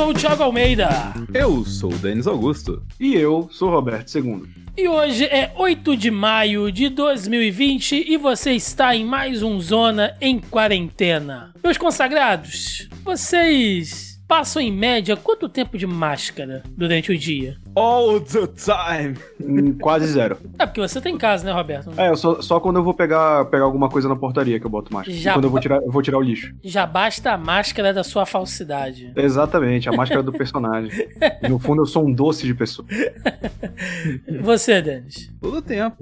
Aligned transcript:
sou 0.00 0.08
o 0.08 0.14
Thiago 0.14 0.42
Almeida. 0.42 0.88
Eu 1.34 1.62
sou 1.62 1.92
o 1.92 1.98
Denis 1.98 2.26
Augusto. 2.26 2.82
E 2.98 3.14
eu 3.14 3.50
sou 3.52 3.68
o 3.68 3.70
Roberto 3.70 4.16
II. 4.16 4.44
E 4.74 4.88
hoje 4.88 5.26
é 5.26 5.52
8 5.54 5.94
de 5.94 6.10
maio 6.10 6.72
de 6.72 6.88
2020 6.88 8.06
e 8.08 8.16
você 8.16 8.52
está 8.52 8.96
em 8.96 9.04
mais 9.04 9.42
um 9.42 9.60
Zona 9.60 10.16
em 10.18 10.40
Quarentena. 10.40 11.52
Meus 11.62 11.76
consagrados, 11.76 12.88
vocês 13.04 14.18
passam 14.26 14.62
em 14.62 14.72
média 14.72 15.16
quanto 15.16 15.50
tempo 15.50 15.76
de 15.76 15.86
máscara 15.86 16.62
durante 16.70 17.12
o 17.12 17.18
dia? 17.18 17.58
All 17.76 18.20
the 18.20 18.46
time. 18.48 19.16
Hum, 19.40 19.78
Quase 19.78 20.06
zero. 20.08 20.36
É 20.58 20.66
porque 20.66 20.80
você 20.80 21.00
tem 21.00 21.16
casa, 21.16 21.44
né, 21.44 21.52
Roberto? 21.52 21.90
É, 21.96 22.08
eu 22.10 22.16
só, 22.16 22.40
só 22.42 22.58
quando 22.58 22.76
eu 22.76 22.82
vou 22.84 22.92
pegar, 22.92 23.44
pegar 23.46 23.64
alguma 23.64 23.88
coisa 23.88 24.08
na 24.08 24.16
portaria 24.16 24.58
que 24.58 24.66
eu 24.66 24.70
boto 24.70 24.92
máscara. 24.92 25.16
Já 25.16 25.30
E 25.30 25.34
quando 25.34 25.44
eu 25.44 25.50
vou 25.50 25.60
tirar, 25.60 25.76
eu 25.82 25.90
vou 25.90 26.02
tirar 26.02 26.18
o 26.18 26.20
lixo. 26.20 26.52
Já 26.64 26.84
basta 26.84 27.30
a 27.32 27.38
máscara 27.38 27.94
da 27.94 28.02
sua 28.02 28.26
falsidade. 28.26 29.12
Exatamente, 29.14 29.88
a 29.88 29.92
máscara 29.92 30.22
do 30.22 30.32
personagem. 30.32 30.90
No 31.48 31.58
fundo, 31.58 31.82
eu 31.82 31.86
sou 31.86 32.06
um 32.06 32.12
doce 32.12 32.46
de 32.46 32.54
pessoa. 32.54 32.86
Você, 34.42 34.80
Denis? 34.82 35.32
Todo 35.40 35.62
tempo. 35.62 35.96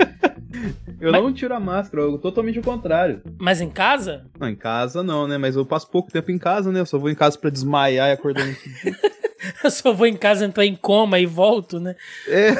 eu 1.00 1.12
Mas- 1.12 1.22
não 1.22 1.32
tiro 1.32 1.54
a 1.54 1.60
máscara, 1.60 2.02
eu 2.04 2.18
totalmente 2.18 2.58
o 2.58 2.62
contrário. 2.62 3.22
Mas 3.38 3.60
em 3.60 3.70
casa? 3.70 4.26
Não, 4.38 4.48
em 4.48 4.56
casa 4.56 5.02
não, 5.02 5.26
né? 5.26 5.38
Mas 5.38 5.56
eu 5.56 5.64
passo 5.64 5.88
pouco 5.90 6.10
tempo 6.10 6.30
em 6.30 6.38
casa, 6.38 6.70
né? 6.70 6.80
Eu 6.80 6.86
só 6.86 6.98
vou 6.98 7.10
em 7.10 7.14
casa 7.14 7.38
pra 7.38 7.50
desmaiar 7.50 8.08
e 8.08 8.12
acordar 8.12 8.44
no. 8.46 8.54
Eu 9.64 9.70
só 9.70 9.92
vou 9.92 10.06
em 10.06 10.16
casa 10.16 10.44
entrar 10.44 10.64
em 10.64 10.76
coma 10.76 11.18
e 11.18 11.26
volto, 11.26 11.78
né? 11.80 11.94
É, 12.26 12.52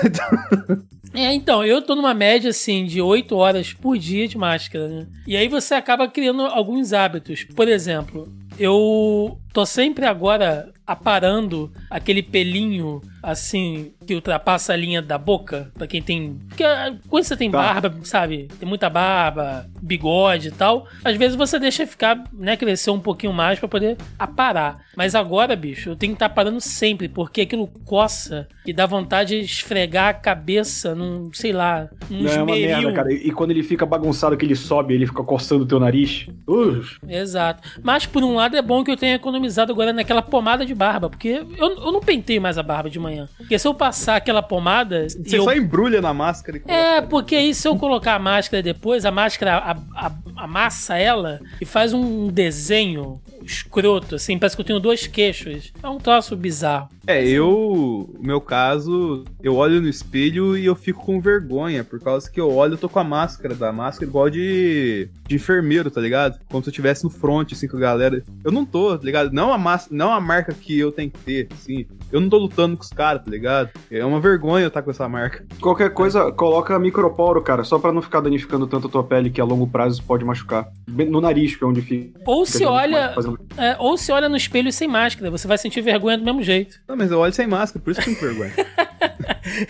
É, 1.12 1.34
então, 1.34 1.64
eu 1.64 1.82
tô 1.82 1.96
numa 1.96 2.14
média, 2.14 2.50
assim, 2.50 2.84
de 2.84 3.00
8 3.02 3.34
horas 3.36 3.72
por 3.72 3.98
dia 3.98 4.28
de 4.28 4.38
máscara, 4.38 4.86
né? 4.86 5.06
E 5.26 5.36
aí 5.36 5.48
você 5.48 5.74
acaba 5.74 6.06
criando 6.06 6.42
alguns 6.42 6.92
hábitos. 6.92 7.42
Por 7.42 7.66
exemplo, 7.66 8.32
eu 8.56 9.36
tô 9.52 9.66
sempre 9.66 10.06
agora 10.06 10.72
aparando 10.86 11.72
aquele 11.88 12.22
pelinho, 12.22 13.00
assim, 13.22 13.92
que 14.06 14.14
ultrapassa 14.14 14.72
a 14.72 14.76
linha 14.76 15.00
da 15.02 15.18
boca, 15.18 15.70
pra 15.74 15.86
quem 15.86 16.02
tem... 16.02 16.38
Porque 16.48 16.64
quando 17.08 17.24
você 17.24 17.36
tem 17.36 17.50
Tá. 17.50 17.58
barba, 17.58 17.94
sabe? 18.04 18.48
Tem 18.58 18.68
muita 18.68 18.88
barba, 18.90 19.66
bigode 19.82 20.48
e 20.48 20.50
tal, 20.52 20.86
às 21.04 21.16
vezes 21.16 21.36
você 21.36 21.58
deixa 21.58 21.86
ficar, 21.86 22.22
né, 22.32 22.56
crescer 22.56 22.90
um 22.90 23.00
pouquinho 23.00 23.32
mais 23.32 23.58
pra 23.58 23.68
poder 23.68 23.96
aparar. 24.18 24.80
Mas 24.96 25.14
agora, 25.14 25.56
bicho, 25.56 25.90
eu 25.90 25.96
tenho 25.96 26.12
que 26.12 26.16
estar 26.16 26.28
parando 26.28 26.60
sempre, 26.60 27.08
porque 27.08 27.40
aquilo 27.42 27.66
coça 27.84 28.46
e 28.66 28.72
dá 28.72 28.86
vontade 28.86 29.38
de 29.38 29.44
esfregar 29.44 30.08
a 30.08 30.14
cabeça 30.14 30.94
num, 30.94 31.30
sei 31.32 31.52
lá, 31.52 31.88
num 32.08 32.22
Não, 32.22 32.30
é 32.32 32.42
uma 32.42 32.56
esmeril. 32.56 32.76
merda, 32.82 32.92
cara. 32.92 33.12
E 33.12 33.30
e 33.30 33.32
quando 33.32 33.50
ele 33.52 33.62
fica 33.62 33.86
bagunçado, 33.86 34.36
que 34.36 34.44
ele 34.44 34.56
sobe, 34.56 34.92
ele 34.94 35.06
fica 35.06 35.22
coçando 35.22 35.62
o 35.64 35.66
teu 35.66 35.78
nariz. 35.78 36.26
Uh, 36.48 36.82
Exato. 37.08 37.62
Mas 37.82 38.06
por 38.06 38.22
um 38.24 38.34
lado 38.34 38.56
é 38.56 38.62
bom 38.62 38.82
que 38.82 38.90
eu 38.90 38.96
tenha 38.96 39.14
economizado 39.14 39.70
agora 39.72 39.92
naquela 39.92 40.20
pomada 40.22 40.66
de 40.66 40.74
barba, 40.74 41.08
porque 41.08 41.28
eu, 41.56 41.70
eu 41.76 41.92
não 41.92 42.00
penteio 42.00 42.40
mais 42.42 42.58
a 42.58 42.62
barba 42.62 42.90
de 42.90 42.98
manhã. 42.98 43.09
Porque 43.38 43.58
se 43.58 43.66
eu 43.66 43.74
passar 43.74 44.16
aquela 44.16 44.42
pomada. 44.42 45.08
você 45.08 45.38
eu- 45.38 45.44
só 45.44 45.52
embrulha 45.54 46.00
na 46.00 46.12
máscara 46.14 46.56
e 46.56 46.60
coloca. 46.60 46.80
É, 46.80 47.00
porque 47.00 47.34
aí 47.36 47.54
se 47.54 47.66
eu 47.68 47.76
colocar 47.76 48.14
a 48.14 48.18
máscara 48.18 48.62
depois, 48.62 49.04
a 49.04 49.10
máscara 49.10 49.56
a- 49.56 49.76
a- 50.06 50.12
amassa 50.36 50.96
ela 50.96 51.40
e 51.60 51.64
faz 51.64 51.92
um 51.92 52.28
desenho 52.28 53.20
escroto, 53.42 54.14
assim, 54.14 54.38
parece 54.38 54.56
que 54.56 54.62
eu 54.62 54.66
tenho 54.66 54.80
dois 54.80 55.06
queixos. 55.06 55.72
É 55.82 55.88
um 55.88 55.98
troço 55.98 56.36
bizarro. 56.36 56.88
É, 57.06 57.26
eu, 57.26 58.08
no 58.18 58.26
meu 58.26 58.40
caso, 58.40 59.24
eu 59.42 59.56
olho 59.56 59.80
no 59.80 59.88
espelho 59.88 60.56
e 60.56 60.66
eu 60.66 60.76
fico 60.76 61.04
com 61.04 61.20
vergonha, 61.20 61.82
por 61.82 61.98
causa 61.98 62.30
que 62.30 62.40
eu 62.40 62.52
olho, 62.54 62.74
eu 62.74 62.78
tô 62.78 62.88
com 62.88 62.98
a 62.98 63.04
máscara 63.04 63.54
da 63.54 63.72
máscara 63.72 64.08
igual 64.08 64.30
de, 64.30 65.08
de 65.26 65.34
enfermeiro, 65.34 65.90
tá 65.90 66.00
ligado? 66.00 66.38
Como 66.48 66.62
se 66.62 66.68
eu 66.68 66.72
estivesse 66.72 67.02
no 67.02 67.10
front, 67.10 67.52
assim, 67.52 67.66
com 67.66 67.76
a 67.78 67.80
galera. 67.80 68.22
Eu 68.44 68.52
não 68.52 68.64
tô, 68.64 68.96
tá 68.96 69.04
ligado? 69.04 69.32
Não 69.32 69.52
a, 69.52 69.58
máscara, 69.58 69.96
não 69.96 70.12
a 70.12 70.20
marca 70.20 70.54
que 70.54 70.78
eu 70.78 70.92
tenho 70.92 71.10
que 71.10 71.18
ter, 71.18 71.48
assim. 71.52 71.86
Eu 72.12 72.20
não 72.20 72.28
tô 72.28 72.38
lutando 72.38 72.76
com 72.76 72.82
os 72.82 72.90
caras, 72.90 73.24
tá 73.24 73.30
ligado? 73.30 73.70
É 73.90 74.04
uma 74.04 74.20
vergonha 74.20 74.64
eu 74.64 74.68
estar 74.68 74.82
com 74.82 74.90
essa 74.90 75.08
marca. 75.08 75.44
qualquer 75.60 75.90
coisa, 75.90 76.30
coloca 76.30 76.78
microporo, 76.78 77.42
cara. 77.42 77.64
Só 77.64 77.78
pra 77.78 77.92
não 77.92 78.02
ficar 78.02 78.20
danificando 78.20 78.66
tanto 78.66 78.86
a 78.86 78.90
tua 78.90 79.04
pele, 79.04 79.30
que 79.30 79.40
a 79.40 79.44
longo 79.44 79.66
prazo 79.66 80.02
pode 80.02 80.24
machucar. 80.24 80.68
No 80.86 81.20
nariz, 81.20 81.56
que 81.56 81.64
é 81.64 81.66
onde 81.66 81.80
fica. 81.80 82.20
Ou 82.26 82.44
se 82.44 82.64
olha. 82.64 83.14
É, 83.56 83.76
ou 83.78 83.96
se 83.96 84.12
olha 84.12 84.28
no 84.28 84.36
espelho 84.36 84.72
sem 84.72 84.88
máscara, 84.88 85.30
você 85.30 85.46
vai 85.46 85.58
sentir 85.58 85.80
vergonha 85.80 86.18
do 86.18 86.24
mesmo 86.24 86.42
jeito. 86.42 86.80
Não, 86.88 86.96
mas 86.96 87.10
eu 87.10 87.18
olho 87.18 87.32
sem 87.32 87.46
máscara, 87.46 87.82
por 87.82 87.90
isso 87.90 88.00
que 88.00 88.10
eu 88.10 88.16
tenho 88.16 88.34
vergonha. 88.34 88.54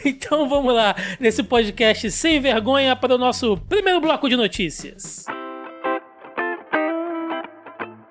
Então 0.04 0.48
vamos 0.48 0.74
lá, 0.74 0.94
nesse 1.18 1.42
podcast 1.42 2.10
sem 2.10 2.38
vergonha 2.40 2.94
para 2.96 3.14
o 3.14 3.18
nosso 3.18 3.56
primeiro 3.68 4.00
bloco 4.00 4.28
de 4.28 4.36
notícias. 4.36 5.24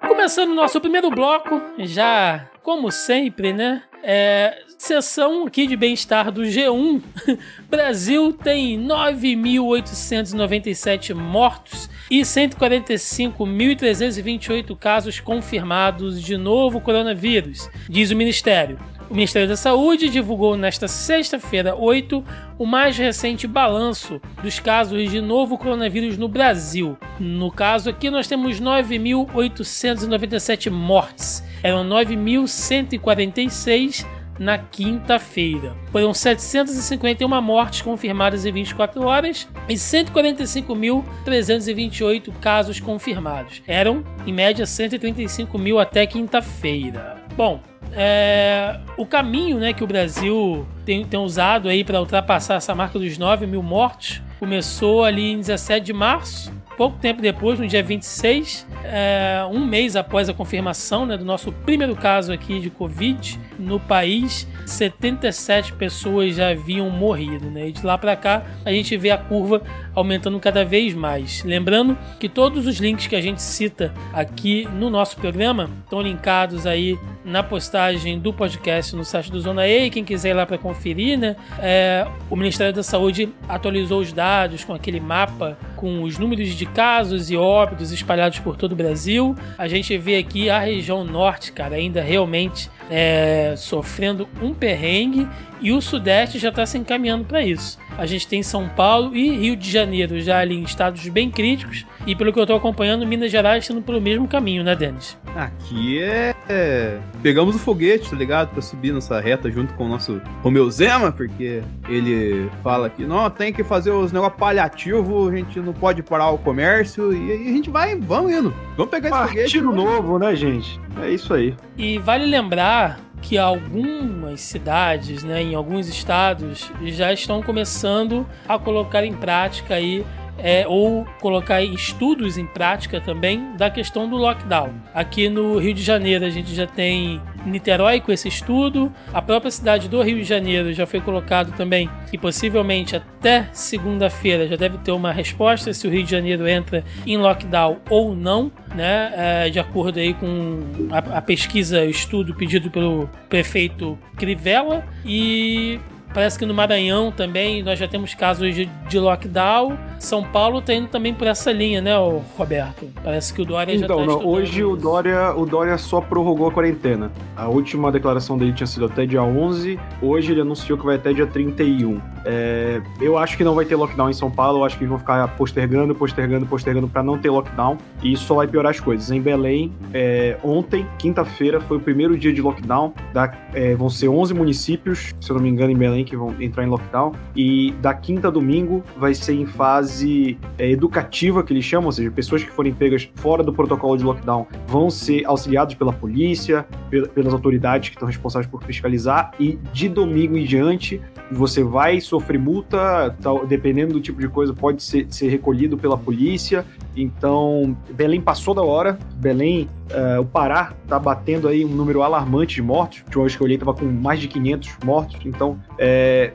Começando 0.07 0.51
o 0.51 0.55
nosso 0.55 0.79
primeiro 0.81 1.09
bloco, 1.09 1.61
já 1.79 2.49
como 2.63 2.91
sempre, 2.91 3.53
né? 3.53 3.83
É, 4.03 4.63
sessão 4.77 5.45
aqui 5.45 5.67
de 5.67 5.75
bem-estar 5.75 6.31
do 6.31 6.43
G1. 6.43 7.01
Brasil 7.69 8.31
tem 8.33 8.79
9.897 8.79 11.13
mortos 11.13 11.89
e 12.09 12.21
145.328 12.21 14.75
casos 14.77 15.19
confirmados 15.19 16.21
de 16.21 16.37
novo 16.37 16.79
coronavírus, 16.81 17.69
diz 17.89 18.11
o 18.11 18.15
Ministério. 18.15 18.79
O 19.09 19.15
Ministério 19.15 19.47
da 19.47 19.57
Saúde 19.57 20.07
divulgou 20.07 20.55
nesta 20.55 20.87
sexta-feira, 20.87 21.75
8, 21.75 22.23
o 22.59 22.65
mais 22.65 22.95
recente 22.95 23.47
balanço 23.47 24.21
dos 24.43 24.59
casos 24.59 25.09
de 25.09 25.19
novo 25.19 25.57
coronavírus 25.57 26.15
no 26.15 26.27
Brasil. 26.27 26.95
No 27.19 27.51
caso 27.51 27.89
aqui, 27.89 28.11
nós 28.11 28.27
temos 28.27 28.61
9.897 28.61 30.69
mortes. 30.69 31.43
Eram 31.63 31.83
9.146 31.89 34.05
na 34.39 34.57
quinta-feira. 34.57 35.75
Foram 35.91 36.13
751 36.13 37.41
mortes 37.41 37.81
confirmadas 37.81 38.45
em 38.45 38.51
24 38.51 39.05
horas 39.05 39.47
e 39.67 39.73
145.328 39.73 42.31
casos 42.39 42.79
confirmados. 42.79 43.61
Eram, 43.67 44.05
em 44.25 44.31
média, 44.33 44.65
135 44.65 45.59
mil 45.59 45.77
até 45.79 46.07
quinta-feira. 46.07 47.17
Bom, 47.35 47.59
é, 47.93 48.79
o 48.97 49.05
caminho 49.05 49.59
né, 49.59 49.73
que 49.73 49.83
o 49.83 49.87
Brasil 49.87 50.65
tem, 50.85 51.03
tem 51.05 51.19
usado 51.19 51.67
aí 51.67 51.83
para 51.83 51.99
ultrapassar 51.99 52.55
essa 52.55 52.73
marca 52.73 52.97
dos 52.97 53.17
9 53.17 53.45
mil 53.45 53.61
mortos 53.61 54.21
começou 54.39 55.03
ali 55.03 55.33
em 55.33 55.37
17 55.37 55.85
de 55.85 55.93
março. 55.93 56.51
Pouco 56.79 56.97
tempo 56.97 57.21
depois, 57.21 57.59
no 57.59 57.67
dia 57.67 57.83
26, 57.83 58.65
é, 58.85 59.45
um 59.51 59.65
mês 59.65 59.97
após 59.97 60.29
a 60.29 60.33
confirmação 60.33 61.05
né, 61.05 61.17
do 61.17 61.25
nosso 61.25 61.51
primeiro 61.51 61.93
caso 61.93 62.31
aqui 62.31 62.57
de 62.61 62.69
Covid 62.69 63.37
no 63.59 63.81
país, 63.81 64.47
77 64.65 65.73
pessoas 65.73 66.37
já 66.37 66.51
haviam 66.51 66.89
morrido. 66.89 67.51
Né? 67.51 67.67
E 67.67 67.71
de 67.73 67.85
lá 67.85 67.97
para 67.97 68.15
cá, 68.15 68.45
a 68.63 68.71
gente 68.71 68.95
vê 68.95 69.11
a 69.11 69.17
curva 69.17 69.61
aumentando 69.93 70.39
cada 70.39 70.63
vez 70.63 70.93
mais. 70.93 71.43
Lembrando 71.43 71.97
que 72.17 72.29
todos 72.29 72.65
os 72.65 72.77
links 72.77 73.07
que 73.07 73.15
a 73.17 73.21
gente 73.21 73.41
cita 73.41 73.93
aqui 74.13 74.65
no 74.73 74.89
nosso 74.89 75.17
programa 75.17 75.69
estão 75.83 76.01
linkados 76.01 76.65
aí 76.65 76.97
na 77.25 77.43
postagem 77.43 78.17
do 78.17 78.31
podcast 78.31 78.95
no 78.95 79.03
site 79.03 79.29
do 79.29 79.41
Zona 79.41 79.67
E. 79.67 79.89
Quem 79.89 80.05
quiser 80.05 80.29
ir 80.29 80.33
lá 80.33 80.45
para 80.45 80.57
conferir, 80.57 81.19
né? 81.19 81.35
É, 81.59 82.07
o 82.29 82.37
Ministério 82.37 82.73
da 82.73 82.83
Saúde 82.83 83.29
atualizou 83.49 83.99
os 83.99 84.13
dados 84.13 84.63
com 84.63 84.73
aquele 84.73 85.01
mapa 85.01 85.57
com 85.75 86.03
os 86.03 86.17
números 86.17 86.55
de 86.55 86.65
casos 86.73 87.29
e 87.29 87.37
óbitos 87.37 87.91
espalhados 87.91 88.39
por 88.39 88.55
todo 88.55 88.73
o 88.73 88.75
Brasil. 88.75 89.35
A 89.57 89.67
gente 89.67 89.97
vê 89.97 90.17
aqui 90.17 90.49
a 90.49 90.59
região 90.59 91.03
norte, 91.03 91.51
cara, 91.51 91.75
ainda 91.75 92.01
realmente 92.01 92.69
é, 92.89 93.53
sofrendo 93.57 94.27
um 94.41 94.53
perrengue 94.53 95.27
e 95.61 95.71
o 95.73 95.81
Sudeste 95.81 96.39
já 96.39 96.49
está 96.49 96.65
se 96.65 96.77
encaminhando 96.77 97.25
para 97.25 97.41
isso. 97.43 97.77
A 97.97 98.05
gente 98.05 98.25
tem 98.27 98.41
São 98.41 98.69
Paulo 98.69 99.13
e 99.15 99.29
Rio 99.37 99.55
de 99.57 99.69
Janeiro 99.69 100.21
já 100.21 100.39
ali 100.39 100.55
em 100.55 100.63
estados 100.63 101.05
bem 101.09 101.29
críticos 101.29 101.85
e 102.07 102.15
pelo 102.15 102.31
que 102.31 102.39
eu 102.39 102.43
estou 102.43 102.55
acompanhando, 102.55 103.05
Minas 103.05 103.29
Gerais 103.29 103.69
indo 103.69 103.81
pelo 103.81 103.99
mesmo 103.99 104.25
caminho, 104.27 104.63
né, 104.63 104.73
Denis? 104.73 105.17
Aqui 105.35 106.01
é, 106.01 106.33
é- 106.47 106.97
Pegamos 107.21 107.55
o 107.57 107.59
foguete, 107.59 108.09
tá 108.09 108.15
ligado? 108.15 108.49
Pra 108.51 108.61
subir 108.61 108.93
nessa 108.93 109.19
reta 109.19 109.51
junto 109.51 109.73
com 109.73 109.83
o 109.85 109.89
nosso 109.89 110.21
Romeu 110.41 110.69
Zema, 110.71 111.11
porque 111.11 111.61
ele 111.89 112.49
fala 112.63 112.89
que 112.89 113.03
não, 113.05 113.29
tem 113.29 113.51
que 113.51 113.63
fazer 113.65 113.91
os 113.91 114.13
negócios 114.13 114.39
paliativos, 114.39 115.31
a 115.33 115.35
gente 115.35 115.59
não 115.59 115.73
pode 115.73 116.01
parar 116.01 116.29
o 116.29 116.37
comércio, 116.37 117.11
e 117.13 117.31
aí 117.33 117.47
a 117.49 117.51
gente 117.51 117.69
vai, 117.69 117.95
vamos 117.97 118.31
indo. 118.31 118.53
Vamos 118.77 118.89
pegar 118.89 119.09
esse 119.09 119.17
foguete. 119.19 119.39
Partido 119.41 119.71
vamos- 119.71 119.83
novo, 119.83 120.17
né, 120.19 120.33
gente? 120.37 120.79
É 121.01 121.09
isso 121.09 121.33
aí. 121.33 121.55
E 121.77 121.97
vale 121.99 122.25
lembrar 122.25 122.99
que 123.21 123.37
algumas 123.37 124.41
cidades, 124.41 125.23
né, 125.23 125.41
em 125.41 125.55
alguns 125.55 125.87
estados, 125.87 126.71
já 126.85 127.11
estão 127.11 127.41
começando 127.41 128.25
a 128.47 128.57
colocar 128.57 129.03
em 129.03 129.13
prática 129.13 129.75
aí 129.75 130.05
é, 130.43 130.65
ou 130.67 131.05
colocar 131.21 131.61
estudos 131.61 132.37
em 132.37 132.45
prática 132.45 132.99
também 132.99 133.55
da 133.57 133.69
questão 133.69 134.09
do 134.09 134.15
lockdown. 134.15 134.73
Aqui 134.93 135.29
no 135.29 135.57
Rio 135.57 135.73
de 135.73 135.83
Janeiro 135.83 136.25
a 136.25 136.29
gente 136.29 136.53
já 136.53 136.67
tem 136.67 137.21
Niterói 137.45 138.01
com 138.01 138.11
esse 138.11 138.27
estudo, 138.27 138.91
a 139.13 139.21
própria 139.21 139.49
cidade 139.49 139.87
do 139.87 140.01
Rio 140.01 140.17
de 140.17 140.23
Janeiro 140.23 140.73
já 140.73 140.85
foi 140.85 140.99
colocado 140.99 141.55
também 141.55 141.89
que 142.09 142.17
possivelmente 142.17 142.95
até 142.95 143.47
segunda-feira 143.53 144.47
já 144.47 144.55
deve 144.55 144.77
ter 144.79 144.91
uma 144.91 145.11
resposta 145.11 145.73
se 145.73 145.87
o 145.87 145.89
Rio 145.89 146.03
de 146.03 146.11
Janeiro 146.11 146.47
entra 146.47 146.83
em 147.05 147.17
lockdown 147.17 147.77
ou 147.89 148.15
não, 148.15 148.51
né? 148.75 149.13
É, 149.15 149.49
de 149.49 149.59
acordo 149.59 149.99
aí 149.99 150.13
com 150.13 150.59
a, 150.91 151.17
a 151.17 151.21
pesquisa, 151.21 151.81
o 151.81 151.89
estudo 151.89 152.35
pedido 152.35 152.69
pelo 152.69 153.09
prefeito 153.29 153.97
Crivella 154.17 154.83
e 155.05 155.79
Parece 156.13 156.39
que 156.39 156.45
no 156.45 156.53
Maranhão 156.53 157.11
também 157.11 157.61
nós 157.61 157.77
já 157.77 157.87
temos 157.87 158.13
casos 158.13 158.55
de, 158.55 158.65
de 158.87 158.99
lockdown. 158.99 159.77
São 159.99 160.23
Paulo 160.23 160.61
tá 160.61 160.73
indo 160.73 160.87
também 160.87 161.13
por 161.13 161.27
essa 161.27 161.51
linha, 161.51 161.81
né, 161.81 161.93
Roberto? 162.37 162.89
Parece 163.03 163.33
que 163.33 163.41
o 163.41 163.45
Dória 163.45 163.73
então, 163.73 163.99
já 163.99 164.05
tá 164.05 164.13
não, 164.13 164.25
Hoje 164.25 164.61
isso. 164.61 164.71
o 164.71 164.75
Dória, 164.75 165.33
o 165.35 165.45
Dória 165.45 165.77
só 165.77 166.01
prorrogou 166.01 166.47
a 166.47 166.51
quarentena. 166.51 167.11
A 167.35 167.47
última 167.47 167.91
declaração 167.91 168.37
dele 168.37 168.53
tinha 168.53 168.65
sido 168.65 168.85
até 168.85 169.05
dia 169.05 169.21
11. 169.21 169.79
Hoje 170.01 170.31
ele 170.31 170.41
anunciou 170.41 170.77
que 170.77 170.85
vai 170.85 170.95
até 170.95 171.13
dia 171.13 171.27
31. 171.27 172.01
É, 172.25 172.81
eu 172.99 173.17
acho 173.17 173.37
que 173.37 173.43
não 173.43 173.55
vai 173.55 173.65
ter 173.65 173.75
lockdown 173.75 174.09
em 174.09 174.13
São 174.13 174.31
Paulo. 174.31 174.59
Eu 174.59 174.65
acho 174.65 174.77
que 174.77 174.83
eles 174.83 174.89
vão 174.89 174.99
ficar 174.99 175.27
postergando, 175.35 175.93
postergando, 175.93 176.45
postergando 176.45 176.87
para 176.87 177.03
não 177.03 177.17
ter 177.17 177.29
lockdown. 177.29 177.77
E 178.01 178.13
isso 178.13 178.25
só 178.25 178.35
vai 178.35 178.47
piorar 178.47 178.71
as 178.71 178.79
coisas. 178.79 179.11
Em 179.11 179.21
Belém, 179.21 179.71
é, 179.93 180.37
ontem, 180.43 180.85
quinta-feira, 180.97 181.61
foi 181.61 181.77
o 181.77 181.79
primeiro 181.79 182.17
dia 182.17 182.33
de 182.33 182.41
lockdown. 182.41 182.93
Da, 183.13 183.31
é, 183.53 183.75
vão 183.75 183.89
ser 183.89 184.07
11 184.07 184.33
municípios, 184.33 185.13
se 185.19 185.29
eu 185.29 185.35
não 185.35 185.43
me 185.43 185.49
engano, 185.49 185.71
em 185.71 185.77
Belém 185.77 185.98
que 186.03 186.15
vão 186.15 186.35
entrar 186.39 186.63
em 186.63 186.67
lockdown. 186.67 187.13
E 187.35 187.71
da 187.81 187.93
quinta 187.93 188.27
a 188.27 188.31
domingo 188.31 188.83
vai 188.97 189.13
ser 189.13 189.33
em 189.33 189.45
fase 189.45 190.37
é, 190.57 190.69
educativa, 190.69 191.43
que 191.43 191.53
eles 191.53 191.65
chamam, 191.65 191.87
ou 191.87 191.91
seja, 191.91 192.11
pessoas 192.11 192.43
que 192.43 192.51
forem 192.51 192.73
pegas 192.73 193.09
fora 193.15 193.43
do 193.43 193.53
protocolo 193.53 193.97
de 193.97 194.03
lockdown 194.03 194.47
vão 194.67 194.89
ser 194.89 195.25
auxiliados 195.25 195.75
pela 195.75 195.93
polícia, 195.93 196.65
pelas 197.13 197.33
autoridades 197.33 197.89
que 197.89 197.95
estão 197.95 198.07
responsáveis 198.07 198.49
por 198.49 198.63
fiscalizar. 198.63 199.31
E 199.39 199.57
de 199.71 199.89
domingo 199.89 200.37
em 200.37 200.45
diante, 200.45 201.01
você 201.31 201.63
vai 201.63 202.01
sofrer 202.01 202.39
multa, 202.39 203.15
tal, 203.21 203.45
dependendo 203.45 203.93
do 203.93 204.01
tipo 204.01 204.19
de 204.19 204.27
coisa, 204.27 204.53
pode 204.53 204.81
ser, 204.81 205.07
ser 205.09 205.29
recolhido 205.29 205.77
pela 205.77 205.97
polícia. 205.97 206.65
Então, 206.95 207.77
Belém 207.91 208.19
passou 208.19 208.53
da 208.53 208.61
hora. 208.61 208.97
Belém, 209.15 209.67
uh, 209.91 210.21
o 210.21 210.25
Pará 210.25 210.73
tá 210.87 210.97
batendo 210.99 211.47
aí 211.47 211.63
um 211.63 211.69
número 211.69 212.01
alarmante 212.01 212.55
de 212.55 212.61
mortos. 212.61 212.99
A 212.99 213.05
última 213.05 213.23
vez 213.23 213.35
que 213.35 213.41
eu 213.41 213.45
olhei 213.45 213.57
tava 213.57 213.73
com 213.73 213.85
mais 213.85 214.19
de 214.19 214.27
500 214.27 214.77
mortos. 214.83 215.17
Então, 215.25 215.59
é, 215.77 215.88
É, 215.91 216.31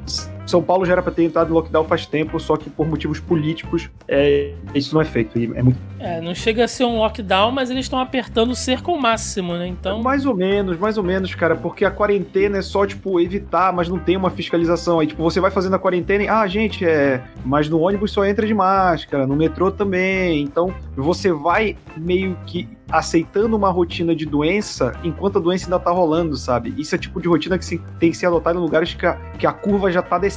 são 0.47 0.63
Paulo 0.63 0.85
já 0.85 0.93
era 0.93 1.03
para 1.03 1.13
ter 1.13 1.25
entrado 1.25 1.51
em 1.51 1.53
lockdown 1.53 1.85
faz 1.85 2.07
tempo, 2.07 2.39
só 2.39 2.57
que 2.57 2.69
por 2.69 2.87
motivos 2.87 3.21
políticos 3.21 3.91
é, 4.09 4.53
isso 4.75 4.95
não 4.95 5.01
é 5.01 5.05
feito. 5.05 5.39
É, 5.39 5.63
muito... 5.63 5.79
é, 5.99 6.21
não 6.21 6.35
chega 6.35 6.65
a 6.65 6.69
ser 6.69 6.85
um 6.85 6.99
lockdown, 6.99 7.51
mas 7.51 7.71
eles 7.71 7.87
estão 7.87 7.99
apertando 7.99 8.51
o 8.51 8.55
cerco 8.55 8.91
ao 8.91 8.99
máximo, 8.99 9.55
né? 9.55 9.67
Então. 9.67 10.03
mais 10.03 10.27
ou 10.27 10.35
menos, 10.35 10.79
mais 10.79 10.99
ou 10.99 11.05
menos, 11.05 11.35
cara, 11.35 11.57
porque 11.57 11.85
a 11.85 11.91
quarentena 11.91 12.59
é 12.59 12.63
só, 12.63 12.87
tipo, 12.87 13.21
evitar, 13.21 13.73
mas 13.73 13.89
não 13.89 13.99
tem 13.99 14.17
uma 14.17 14.31
fiscalização. 14.31 15.01
Aí, 15.01 15.07
tipo, 15.07 15.23
você 15.23 15.41
vai 15.41 15.51
fazendo 15.51 15.75
a 15.75 15.79
quarentena 15.79 16.25
e, 16.25 16.29
ah, 16.29 16.47
gente, 16.47 16.85
é. 16.85 17.23
Mas 17.45 17.69
no 17.69 17.81
ônibus 17.81 18.13
só 18.13 18.25
entra 18.25 18.47
de 18.47 18.55
máscara, 18.55 19.27
no 19.27 19.37
metrô 19.37 19.71
também. 19.71 20.43
Então, 20.43 20.75
você 20.97 21.33
vai 21.33 21.77
meio 21.97 22.37
que 22.47 22.69
aceitando 22.91 23.57
uma 23.57 23.71
rotina 23.71 24.15
de 24.15 24.27
doença 24.27 24.93
enquanto 25.03 25.39
a 25.39 25.41
doença 25.41 25.67
ainda 25.67 25.79
tá 25.79 25.91
rolando, 25.91 26.37
sabe? 26.37 26.75
Isso 26.77 26.95
é 26.95 26.99
tipo 26.99 27.21
de 27.21 27.29
rotina 27.29 27.59
que 27.59 27.79
tem 27.99 28.11
que 28.11 28.17
ser 28.17 28.27
adotada 28.27 28.59
em 28.59 28.63
lugares 28.63 28.95
que 28.95 29.07
a, 29.07 29.15
que 29.39 29.47
a 29.47 29.53
curva 29.53 29.91
já 29.91 30.03
tá 30.03 30.19
descendo. 30.19 30.34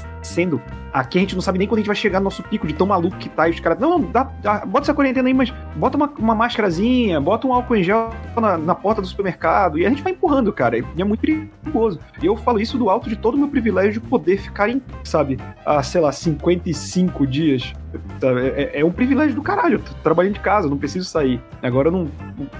Aqui 0.94 1.18
a 1.18 1.22
gente 1.22 1.36
não 1.36 1.42
sabe 1.42 1.60
nem 1.60 1.68
quando 1.68 1.78
a 1.78 1.82
gente 1.82 1.88
vai 1.88 1.96
chegar 1.96 2.20
no 2.20 2.26
nosso 2.26 2.42
pico 2.44 2.66
de 2.66 2.74
tão 2.74 2.88
maluco 2.88 3.18
que 3.18 3.30
tá. 3.30 3.48
E 3.48 3.52
os 3.52 3.60
caras, 3.60 3.80
não, 3.80 4.02
dá, 4.02 4.24
dá, 4.42 4.66
bota 4.66 4.86
essa 4.86 4.94
quarentena 4.94 5.28
aí, 5.28 5.34
mas 5.34 5.54
bota 5.76 5.96
uma, 5.96 6.12
uma 6.18 6.36
máscarazinha, 6.36 7.22
bota 7.22 7.46
um 7.46 7.54
álcool 7.54 7.76
em 7.76 7.84
gel 7.84 8.10
na, 8.36 8.58
na, 8.58 8.76
porta 8.76 9.02
do 9.02 9.08
supermercado. 9.08 9.78
E 9.78 9.86
a 9.86 9.90
gente 9.90 10.02
vai 10.02 10.14
empurrando, 10.14 10.52
cara. 10.52 10.78
E 10.78 10.86
é 10.98 11.04
muito 11.04 11.22
perigoso. 11.22 12.00
E 12.22 12.26
eu 12.26 12.36
falo 12.36 12.60
isso 12.60 12.78
do 12.78 12.90
alto 12.90 13.10
de 13.10 13.16
todo 13.16 13.36
o 13.36 13.38
meu 13.38 13.48
privilégio 13.48 13.94
de 13.94 14.00
poder 14.00 14.38
ficar 14.38 14.70
em, 14.70 14.82
sabe, 15.04 15.40
a, 15.66 15.84
sei 15.84 16.02
lá, 16.02 16.12
55 16.12 17.28
dias 17.28 17.74
é, 18.22 18.80
é, 18.80 18.86
um 18.86 18.92
privilégio 18.92 19.36
do 19.36 19.42
caralho. 19.42 19.76
Eu 19.76 19.80
tô 19.80 19.94
trabalhando 20.04 20.34
de 20.34 20.40
casa, 20.40 20.68
não 20.68 20.78
preciso 20.78 21.08
sair. 21.08 21.42
Agora 21.62 21.92
não. 21.92 22.08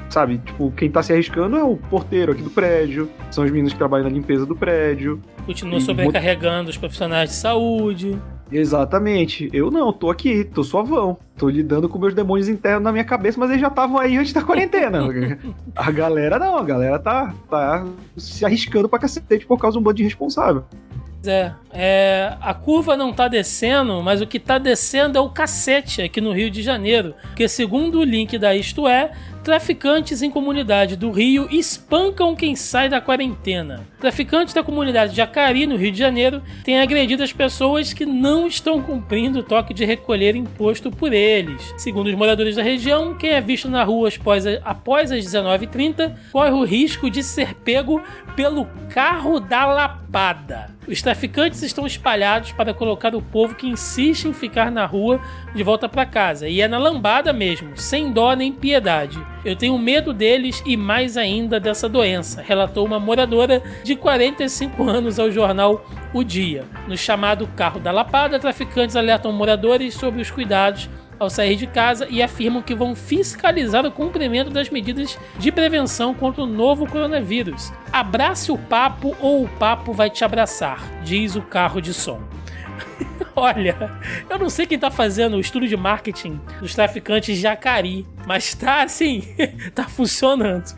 Sabe, 0.10 0.40
tipo, 0.40 0.72
quem 0.72 0.90
tá 0.90 1.04
se 1.04 1.14
arriscando 1.14 1.58
é 1.58 1.64
o 1.64 1.78
porteiro 1.78 2.32
aqui 2.32 2.42
do 2.42 2.50
prédio, 2.50 3.10
são 3.32 3.44
os 3.44 3.52
meninos 3.52 3.74
que 3.74 3.78
trabalham 3.78 4.06
na 4.06 4.12
limpeza 4.12 4.46
do 4.46 4.56
prédio. 4.56 5.22
Continua 5.46 5.80
sobrecarregando 5.80 6.70
os 6.70 6.78
profissionais 6.78 7.30
de 7.30 7.36
saúde. 7.36 8.18
Exatamente. 8.52 9.50
Eu 9.52 9.70
não, 9.70 9.92
tô 9.92 10.10
aqui, 10.10 10.44
tô 10.44 10.64
suavão. 10.64 11.18
Tô 11.38 11.50
lidando 11.50 11.90
com 11.90 12.00
meus 12.00 12.14
demônios 12.14 12.48
internos 12.48 12.84
na 12.84 12.92
minha 12.92 13.04
cabeça, 13.04 13.40
mas 13.40 13.50
eles 13.50 13.62
já 13.62 13.68
estavam 13.68 14.00
aí 14.00 14.18
antes 14.18 14.34
da 14.34 14.42
quarentena. 14.42 15.02
a 15.76 15.92
galera 15.92 16.40
não, 16.40 16.58
a 16.58 16.64
galera 16.64 17.00
tá, 17.00 17.34
tá 17.50 17.86
se 18.16 18.46
arriscando 18.46 18.90
pra 18.90 19.00
cacete 19.00 19.46
por 19.46 19.58
causa 19.58 19.76
de 19.76 19.80
um 19.80 19.84
bando 19.84 19.98
de 19.98 20.04
responsável. 20.04 20.64
É, 21.26 21.52
é, 21.72 22.38
a 22.40 22.54
curva 22.54 22.96
não 22.96 23.12
tá 23.12 23.28
descendo, 23.28 24.02
mas 24.02 24.22
o 24.22 24.28
que 24.28 24.40
tá 24.40 24.58
descendo 24.58 25.18
é 25.18 25.22
o 25.22 25.30
cacete 25.30 26.02
aqui 26.02 26.22
no 26.22 26.32
Rio 26.32 26.50
de 26.50 26.62
Janeiro. 26.62 27.16
Porque 27.22 27.48
segundo 27.48 28.00
o 28.00 28.04
link 28.04 28.38
da 28.38 28.56
Isto 28.56 28.88
É, 28.88 29.12
Traficantes 29.48 30.22
em 30.22 30.30
comunidade 30.30 30.98
do 30.98 31.10
Rio 31.10 31.48
espancam 31.50 32.36
quem 32.36 32.54
sai 32.54 32.90
da 32.90 33.00
quarentena. 33.00 33.88
Traficantes 33.98 34.54
da 34.54 34.62
comunidade 34.62 35.16
de 35.16 35.22
Acari, 35.22 35.66
no 35.66 35.78
Rio 35.78 35.90
de 35.90 35.98
Janeiro, 35.98 36.42
têm 36.66 36.82
agredido 36.82 37.24
as 37.24 37.32
pessoas 37.32 37.94
que 37.94 38.06
não 38.06 38.46
estão 38.46 38.82
cumprindo 38.82 39.40
o 39.40 39.44
toque 39.44 39.74
de 39.74 39.86
recolher 39.86 40.36
imposto 40.36 40.92
por 40.92 41.14
eles. 41.14 41.74
Segundo 41.78 42.08
os 42.08 42.16
moradores 42.16 42.58
da 42.58 42.62
região, 42.62 43.16
quem 43.16 43.30
é 43.30 43.40
visto 43.40 43.70
na 43.70 43.86
rua 43.86 44.10
após, 44.10 44.46
após 44.66 45.12
as 45.14 45.24
19h30 45.24 46.14
corre 46.30 46.52
o 46.52 46.66
risco 46.66 47.10
de 47.10 47.24
ser 47.24 47.54
pego 47.54 48.04
pelo 48.36 48.66
carro 48.90 49.40
da 49.40 49.66
lapada. 49.66 50.77
Os 50.88 51.02
traficantes 51.02 51.62
estão 51.64 51.86
espalhados 51.86 52.54
para 52.54 52.74
colocar 52.74 53.14
o 53.14 53.22
povo 53.22 53.56
que 53.56 53.68
insiste 53.68 54.26
em 54.26 54.34
ficar 54.34 54.72
na 54.72 54.86
rua 54.86 55.20
de 55.54 55.62
volta 55.62 55.90
para 55.90 56.06
casa. 56.06 56.48
E 56.48 56.62
é 56.62 56.68
na 56.68 56.78
lambada 56.78 57.34
mesmo, 57.34 57.76
sem 57.76 58.12
dó 58.12 58.34
nem 58.34 58.54
piedade. 58.54 59.20
Eu 59.44 59.56
tenho 59.56 59.78
medo 59.78 60.14
deles 60.14 60.64
e 60.66 60.78
mais 60.78 61.18
ainda 61.18 61.60
dessa 61.60 61.90
doença, 61.90 62.42
relatou 62.42 62.86
uma 62.86 63.00
moradora 63.00 63.62
de 63.84 63.96
45 63.96 64.84
anos 64.84 65.20
ao 65.20 65.30
jornal 65.30 65.86
O 66.14 66.24
Dia. 66.24 66.64
No 66.88 66.98
chamado 66.98 67.48
Carro 67.56 67.82
da 67.82 67.92
Lapada, 67.92 68.40
traficantes 68.40 68.96
alertam 68.96 69.32
moradores 69.34 69.94
sobre 69.94 70.22
os 70.22 70.32
cuidados 70.32 70.90
ao 71.20 71.30
sair 71.30 71.56
de 71.56 71.68
casa 71.68 72.08
e 72.10 72.22
afirmam 72.22 72.62
que 72.62 72.76
vão 72.76 72.96
fiscalizar 72.96 73.86
o 73.86 73.92
cumprimento 73.92 74.50
das 74.50 74.70
medidas 74.70 75.18
de 75.38 75.52
prevenção 75.52 76.14
contra 76.14 76.44
o 76.44 76.48
novo 76.48 76.88
coronavírus. 76.88 77.72
Abrace 77.92 78.52
o 78.52 78.58
papo 78.58 79.16
ou 79.20 79.44
o 79.44 79.48
papo 79.48 79.94
vai 79.94 80.10
te 80.10 80.24
abraçar, 80.24 80.80
diz 81.04 81.36
o 81.36 81.42
carro 81.42 81.82
de 81.82 81.94
som. 81.94 82.22
Olha, 83.36 83.92
eu 84.30 84.40
não 84.40 84.50
sei 84.50 84.66
quem 84.66 84.80
tá 84.80 84.90
fazendo 84.90 85.38
o 85.38 85.40
estudo 85.40 85.68
de 85.68 85.78
marketing 85.78 86.40
dos 86.60 86.74
traficantes 86.74 87.36
de 87.36 87.42
Jacari, 87.42 88.06
mas 88.26 88.54
tá 88.54 88.82
assim, 88.82 89.24
tá 89.76 89.84
funcionando. 89.88 90.76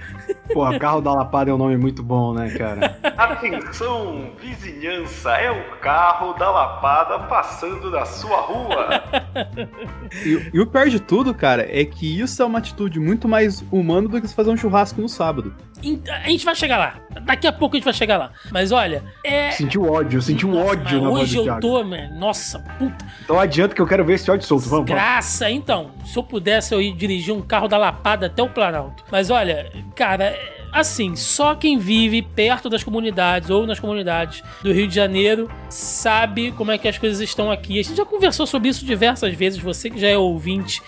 Pô, 0.53 0.79
carro 0.79 1.01
da 1.01 1.13
Lapada 1.13 1.51
é 1.51 1.53
um 1.53 1.58
nome 1.58 1.77
muito 1.77 2.01
bom, 2.01 2.34
né, 2.34 2.50
cara? 2.50 2.98
Atenção, 3.18 4.32
vizinhança, 4.39 5.32
é 5.32 5.51
o 5.51 5.77
carro 5.79 6.34
da 6.34 6.50
Lapada 6.50 7.20
passando 7.27 7.91
na 7.91 8.06
sua 8.06 8.38
rua. 8.38 8.89
e, 10.25 10.50
e, 10.53 10.60
o 10.60 10.65
pior 10.65 10.88
de 10.88 11.00
tudo, 11.00 11.34
cara, 11.34 11.68
é 11.70 11.86
que 11.86 12.20
isso 12.20 12.41
é 12.41 12.46
uma 12.46 12.60
atitude 12.60 13.00
muito 13.00 13.27
mais 13.27 13.63
humana 13.72 14.08
do 14.08 14.22
que 14.22 14.27
se 14.27 14.36
fazer 14.36 14.50
um 14.50 14.58
churrasco 14.58 15.01
no 15.01 15.10
sábado. 15.10 15.53
A 16.09 16.29
gente 16.29 16.45
vai 16.45 16.55
chegar 16.55 16.77
lá. 16.77 16.95
Daqui 17.21 17.48
a 17.48 17.51
pouco 17.51 17.75
a 17.75 17.77
gente 17.77 17.86
vai 17.86 17.93
chegar 17.93 18.17
lá. 18.17 18.31
Mas 18.51 18.71
olha, 18.71 19.03
é. 19.24 19.51
Senti 19.51 19.77
o 19.77 19.89
ódio, 19.89 20.21
senti 20.21 20.45
um 20.45 20.57
ódio 20.57 21.01
na 21.01 21.09
Hoje 21.09 21.38
eu 21.38 21.59
tô, 21.59 21.83
mano. 21.83 22.19
Nossa, 22.19 22.59
puta. 22.59 23.05
Então 23.24 23.39
adianta 23.39 23.74
que 23.74 23.81
eu 23.81 23.88
quero 23.88 24.03
ver 24.03 24.13
esse 24.13 24.29
ódio 24.29 24.45
solto. 24.45 24.67
Vamos, 24.67 24.86
Graça, 24.86 25.50
então. 25.50 25.91
Se 26.05 26.17
eu 26.17 26.24
pudesse, 26.24 26.74
eu 26.74 26.81
ir 26.81 26.93
dirigir 26.93 27.33
um 27.33 27.41
carro 27.41 27.67
da 27.67 27.77
Lapada 27.77 28.27
até 28.27 28.43
o 28.43 28.50
Planalto. 28.50 29.03
Mas 29.12 29.29
olha, 29.29 29.71
cara, 29.95 30.38
assim, 30.71 31.15
só 31.15 31.55
quem 31.55 31.77
vive 31.77 32.21
perto 32.21 32.69
das 32.69 32.83
comunidades 32.83 33.49
ou 33.49 33.65
nas 33.65 33.79
comunidades 33.79 34.43
do 34.61 34.71
Rio 34.71 34.88
de 34.88 34.95
Janeiro 34.95 35.49
sabe 35.69 36.51
como 36.51 36.71
é 36.71 36.77
que 36.77 36.88
as 36.88 36.97
coisas 36.97 37.19
estão 37.19 37.51
aqui. 37.51 37.79
A 37.79 37.83
gente 37.83 37.97
já 37.97 38.05
conversou 38.05 38.45
sobre 38.45 38.69
isso 38.69 38.85
diversas 38.85 39.33
vezes, 39.33 39.59
você 39.59 39.89
que 39.89 39.99
já 39.99 40.07
é 40.07 40.17
ouvinte. 40.17 40.81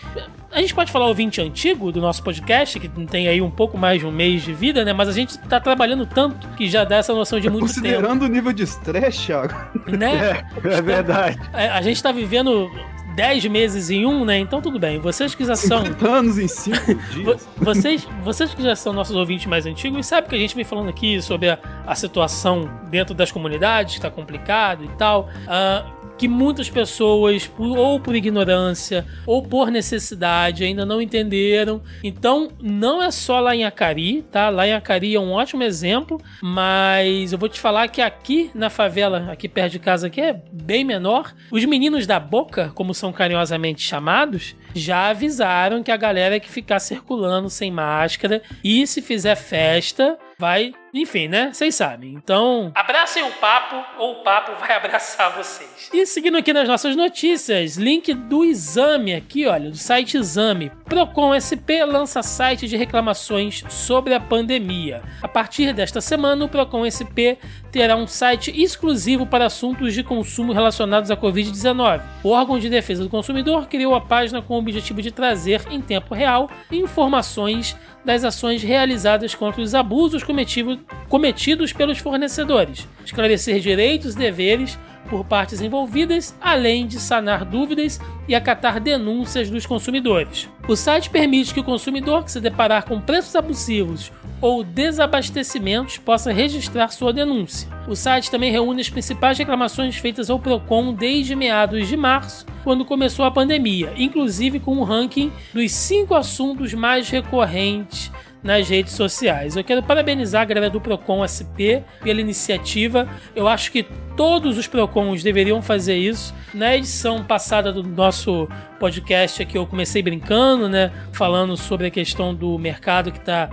A 0.51 0.59
gente 0.59 0.75
pode 0.75 0.91
falar 0.91 1.07
ouvinte 1.07 1.39
antigo 1.41 1.91
do 1.91 2.01
nosso 2.01 2.21
podcast, 2.21 2.77
que 2.77 2.89
tem 2.89 3.27
aí 3.27 3.41
um 3.41 3.49
pouco 3.49 3.77
mais 3.77 4.01
de 4.01 4.05
um 4.05 4.11
mês 4.11 4.43
de 4.43 4.53
vida, 4.53 4.83
né? 4.83 4.91
Mas 4.91 5.07
a 5.07 5.13
gente 5.13 5.37
tá 5.39 5.61
trabalhando 5.61 6.05
tanto 6.05 6.47
que 6.49 6.69
já 6.69 6.83
dá 6.83 6.97
essa 6.97 7.13
noção 7.13 7.39
de 7.39 7.49
muito 7.49 7.67
Considerando 7.67 7.93
tempo. 7.93 8.07
Considerando 8.07 8.29
o 8.29 8.33
nível 8.33 8.51
de 8.51 8.63
estresse, 8.63 9.27
Thiago. 9.27 9.53
Né? 9.87 10.11
É, 10.63 10.73
é 10.77 10.81
verdade. 10.81 11.39
A, 11.53 11.61
é, 11.61 11.69
a 11.69 11.81
gente 11.81 12.01
tá 12.01 12.11
vivendo 12.11 12.69
10 13.15 13.45
meses 13.47 13.89
em 13.89 14.05
um, 14.05 14.25
né? 14.25 14.39
Então 14.39 14.61
tudo 14.61 14.79
bem. 14.79 14.99
Vocês 14.99 15.35
que 15.35 15.45
já 15.45 15.55
são. 15.55 15.83
anos 16.07 16.37
em 16.37 16.47
5 16.47 16.77
dias. 17.13 17.47
vocês, 17.57 18.07
vocês 18.23 18.53
que 18.53 18.63
já 18.63 18.75
são 18.75 18.93
nossos 18.93 19.15
ouvintes 19.15 19.45
mais 19.45 19.65
antigos 19.65 20.05
sabem 20.05 20.29
que 20.29 20.35
a 20.35 20.39
gente 20.39 20.55
vem 20.55 20.63
falando 20.63 20.89
aqui 20.89 21.21
sobre 21.21 21.49
a, 21.49 21.59
a 21.85 21.95
situação 21.95 22.69
dentro 22.89 23.13
das 23.13 23.31
comunidades, 23.31 23.95
que 23.95 24.01
tá 24.01 24.09
complicado 24.09 24.83
e 24.83 24.89
tal. 24.97 25.29
Uh, 25.45 26.00
que 26.21 26.27
muitas 26.27 26.69
pessoas, 26.69 27.47
por- 27.47 27.75
ou 27.75 27.99
por 27.99 28.15
ignorância, 28.15 29.03
ou 29.25 29.41
por 29.41 29.71
necessidade, 29.71 30.63
ainda 30.63 30.85
não 30.85 31.01
entenderam. 31.01 31.81
Então, 32.03 32.49
não 32.61 33.01
é 33.01 33.09
só 33.09 33.39
lá 33.39 33.55
em 33.55 33.65
Acari, 33.65 34.21
tá? 34.31 34.49
Lá 34.49 34.67
em 34.67 34.73
Acari 34.73 35.15
é 35.15 35.19
um 35.19 35.31
ótimo 35.31 35.63
exemplo, 35.63 36.21
mas 36.43 37.33
eu 37.33 37.39
vou 37.39 37.49
te 37.49 37.59
falar 37.59 37.87
que 37.87 38.01
aqui 38.03 38.51
na 38.53 38.69
favela, 38.69 39.31
aqui 39.31 39.49
perto 39.49 39.71
de 39.71 39.79
casa, 39.79 40.11
que 40.11 40.21
é 40.21 40.39
bem 40.51 40.83
menor, 40.83 41.33
os 41.51 41.65
meninos 41.65 42.05
da 42.05 42.19
boca, 42.19 42.71
como 42.75 42.93
são 42.93 43.11
carinhosamente 43.11 43.81
chamados, 43.81 44.55
já 44.75 45.09
avisaram 45.09 45.81
que 45.81 45.91
a 45.91 45.97
galera 45.97 46.39
que 46.39 46.51
ficar 46.51 46.79
circulando 46.79 47.49
sem 47.49 47.71
máscara 47.71 48.43
e 48.63 48.85
se 48.85 49.01
fizer 49.01 49.35
festa, 49.35 50.19
vai. 50.37 50.71
Enfim, 50.93 51.27
né? 51.27 51.51
Vocês 51.53 51.75
sabem. 51.75 52.13
Então, 52.13 52.71
abracem 52.75 53.23
o 53.23 53.31
papo 53.33 53.75
ou 53.97 54.13
o 54.13 54.23
papo 54.23 54.53
vai 54.59 54.75
abraçar 54.75 55.35
vocês. 55.35 55.89
E 55.93 56.05
seguindo 56.05 56.37
aqui 56.37 56.51
nas 56.51 56.67
nossas 56.67 56.95
notícias, 56.95 57.77
link 57.77 58.13
do 58.13 58.43
exame 58.43 59.13
aqui, 59.13 59.47
olha, 59.47 59.69
do 59.69 59.77
site 59.77 60.17
Exame. 60.17 60.71
Procon 60.85 61.33
SP 61.39 61.83
lança 61.85 62.21
site 62.21 62.67
de 62.67 62.75
reclamações 62.75 63.63
sobre 63.69 64.13
a 64.13 64.19
pandemia. 64.19 65.01
A 65.21 65.27
partir 65.27 65.73
desta 65.73 66.01
semana, 66.01 66.45
o 66.45 66.49
Procon 66.49 66.89
SP 66.89 67.39
terá 67.71 67.95
um 67.95 68.05
site 68.05 68.51
exclusivo 68.61 69.25
para 69.25 69.45
assuntos 69.45 69.93
de 69.93 70.03
consumo 70.03 70.51
relacionados 70.51 71.09
à 71.09 71.15
Covid-19. 71.15 72.01
O 72.23 72.29
órgão 72.29 72.59
de 72.59 72.69
defesa 72.69 73.03
do 73.03 73.09
consumidor 73.09 73.67
criou 73.67 73.95
a 73.95 74.01
página 74.01 74.41
com 74.41 74.55
o 74.55 74.59
objetivo 74.59 75.01
de 75.01 75.11
trazer, 75.11 75.61
em 75.71 75.79
tempo 75.81 76.13
real, 76.13 76.49
informações 76.71 77.75
das 78.03 78.23
ações 78.23 78.61
realizadas 78.61 79.33
contra 79.33 79.61
os 79.61 79.73
abusos 79.73 80.23
cometido- 80.23 80.79
cometidos 81.07 81.71
pelos 81.71 81.99
fornecedores, 81.99 82.87
esclarecer 83.05 83.59
direitos 83.59 84.15
e 84.15 84.17
deveres 84.17 84.77
por 85.09 85.25
partes 85.25 85.61
envolvidas, 85.61 86.35
além 86.39 86.87
de 86.87 86.99
sanar 86.99 87.43
dúvidas 87.43 87.99
e 88.27 88.35
acatar 88.35 88.79
denúncias 88.79 89.49
dos 89.49 89.65
consumidores. 89.65 90.47
O 90.67 90.75
site 90.75 91.09
permite 91.09 91.53
que 91.53 91.59
o 91.59 91.63
consumidor 91.63 92.23
que 92.23 92.31
se 92.31 92.39
deparar 92.39 92.85
com 92.85 93.01
preços 93.01 93.35
abusivos 93.35 94.11
ou 94.41 94.63
desabastecimentos 94.63 95.97
possa 95.97 96.33
registrar 96.33 96.89
sua 96.89 97.13
denúncia. 97.13 97.69
O 97.87 97.95
site 97.95 98.31
também 98.31 98.51
reúne 98.51 98.81
as 98.81 98.89
principais 98.89 99.37
reclamações 99.37 99.95
feitas 99.95 100.29
ao 100.29 100.39
Procon 100.39 100.93
desde 100.93 101.35
meados 101.35 101.87
de 101.87 101.95
março, 101.95 102.45
quando 102.63 102.83
começou 102.83 103.23
a 103.23 103.31
pandemia, 103.31 103.93
inclusive 103.95 104.59
com 104.59 104.77
um 104.77 104.83
ranking 104.83 105.31
dos 105.53 105.71
cinco 105.71 106.15
assuntos 106.15 106.73
mais 106.73 107.09
recorrentes 107.09 108.11
nas 108.43 108.67
redes 108.67 108.93
sociais. 108.93 109.55
Eu 109.55 109.63
quero 109.63 109.83
parabenizar 109.83 110.41
a 110.41 110.45
galera 110.45 110.69
do 110.69 110.81
Procon 110.81 111.25
SP 111.25 111.83
pela 112.01 112.21
iniciativa. 112.21 113.07
Eu 113.35 113.47
acho 113.47 113.71
que 113.71 113.85
todos 114.21 114.55
os 114.55 114.67
Procons 114.67 115.23
deveriam 115.23 115.63
fazer 115.63 115.95
isso. 115.95 116.31
Na 116.53 116.77
edição 116.77 117.23
passada 117.23 117.73
do 117.73 117.81
nosso 117.81 118.47
podcast 118.79 119.41
aqui 119.41 119.57
eu 119.57 119.65
comecei 119.65 120.03
brincando, 120.03 120.69
né, 120.69 120.91
falando 121.11 121.57
sobre 121.57 121.87
a 121.87 121.89
questão 121.89 122.31
do 122.31 122.55
mercado 122.59 123.11
que 123.11 123.17
está 123.17 123.49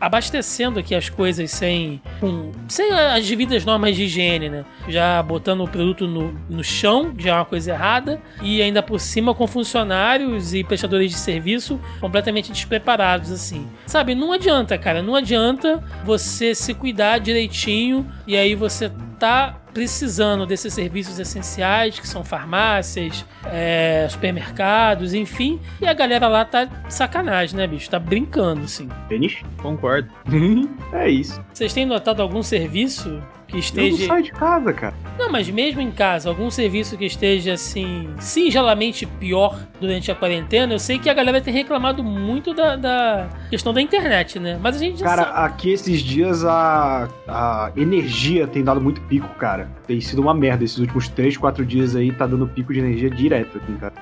abastecendo 0.00 0.78
aqui 0.78 0.94
as 0.94 1.10
coisas 1.10 1.50
sem 1.50 2.00
com, 2.18 2.50
sem 2.66 2.90
as 2.90 3.28
devidas 3.28 3.62
normas 3.62 3.94
de 3.94 4.04
higiene, 4.04 4.48
né? 4.48 4.64
Já 4.88 5.22
botando 5.22 5.64
o 5.64 5.68
produto 5.68 6.08
no, 6.08 6.32
no 6.48 6.64
chão, 6.64 7.14
já 7.18 7.32
é 7.32 7.34
uma 7.34 7.44
coisa 7.44 7.72
errada, 7.72 8.22
e 8.40 8.62
ainda 8.62 8.82
por 8.82 8.98
cima 8.98 9.34
com 9.34 9.46
funcionários 9.46 10.54
e 10.54 10.64
prestadores 10.64 11.10
de 11.10 11.18
serviço 11.18 11.78
completamente 12.00 12.50
despreparados 12.50 13.30
assim. 13.30 13.66
Sabe, 13.84 14.14
não 14.14 14.32
adianta, 14.32 14.78
cara, 14.78 15.02
não 15.02 15.14
adianta 15.14 15.84
você 16.06 16.54
se 16.54 16.72
cuidar 16.72 17.18
direitinho 17.18 18.10
e 18.26 18.34
aí 18.34 18.54
você 18.54 18.90
tá 19.18 19.59
precisando 19.72 20.46
desses 20.46 20.72
serviços 20.72 21.18
essenciais, 21.18 21.98
que 21.98 22.06
são 22.06 22.24
farmácias, 22.24 23.24
é, 23.46 24.06
supermercados, 24.10 25.14
enfim, 25.14 25.60
e 25.80 25.86
a 25.86 25.92
galera 25.92 26.28
lá 26.28 26.44
tá 26.44 26.64
de 26.64 26.92
sacanagem, 26.92 27.56
né, 27.56 27.66
bicho? 27.66 27.88
Tá 27.88 27.98
brincando, 27.98 28.62
assim. 28.62 28.88
Tênis? 29.08 29.42
Concordo. 29.58 30.10
é 30.92 31.08
isso. 31.08 31.42
Vocês 31.52 31.72
têm 31.72 31.86
notado 31.86 32.20
algum 32.20 32.42
serviço 32.42 33.22
que 33.50 33.56
Eu 33.56 33.60
não 33.82 33.88
esteja. 33.88 34.06
saio 34.06 34.22
de 34.22 34.32
casa, 34.32 34.72
cara. 34.72 34.94
Não, 35.18 35.30
mas 35.30 35.48
mesmo 35.50 35.80
em 35.80 35.90
casa, 35.90 36.28
algum 36.28 36.50
serviço 36.50 36.96
que 36.96 37.04
esteja 37.04 37.52
assim, 37.54 38.08
singelamente 38.18 39.04
pior 39.06 39.58
durante 39.80 40.10
a 40.10 40.14
quarentena, 40.14 40.72
eu 40.74 40.78
sei 40.78 40.98
que 40.98 41.10
a 41.10 41.14
galera 41.14 41.40
tem 41.40 41.52
reclamado 41.52 42.02
muito 42.02 42.54
da, 42.54 42.76
da 42.76 43.28
questão 43.50 43.72
da 43.74 43.80
internet, 43.82 44.38
né? 44.38 44.58
Mas 44.62 44.76
a 44.76 44.78
gente 44.78 45.00
já 45.00 45.06
Cara, 45.06 45.24
sabe. 45.24 45.38
aqui 45.46 45.70
esses 45.72 46.00
dias 46.00 46.44
a, 46.44 47.08
a 47.28 47.72
energia 47.76 48.46
tem 48.46 48.62
dado 48.64 48.80
muito 48.80 49.00
pico, 49.02 49.28
cara. 49.36 49.68
Tem 49.86 50.00
sido 50.00 50.22
uma 50.22 50.32
merda. 50.32 50.64
Esses 50.64 50.78
últimos 50.78 51.08
3, 51.08 51.36
4 51.36 51.66
dias 51.66 51.96
aí 51.96 52.12
tá 52.12 52.26
dando 52.26 52.46
pico 52.46 52.72
de 52.72 52.78
energia 52.78 53.10
direto 53.10 53.58
aqui, 53.58 53.72
cara. 53.74 53.92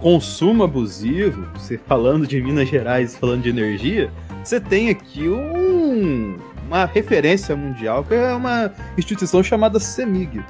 Consumo 0.00 0.64
abusivo, 0.64 1.46
você 1.54 1.78
falando 1.78 2.26
de 2.26 2.40
Minas 2.40 2.68
Gerais, 2.68 3.16
falando 3.16 3.42
de 3.42 3.48
energia, 3.50 4.10
você 4.42 4.60
tem 4.60 4.88
aqui 4.90 5.28
um, 5.28 6.36
uma 6.74 6.86
referência 6.86 7.54
mundial 7.54 8.02
que 8.02 8.14
é 8.14 8.32
uma 8.32 8.72
instituição 8.98 9.42
chamada 9.44 9.78
CEMIG. 9.78 10.42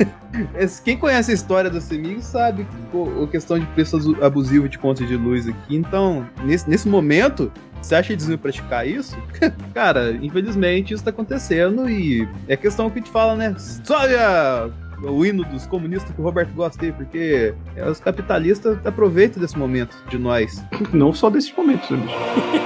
Quem 0.84 0.98
conhece 0.98 1.30
a 1.30 1.34
história 1.34 1.70
da 1.70 1.80
CEMIG 1.80 2.22
sabe 2.22 2.66
a 3.22 3.26
questão 3.26 3.58
de 3.58 3.64
preço 3.68 3.96
abusivo 4.22 4.68
de 4.68 4.78
contas 4.78 5.08
de 5.08 5.16
luz 5.16 5.48
aqui. 5.48 5.76
Então, 5.76 6.28
nesse, 6.44 6.68
nesse 6.68 6.86
momento, 6.86 7.50
você 7.80 7.94
acha 7.94 8.08
que 8.08 8.12
eles 8.12 8.28
iam 8.28 8.36
praticar 8.36 8.86
isso? 8.86 9.16
Cara, 9.72 10.12
infelizmente 10.20 10.92
isso 10.92 11.02
tá 11.02 11.08
acontecendo 11.08 11.88
e 11.88 12.28
é 12.46 12.56
questão 12.56 12.90
que 12.90 12.98
a 12.98 13.02
gente 13.02 13.10
fala, 13.10 13.34
né? 13.34 13.56
Olha 13.88 14.70
o 15.02 15.24
hino 15.24 15.42
dos 15.44 15.66
comunistas 15.66 16.14
que 16.14 16.20
o 16.20 16.24
Roberto 16.24 16.52
gosta 16.52 16.84
aí, 16.84 16.92
porque 16.92 17.54
é, 17.74 17.88
os 17.88 18.00
capitalistas 18.00 18.78
aproveitam 18.84 19.40
desse 19.40 19.58
momento 19.58 19.96
de 20.10 20.18
nós. 20.18 20.62
Não 20.92 21.14
só 21.14 21.30
desses 21.30 21.54
momentos, 21.56 21.88
né, 21.90 21.96
bicho? 21.98 22.65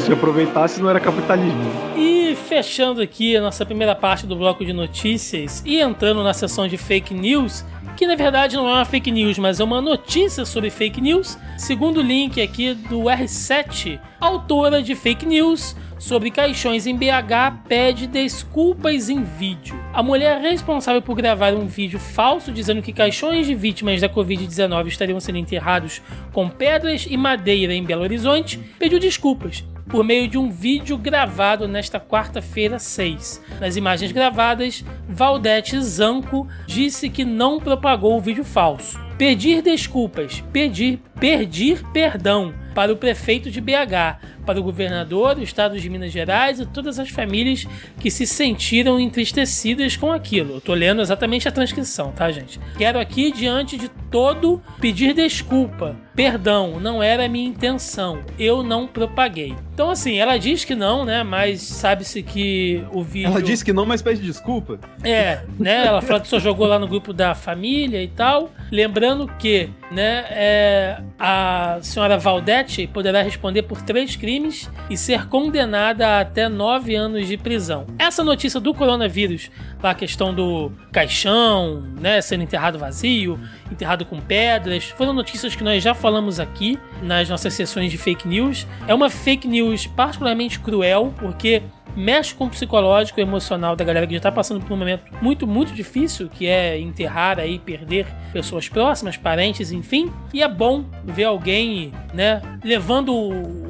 Se 0.00 0.12
aproveitasse, 0.12 0.80
não 0.80 0.88
era 0.88 0.98
capitalismo. 0.98 1.60
E 1.96 2.34
fechando 2.34 3.00
aqui 3.00 3.36
a 3.36 3.40
nossa 3.40 3.64
primeira 3.64 3.94
parte 3.94 4.26
do 4.26 4.34
bloco 4.34 4.64
de 4.64 4.72
notícias 4.72 5.62
e 5.66 5.80
entrando 5.80 6.22
na 6.22 6.32
seção 6.32 6.66
de 6.66 6.76
fake 6.76 7.14
news, 7.14 7.64
que 7.96 8.06
na 8.06 8.16
verdade 8.16 8.56
não 8.56 8.68
é 8.68 8.72
uma 8.72 8.84
fake 8.84 9.10
news, 9.10 9.38
mas 9.38 9.60
é 9.60 9.64
uma 9.64 9.80
notícia 9.80 10.44
sobre 10.44 10.70
fake 10.70 11.00
news, 11.00 11.38
segundo 11.58 11.98
o 11.98 12.02
link 12.02 12.40
aqui 12.40 12.74
do 12.74 13.02
R7, 13.02 14.00
autora 14.20 14.82
de 14.82 14.94
fake 14.94 15.26
news 15.26 15.76
sobre 15.98 16.32
caixões 16.32 16.86
em 16.86 16.96
BH 16.96 17.62
pede 17.68 18.08
desculpas 18.08 19.08
em 19.08 19.22
vídeo. 19.22 19.78
A 19.92 20.02
mulher 20.02 20.40
responsável 20.40 21.00
por 21.00 21.14
gravar 21.14 21.52
um 21.54 21.66
vídeo 21.66 22.00
falso 22.00 22.50
dizendo 22.50 22.82
que 22.82 22.92
caixões 22.92 23.46
de 23.46 23.54
vítimas 23.54 24.00
da 24.00 24.08
Covid-19 24.08 24.88
estariam 24.88 25.20
sendo 25.20 25.38
enterrados 25.38 26.02
com 26.32 26.48
pedras 26.48 27.06
e 27.08 27.16
madeira 27.16 27.72
em 27.72 27.84
Belo 27.84 28.02
Horizonte 28.02 28.58
pediu 28.78 28.98
desculpas 28.98 29.62
por 29.88 30.04
meio 30.04 30.28
de 30.28 30.38
um 30.38 30.50
vídeo 30.50 30.96
gravado 30.96 31.66
nesta 31.68 32.00
quarta-feira 32.00 32.78
6. 32.78 33.42
Nas 33.60 33.76
imagens 33.76 34.12
gravadas, 34.12 34.84
Valdete 35.08 35.80
Zanco 35.80 36.46
disse 36.66 37.08
que 37.08 37.24
não 37.24 37.58
propagou 37.58 38.16
o 38.16 38.20
vídeo 38.20 38.44
falso. 38.44 38.98
Pedir 39.18 39.62
desculpas, 39.62 40.42
pedir, 40.52 41.00
pedir 41.20 41.82
perdão 41.92 42.54
para 42.74 42.92
o 42.92 42.96
prefeito 42.96 43.50
de 43.50 43.60
BH, 43.60 44.42
para 44.44 44.58
o 44.58 44.62
governador 44.62 45.34
do 45.34 45.42
estado 45.42 45.78
de 45.78 45.88
Minas 45.88 46.12
Gerais 46.12 46.60
e 46.60 46.66
todas 46.66 46.98
as 46.98 47.08
famílias 47.08 47.66
que 48.00 48.10
se 48.10 48.26
sentiram 48.26 48.98
entristecidas 48.98 49.96
com 49.96 50.12
aquilo. 50.12 50.54
Eu 50.54 50.60
tô 50.60 50.74
lendo 50.74 51.00
exatamente 51.00 51.48
a 51.48 51.52
transcrição, 51.52 52.12
tá, 52.12 52.30
gente? 52.30 52.60
Quero 52.76 52.98
aqui, 52.98 53.30
diante 53.32 53.76
de 53.76 53.88
todo, 54.10 54.62
pedir 54.80 55.14
desculpa. 55.14 55.96
Perdão, 56.14 56.78
não 56.78 57.02
era 57.02 57.24
a 57.24 57.28
minha 57.28 57.48
intenção. 57.48 58.20
Eu 58.38 58.62
não 58.62 58.86
propaguei. 58.86 59.56
Então, 59.72 59.88
assim, 59.88 60.18
ela 60.18 60.36
diz 60.36 60.64
que 60.64 60.74
não, 60.74 61.06
né? 61.06 61.22
Mas 61.22 61.62
sabe-se 61.62 62.22
que 62.22 62.84
o 62.92 63.02
vídeo. 63.02 63.28
Ela 63.28 63.42
disse 63.42 63.64
que 63.64 63.72
não, 63.72 63.86
mas 63.86 64.02
pede 64.02 64.20
desculpa. 64.20 64.78
É, 65.02 65.40
né? 65.58 65.86
Ela 65.86 66.02
falou 66.02 66.20
que 66.20 66.28
só 66.28 66.38
jogou 66.38 66.66
lá 66.66 66.78
no 66.78 66.86
grupo 66.86 67.14
da 67.14 67.34
família 67.34 68.02
e 68.02 68.08
tal. 68.08 68.50
Lembrando 68.70 69.26
que, 69.38 69.70
né, 69.90 70.26
é, 70.30 71.02
a 71.18 71.78
senhora 71.80 72.18
Valdete 72.18 72.61
poderá 72.92 73.22
responder 73.22 73.62
por 73.62 73.82
três 73.82 74.16
crimes 74.16 74.70
e 74.88 74.96
ser 74.96 75.26
condenada 75.28 76.06
a 76.08 76.20
até 76.20 76.48
nove 76.48 76.94
anos 76.94 77.26
de 77.26 77.36
prisão. 77.36 77.86
Essa 77.98 78.22
notícia 78.22 78.60
do 78.60 78.72
coronavírus, 78.72 79.50
a 79.82 79.94
questão 79.94 80.34
do 80.34 80.72
caixão, 80.92 81.82
né, 82.00 82.20
sendo 82.20 82.42
enterrado 82.42 82.78
vazio, 82.78 83.38
enterrado 83.70 84.04
com 84.04 84.20
pedras, 84.20 84.84
foram 84.84 85.12
notícias 85.12 85.54
que 85.54 85.64
nós 85.64 85.82
já 85.82 85.94
falamos 85.94 86.38
aqui 86.38 86.78
nas 87.02 87.28
nossas 87.28 87.54
sessões 87.54 87.90
de 87.90 87.98
fake 87.98 88.26
news. 88.28 88.66
É 88.86 88.94
uma 88.94 89.10
fake 89.10 89.48
news 89.48 89.86
particularmente 89.86 90.60
cruel, 90.60 91.12
porque 91.18 91.62
mexe 91.96 92.34
com 92.34 92.46
o 92.46 92.50
psicológico 92.50 93.20
e 93.20 93.22
emocional 93.22 93.76
da 93.76 93.84
galera 93.84 94.06
que 94.06 94.14
já 94.14 94.20
tá 94.20 94.32
passando 94.32 94.64
por 94.64 94.72
um 94.72 94.76
momento 94.76 95.04
muito, 95.20 95.46
muito 95.46 95.72
difícil, 95.72 96.28
que 96.28 96.46
é 96.46 96.78
enterrar 96.78 97.38
aí, 97.38 97.58
perder 97.58 98.06
pessoas 98.32 98.68
próximas, 98.68 99.16
parentes, 99.16 99.72
enfim. 99.72 100.12
E 100.32 100.42
é 100.42 100.48
bom 100.48 100.84
ver 101.04 101.24
alguém, 101.24 101.92
né, 102.14 102.40
levando 102.64 103.12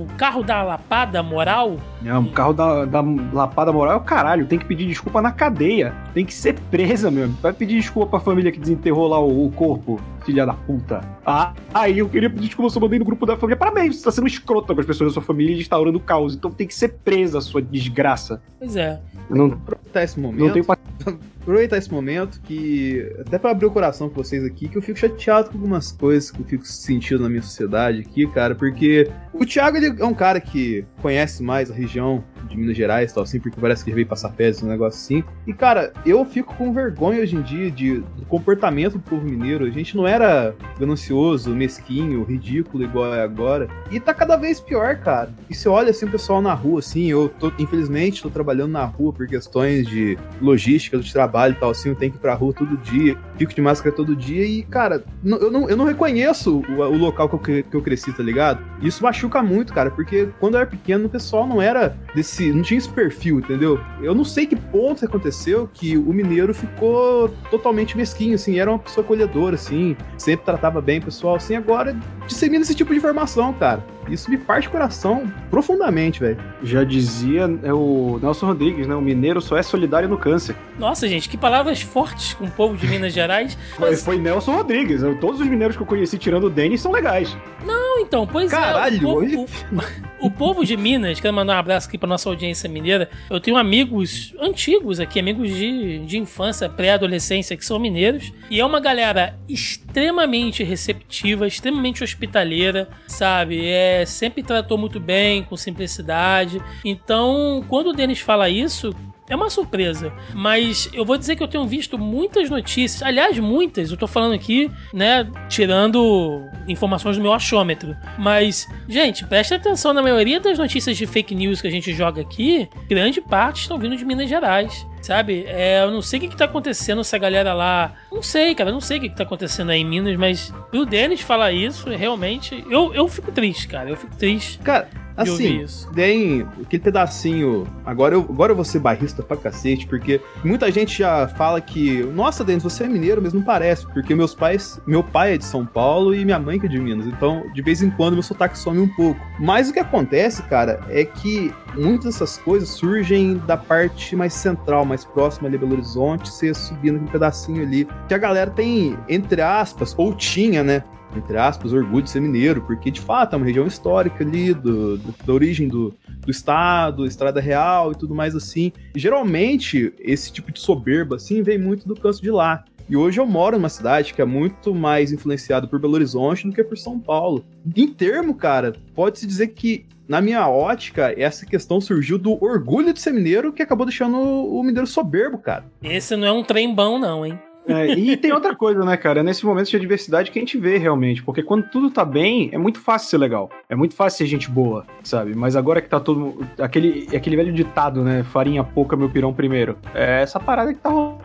o, 0.03 0.05
o 0.05 0.17
carro 0.17 0.43
da 0.43 0.63
lapada 0.63 1.23
moral? 1.23 1.77
É, 2.05 2.15
um 2.17 2.27
carro 2.31 2.53
da, 2.53 2.85
da 2.85 3.01
lapada 3.33 3.73
moral 3.73 3.95
é 3.95 3.97
o 3.97 4.01
caralho. 4.01 4.47
Tem 4.47 4.59
que 4.59 4.65
pedir 4.65 4.87
desculpa 4.87 5.23
na 5.23 5.31
cadeia. 5.33 5.95
Tem 6.15 6.25
que 6.25 6.35
ser 6.35 6.59
presa 6.71 7.11
mesmo. 7.11 7.37
Vai 7.41 7.53
pedir 7.53 7.77
desculpa 7.77 8.11
pra 8.11 8.21
família 8.21 8.51
que 8.53 8.59
desenterrou 8.61 9.07
lá 9.09 9.19
o, 9.21 9.47
o 9.47 9.53
corpo, 9.53 10.01
filha 10.25 10.45
da 10.47 10.55
puta. 10.55 11.01
Ah, 11.25 11.53
aí 11.73 11.99
eu 11.99 12.09
queria 12.09 12.29
pedir 12.29 12.47
desculpa, 12.47 12.67
eu 12.67 12.71
só 12.71 12.81
mandei 12.81 12.99
no 12.99 13.05
grupo 13.05 13.25
da 13.27 13.37
família. 13.37 13.57
Parabéns, 13.57 13.97
você 13.97 14.05
tá 14.05 14.11
sendo 14.11 14.27
escrota 14.27 14.75
com 14.75 14.81
as 14.81 14.87
pessoas 14.87 15.11
da 15.11 15.15
sua 15.15 15.23
família 15.23 15.55
e 15.55 15.61
instaurando 15.61 15.99
caos. 16.01 16.35
Então 16.35 16.51
tem 16.51 16.67
que 16.67 16.75
ser 16.75 16.89
presa, 17.05 17.41
sua 17.41 17.63
desgraça. 17.63 18.43
Pois 18.59 18.77
é. 18.77 19.01
Não, 19.31 19.47
Aproveitar 19.47 20.03
esse 20.03 20.19
momento. 20.21 20.41
não 20.45 20.53
tenho 20.53 20.65
pa- 20.65 20.77
aproveitar 21.43 21.77
esse 21.77 21.93
momento 21.93 22.41
que. 22.41 23.13
Até 23.21 23.39
pra 23.39 23.51
abrir 23.51 23.67
o 23.67 23.71
coração 23.71 24.09
com 24.09 24.15
vocês 24.15 24.45
aqui, 24.45 24.69
que 24.69 24.79
eu 24.79 24.83
fico 24.83 24.99
chateado 24.99 25.51
com 25.51 25.59
algumas 25.59 25.93
coisas 25.93 26.31
que 26.31 26.41
eu 26.41 26.47
fico 26.47 26.67
sentindo 26.67 27.23
na 27.23 27.29
minha 27.29 27.43
sociedade 27.43 28.01
aqui, 28.01 28.27
cara, 28.29 28.55
porque 28.55 29.11
o 29.33 29.45
Thiago 29.45 29.77
ele 29.77 30.01
é 30.01 30.05
um 30.05 30.15
cara 30.15 30.41
que 30.41 30.85
conhece 31.01 31.43
mais 31.43 31.71
a 31.71 31.75
região 31.75 32.25
de 32.49 32.57
Minas 32.57 32.77
Gerais 32.77 33.11
e 33.11 33.15
tal, 33.15 33.25
assim, 33.25 33.41
porque 33.41 33.61
parece 33.61 33.85
que 33.85 33.91
ele 33.91 33.97
veio 33.97 34.07
passar 34.07 34.31
férias, 34.31 34.63
um 34.63 34.69
negócio 34.69 34.99
assim. 35.01 35.25
E, 35.47 35.53
cara, 35.53 35.93
eu 36.07 36.25
fico 36.25 36.55
com 36.55 36.73
vergonha 36.73 37.21
hoje 37.21 37.37
em 37.37 37.43
dia 37.43 37.71
de, 37.71 37.99
do 37.99 38.25
comportamento 38.27 38.95
do 38.95 39.01
povo 39.01 39.25
mineiro. 39.25 39.65
A 39.65 39.71
gente 39.71 39.97
não 39.97 40.07
era 40.07 40.55
ganancioso, 40.79 41.51
mesquinho, 41.51 42.25
ridículo 42.25 42.85
igual 42.85 43.15
é 43.15 43.23
agora. 43.23 43.69
E 43.91 43.99
tá 43.99 44.13
cada 44.13 44.37
vez 44.37 44.61
pior, 44.61 44.97
cara. 44.99 45.31
E 45.49 45.55
você 45.55 45.69
olha 45.69 45.91
assim 45.91 46.07
o 46.07 46.11
pessoal 46.11 46.43
na 46.43 46.55
rua, 46.55 46.81
assim, 46.81 47.11
eu 47.11 47.29
tô, 47.29 47.53
infelizmente, 47.59 48.23
tô 48.23 48.31
trabalhando 48.31 48.73
na 48.73 48.85
rua 48.85 49.13
por 49.13 49.27
questões 49.27 49.87
de 49.87 50.19
logística, 50.41 50.99
de 50.99 51.13
trabalho 51.13 51.32
e 51.53 51.55
tal, 51.55 51.71
assim, 51.71 51.89
eu 51.89 51.95
tenho 51.95 52.13
que 52.13 52.19
ir 52.19 52.21
pra 52.21 52.35
rua 52.35 52.53
todo 52.53 52.77
dia, 52.79 53.17
fico 53.37 53.55
de 53.55 53.61
máscara 53.61 53.95
todo 53.95 54.15
dia 54.15 54.45
e, 54.45 54.63
cara, 54.63 55.05
eu 55.25 55.51
não, 55.51 55.69
eu 55.69 55.77
não 55.77 55.85
reconheço 55.85 56.63
o, 56.69 56.81
o 56.81 56.97
local 56.97 57.29
que 57.29 57.35
eu, 57.35 57.65
que 57.65 57.75
eu 57.75 57.83
cresci, 57.83 58.13
tá 58.13 58.23
ligado? 58.23 58.63
Isso 58.81 59.03
machuca 59.03 59.43
muito, 59.43 59.73
cara, 59.73 59.91
porque 59.91 60.29
quando 60.39 60.55
eu 60.55 60.61
era 60.61 60.69
pequeno, 60.69 61.07
o 61.07 61.09
pessoal 61.09 61.47
não 61.47 61.61
era 61.61 61.97
desse. 62.15 62.53
não 62.53 62.63
tinha 62.63 62.79
esse 62.79 62.89
perfil, 62.89 63.39
entendeu? 63.39 63.81
Eu 64.01 64.15
não 64.15 64.25
sei 64.25 64.47
que 64.47 64.57
ponto 64.57 65.05
aconteceu 65.05 65.69
que 65.73 65.97
o 65.97 66.13
mineiro 66.13 66.55
ficou 66.55 67.29
totalmente 67.51 67.97
mesquinho, 67.97 68.35
assim, 68.35 68.59
era 68.59 68.71
uma 68.71 68.79
pessoa 68.79 69.05
acolhedora, 69.05 69.55
assim, 69.55 69.97
sempre 70.19 70.45
tratava 70.45 70.81
bem 70.81 70.99
o 70.99 71.05
pessoal, 71.05 71.37
assim, 71.37 71.57
agora 71.57 71.97
dissemina 72.27 72.63
esse 72.63 72.75
tipo 72.75 72.93
de 72.93 72.99
informação, 72.99 73.53
cara. 73.53 73.85
Isso 74.09 74.31
me 74.31 74.37
parte 74.37 74.69
o 74.69 74.71
coração 74.71 75.33
profundamente, 75.51 76.21
velho. 76.21 76.37
Já 76.63 76.85
dizia 76.85 77.49
é 77.63 77.73
o 77.73 78.19
Nelson 78.23 78.47
Rodrigues, 78.47 78.87
né? 78.87 78.95
O 78.95 79.01
mineiro 79.01 79.41
só 79.41 79.57
é 79.57 79.63
solidário 79.63 80.09
no 80.09 80.19
câncer. 80.19 80.55
Nossa, 80.79 81.07
gente, 81.09 81.29
que 81.29 81.37
palavras 81.37 81.81
fortes 81.81 82.35
com 82.35 82.45
o 82.45 82.51
povo 82.51 82.77
de 82.77 82.87
Minas 82.87 83.13
Gerais. 83.13 83.57
Foi, 83.77 83.91
Mas, 83.91 84.05
foi 84.05 84.19
Nelson 84.19 84.53
Rodrigues. 84.57 85.03
Eu- 85.03 85.19
Todos 85.19 85.41
os 85.41 85.47
mineiros 85.47 85.77
que 85.77 85.83
eu 85.83 85.87
conheci, 85.87 86.19
tirando 86.19 86.45
o 86.45 86.51
Denis, 86.51 86.81
são 86.81 86.91
legais. 86.93 87.37
não, 87.65 88.01
então, 88.01 88.27
pois 88.27 88.51
Caralho, 88.51 88.97
é. 88.97 88.99
O 88.99 89.03
povo, 89.03 89.19
hoje- 89.19 89.37
o- 89.37 90.27
o 90.27 90.31
povo 90.31 90.65
de 90.65 90.77
Minas, 90.77 91.21
quero 91.21 91.35
mandar 91.35 91.55
um 91.57 91.59
abraço 91.59 91.89
aqui 91.89 91.97
pra 91.99 92.09
nossa 92.09 92.29
audiência 92.29 92.69
mineira. 92.69 93.09
Eu 93.31 93.39
tenho 93.41 93.57
amigos 93.57 94.35
antigos 94.41 94.99
aqui, 94.99 95.21
amigos 95.21 95.49
de, 95.55 95.99
de 96.07 96.19
infância, 96.19 96.69
pré-adolescência, 96.69 97.57
que 97.57 97.65
são 97.65 97.79
mineiros. 97.79 98.33
E 98.51 98.59
é 98.61 98.65
uma 98.67 98.81
galera 98.81 99.37
extremamente 99.49 100.63
receptiva, 100.65 101.47
extremamente 101.47 102.03
hospitaleira, 102.03 102.89
sabe? 103.07 103.61
É, 103.67 103.92
sempre 104.07 104.43
tratou 104.43 104.77
muito 104.77 104.99
bem, 104.99 105.43
com 105.43 105.57
simplicidade. 105.57 106.63
Então, 106.85 107.65
quando 107.69 107.89
o 107.89 107.93
Denis 107.93 108.21
fala 108.21 108.49
isso, 108.49 108.95
é 109.29 109.37
uma 109.37 109.49
surpresa, 109.49 110.13
mas 110.35 110.91
eu 110.93 111.05
vou 111.05 111.17
dizer 111.17 111.37
que 111.37 111.43
eu 111.43 111.49
tenho 111.49 111.67
visto 111.67 111.97
muitas 111.97 112.51
notícias, 112.51 113.03
aliás, 113.03 113.39
muitas, 113.39 113.91
eu 113.91 113.97
tô 113.97 114.07
falando 114.07 114.35
aqui, 114.35 114.71
né, 114.93 115.27
tirando 115.49 116.47
informações 116.69 117.17
do 117.17 117.23
meu 117.23 117.33
achômetro. 117.33 117.97
Mas, 118.19 118.69
gente, 118.89 119.25
preste 119.25 119.55
atenção, 119.55 119.95
na 119.95 120.03
maioria 120.03 120.39
das 120.39 120.59
notícias 120.59 120.97
de 120.97 121.07
fake 121.07 121.35
news 121.35 121.63
que 121.63 121.69
a 121.69 121.71
gente 121.71 121.95
joga 121.95 122.21
aqui, 122.21 122.69
grande 122.89 123.21
parte 123.21 123.63
estão 123.63 123.79
vindo 123.79 123.97
de 123.97 124.05
Minas 124.05 124.29
Gerais. 124.29 124.87
Sabe? 125.03 125.45
É, 125.47 125.83
eu 125.83 125.91
não 125.91 126.01
sei 126.01 126.19
o 126.19 126.23
que, 126.23 126.29
que 126.29 126.37
tá 126.37 126.45
acontecendo 126.45 127.01
essa 127.01 127.19
galera 127.19 127.53
lá. 127.53 127.93
Não 128.11 128.23
sei, 128.23 128.55
cara, 128.55 128.71
não 128.71 128.81
sei 128.81 128.99
o 128.99 129.01
que, 129.01 129.09
que 129.09 129.17
tá 129.17 129.25
acontecendo 129.25 129.71
aí 129.71 129.81
em 129.81 129.85
Minas, 129.85 130.17
mas 130.17 130.55
o 130.73 130.85
Denis 130.85 131.21
falar 131.21 131.53
isso, 131.53 131.91
realmente. 131.91 132.65
Eu, 132.71 132.95
eu 132.95 133.09
fico 133.09 133.33
triste, 133.33 133.69
cara. 133.69 133.91
Eu 133.91 133.97
fico 133.97 134.15
triste 134.17 134.59
Cara, 134.63 134.89
assim, 135.17 135.65
tem 135.95 136.47
aquele 136.61 136.83
pedacinho. 136.83 137.67
Agora 137.85 138.15
eu, 138.15 138.21
agora 138.21 138.53
eu 138.53 138.57
vou 138.57 138.65
ser 138.65 138.79
barrista 138.79 139.23
pra 139.23 139.37
cacete, 139.37 139.87
porque 139.87 140.21
muita 140.45 140.71
gente 140.71 140.99
já 140.99 141.29
fala 141.29 141.61
que, 141.61 142.03
nossa, 142.15 142.45
Denis, 142.45 142.63
você 142.63 142.85
é 142.85 142.89
mineiro, 142.89 143.21
mas 143.23 143.33
não 143.33 143.43
parece, 143.43 143.87
porque 143.89 144.15
meus 144.15 144.35
pais, 144.35 144.81
meu 144.87 145.03
pai 145.03 145.35
é 145.35 145.39
de 145.39 145.45
São 145.45 145.67
Paulo 145.67 146.15
e 146.15 146.25
minha 146.25 146.39
mãe 146.39 146.59
que 146.59 146.67
é 146.67 146.69
de 146.69 146.79
Minas, 146.79 147.07
então 147.07 147.45
de 147.53 147.63
vez 147.63 147.83
em 147.83 147.91
quando 147.91 148.15
meu 148.15 148.23
sotaque 148.23 148.59
some 148.59 148.79
um 148.79 148.89
pouco. 148.89 149.21
Mas 149.39 149.69
o 149.69 149.73
que 149.73 149.81
acontece, 149.81 150.43
cara, 150.45 150.81
é 150.89 151.05
que 151.05 151.53
muitas 151.75 152.15
dessas 152.15 152.39
coisas 152.39 152.69
surgem 152.69 153.39
da 153.47 153.57
parte 153.57 154.15
mais 154.15 154.33
central, 154.33 154.85
mais 154.93 155.05
próxima 155.05 155.49
ali 155.49 155.57
Belo 155.59 155.73
Horizonte, 155.73 156.29
você 156.31 156.53
subindo 156.53 156.99
um 157.01 157.07
pedacinho 157.07 157.63
ali, 157.63 157.89
que 158.07 158.15
a 158.15 158.19
galera 158.19 158.51
tem, 158.51 158.97
entre 159.09 159.41
aspas, 159.41 159.95
ou 159.97 160.13
tinha, 160.15 160.63
né? 160.63 160.85
entre 161.15 161.37
aspas, 161.37 161.75
orgulho 161.75 162.03
de 162.05 162.09
ser 162.11 162.21
mineiro, 162.21 162.63
porque 162.63 162.91
de 162.91 162.99
fato 162.99 163.35
é 163.35 163.37
uma 163.37 163.45
região 163.45 163.67
histórica 163.67 164.25
ali, 164.25 164.55
do, 164.55 164.97
do- 164.97 165.15
da 165.27 165.33
origem 165.35 165.69
do, 165.69 165.95
do 166.25 166.31
estado, 166.31 167.05
estrada 167.05 167.39
real 167.39 167.93
e 167.93 167.95
tudo 167.95 168.15
mais 168.15 168.35
assim. 168.35 168.73
E, 168.95 168.99
geralmente, 168.99 169.93
esse 170.01 170.33
tipo 170.33 170.51
de 170.51 170.59
soberba 170.61 171.17
assim 171.17 171.43
vem 171.43 171.59
muito 171.59 171.87
do 171.87 171.95
canto 171.95 172.23
de 172.23 172.31
lá. 172.31 172.65
E 172.89 172.97
hoje 172.97 173.21
eu 173.21 173.27
moro 173.27 173.59
numa 173.59 173.69
cidade 173.69 174.15
que 174.15 174.23
é 174.23 174.25
muito 174.25 174.75
mais 174.75 175.13
influenciada 175.13 175.67
por 175.67 175.79
Belo 175.79 175.93
Horizonte 175.95 176.47
do 176.49 176.53
que 176.55 176.65
por 176.65 176.79
São 176.79 176.99
Paulo. 176.99 177.45
Em 177.77 177.89
termo, 177.89 178.35
cara, 178.35 178.73
pode-se 178.95 179.27
dizer 179.27 179.49
que, 179.49 179.85
na 180.13 180.21
minha 180.21 180.47
ótica, 180.47 181.15
essa 181.17 181.47
questão 181.47 181.81
surgiu 181.81 182.19
do 182.19 182.33
orgulho 182.45 182.93
de 182.93 183.01
ser 183.01 183.15
mineiro 183.15 183.51
que 183.51 183.63
acabou 183.63 183.87
deixando 183.87 184.19
o 184.19 184.63
mineiro 184.63 184.87
soberbo, 184.87 185.39
cara. 185.39 185.65
Esse 185.83 186.15
não 186.17 186.27
é 186.29 186.33
um 186.33 186.45
trem 186.45 186.75
bom, 186.75 186.99
não, 186.99 187.25
hein? 187.25 187.39
É, 187.67 187.95
e 187.95 188.15
tem 188.19 188.31
outra 188.31 188.55
coisa, 188.55 188.85
né, 188.85 188.95
cara? 188.99 189.21
É 189.21 189.23
nesse 189.23 189.47
momento 189.47 189.71
de 189.71 189.77
adversidade 189.77 190.31
que 190.31 190.39
a 190.39 190.43
gente 190.43 190.59
vê 190.59 190.77
realmente. 190.77 191.23
Porque 191.23 191.43
quando 191.43 191.67
tudo 191.71 191.91
tá 191.91 192.05
bem, 192.05 192.51
é 192.53 192.59
muito 192.59 192.79
fácil 192.79 193.09
ser 193.09 193.17
legal. 193.17 193.49
É 193.71 193.75
muito 193.75 193.95
fácil 193.95 194.19
ser 194.19 194.27
gente 194.27 194.51
boa, 194.51 194.85
sabe? 195.03 195.35
Mas 195.35 195.57
agora 195.57 195.81
que 195.81 195.89
tá 195.89 195.99
todo. 195.99 196.47
Aquele, 196.59 197.09
aquele 197.17 197.37
velho 197.37 197.53
ditado, 197.53 198.05
né? 198.05 198.23
Farinha 198.23 198.63
pouca, 198.63 198.95
meu 198.95 199.09
pirão 199.09 199.33
primeiro. 199.33 199.79
É 199.95 200.21
essa 200.21 200.39
parada 200.39 200.75
que 200.75 200.81
tá 200.81 200.91
rolando. 200.91 201.23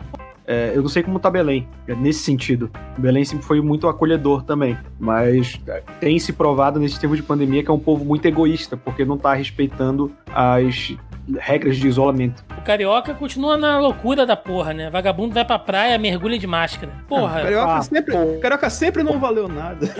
É, 0.48 0.72
eu 0.74 0.80
não 0.80 0.88
sei 0.88 1.02
como 1.02 1.18
tá 1.18 1.30
Belém, 1.30 1.68
é 1.86 1.94
nesse 1.94 2.20
sentido. 2.20 2.70
Belém 2.96 3.22
sempre 3.22 3.44
foi 3.44 3.60
muito 3.60 3.86
acolhedor 3.86 4.42
também. 4.42 4.78
Mas 4.98 5.60
é, 5.68 5.82
tem 6.00 6.18
se 6.18 6.32
provado 6.32 6.80
nesse 6.80 6.98
tempo 6.98 7.14
de 7.14 7.22
pandemia 7.22 7.62
que 7.62 7.70
é 7.70 7.74
um 7.74 7.78
povo 7.78 8.02
muito 8.02 8.24
egoísta, 8.24 8.74
porque 8.74 9.04
não 9.04 9.18
tá 9.18 9.34
respeitando 9.34 10.10
as 10.32 10.96
regras 11.38 11.76
de 11.76 11.86
isolamento. 11.86 12.42
O 12.56 12.62
carioca 12.62 13.12
continua 13.12 13.58
na 13.58 13.78
loucura 13.78 14.24
da 14.24 14.34
porra, 14.36 14.72
né? 14.72 14.88
Vagabundo 14.88 15.34
vai 15.34 15.44
pra 15.44 15.58
praia, 15.58 15.98
mergulha 15.98 16.38
de 16.38 16.46
máscara. 16.46 16.92
Porra. 17.06 17.42
Carioca, 17.42 17.72
ah, 17.74 17.82
sempre, 17.82 18.38
Carioca 18.40 18.70
sempre 18.70 19.02
não 19.02 19.20
valeu 19.20 19.48
nada. 19.48 19.86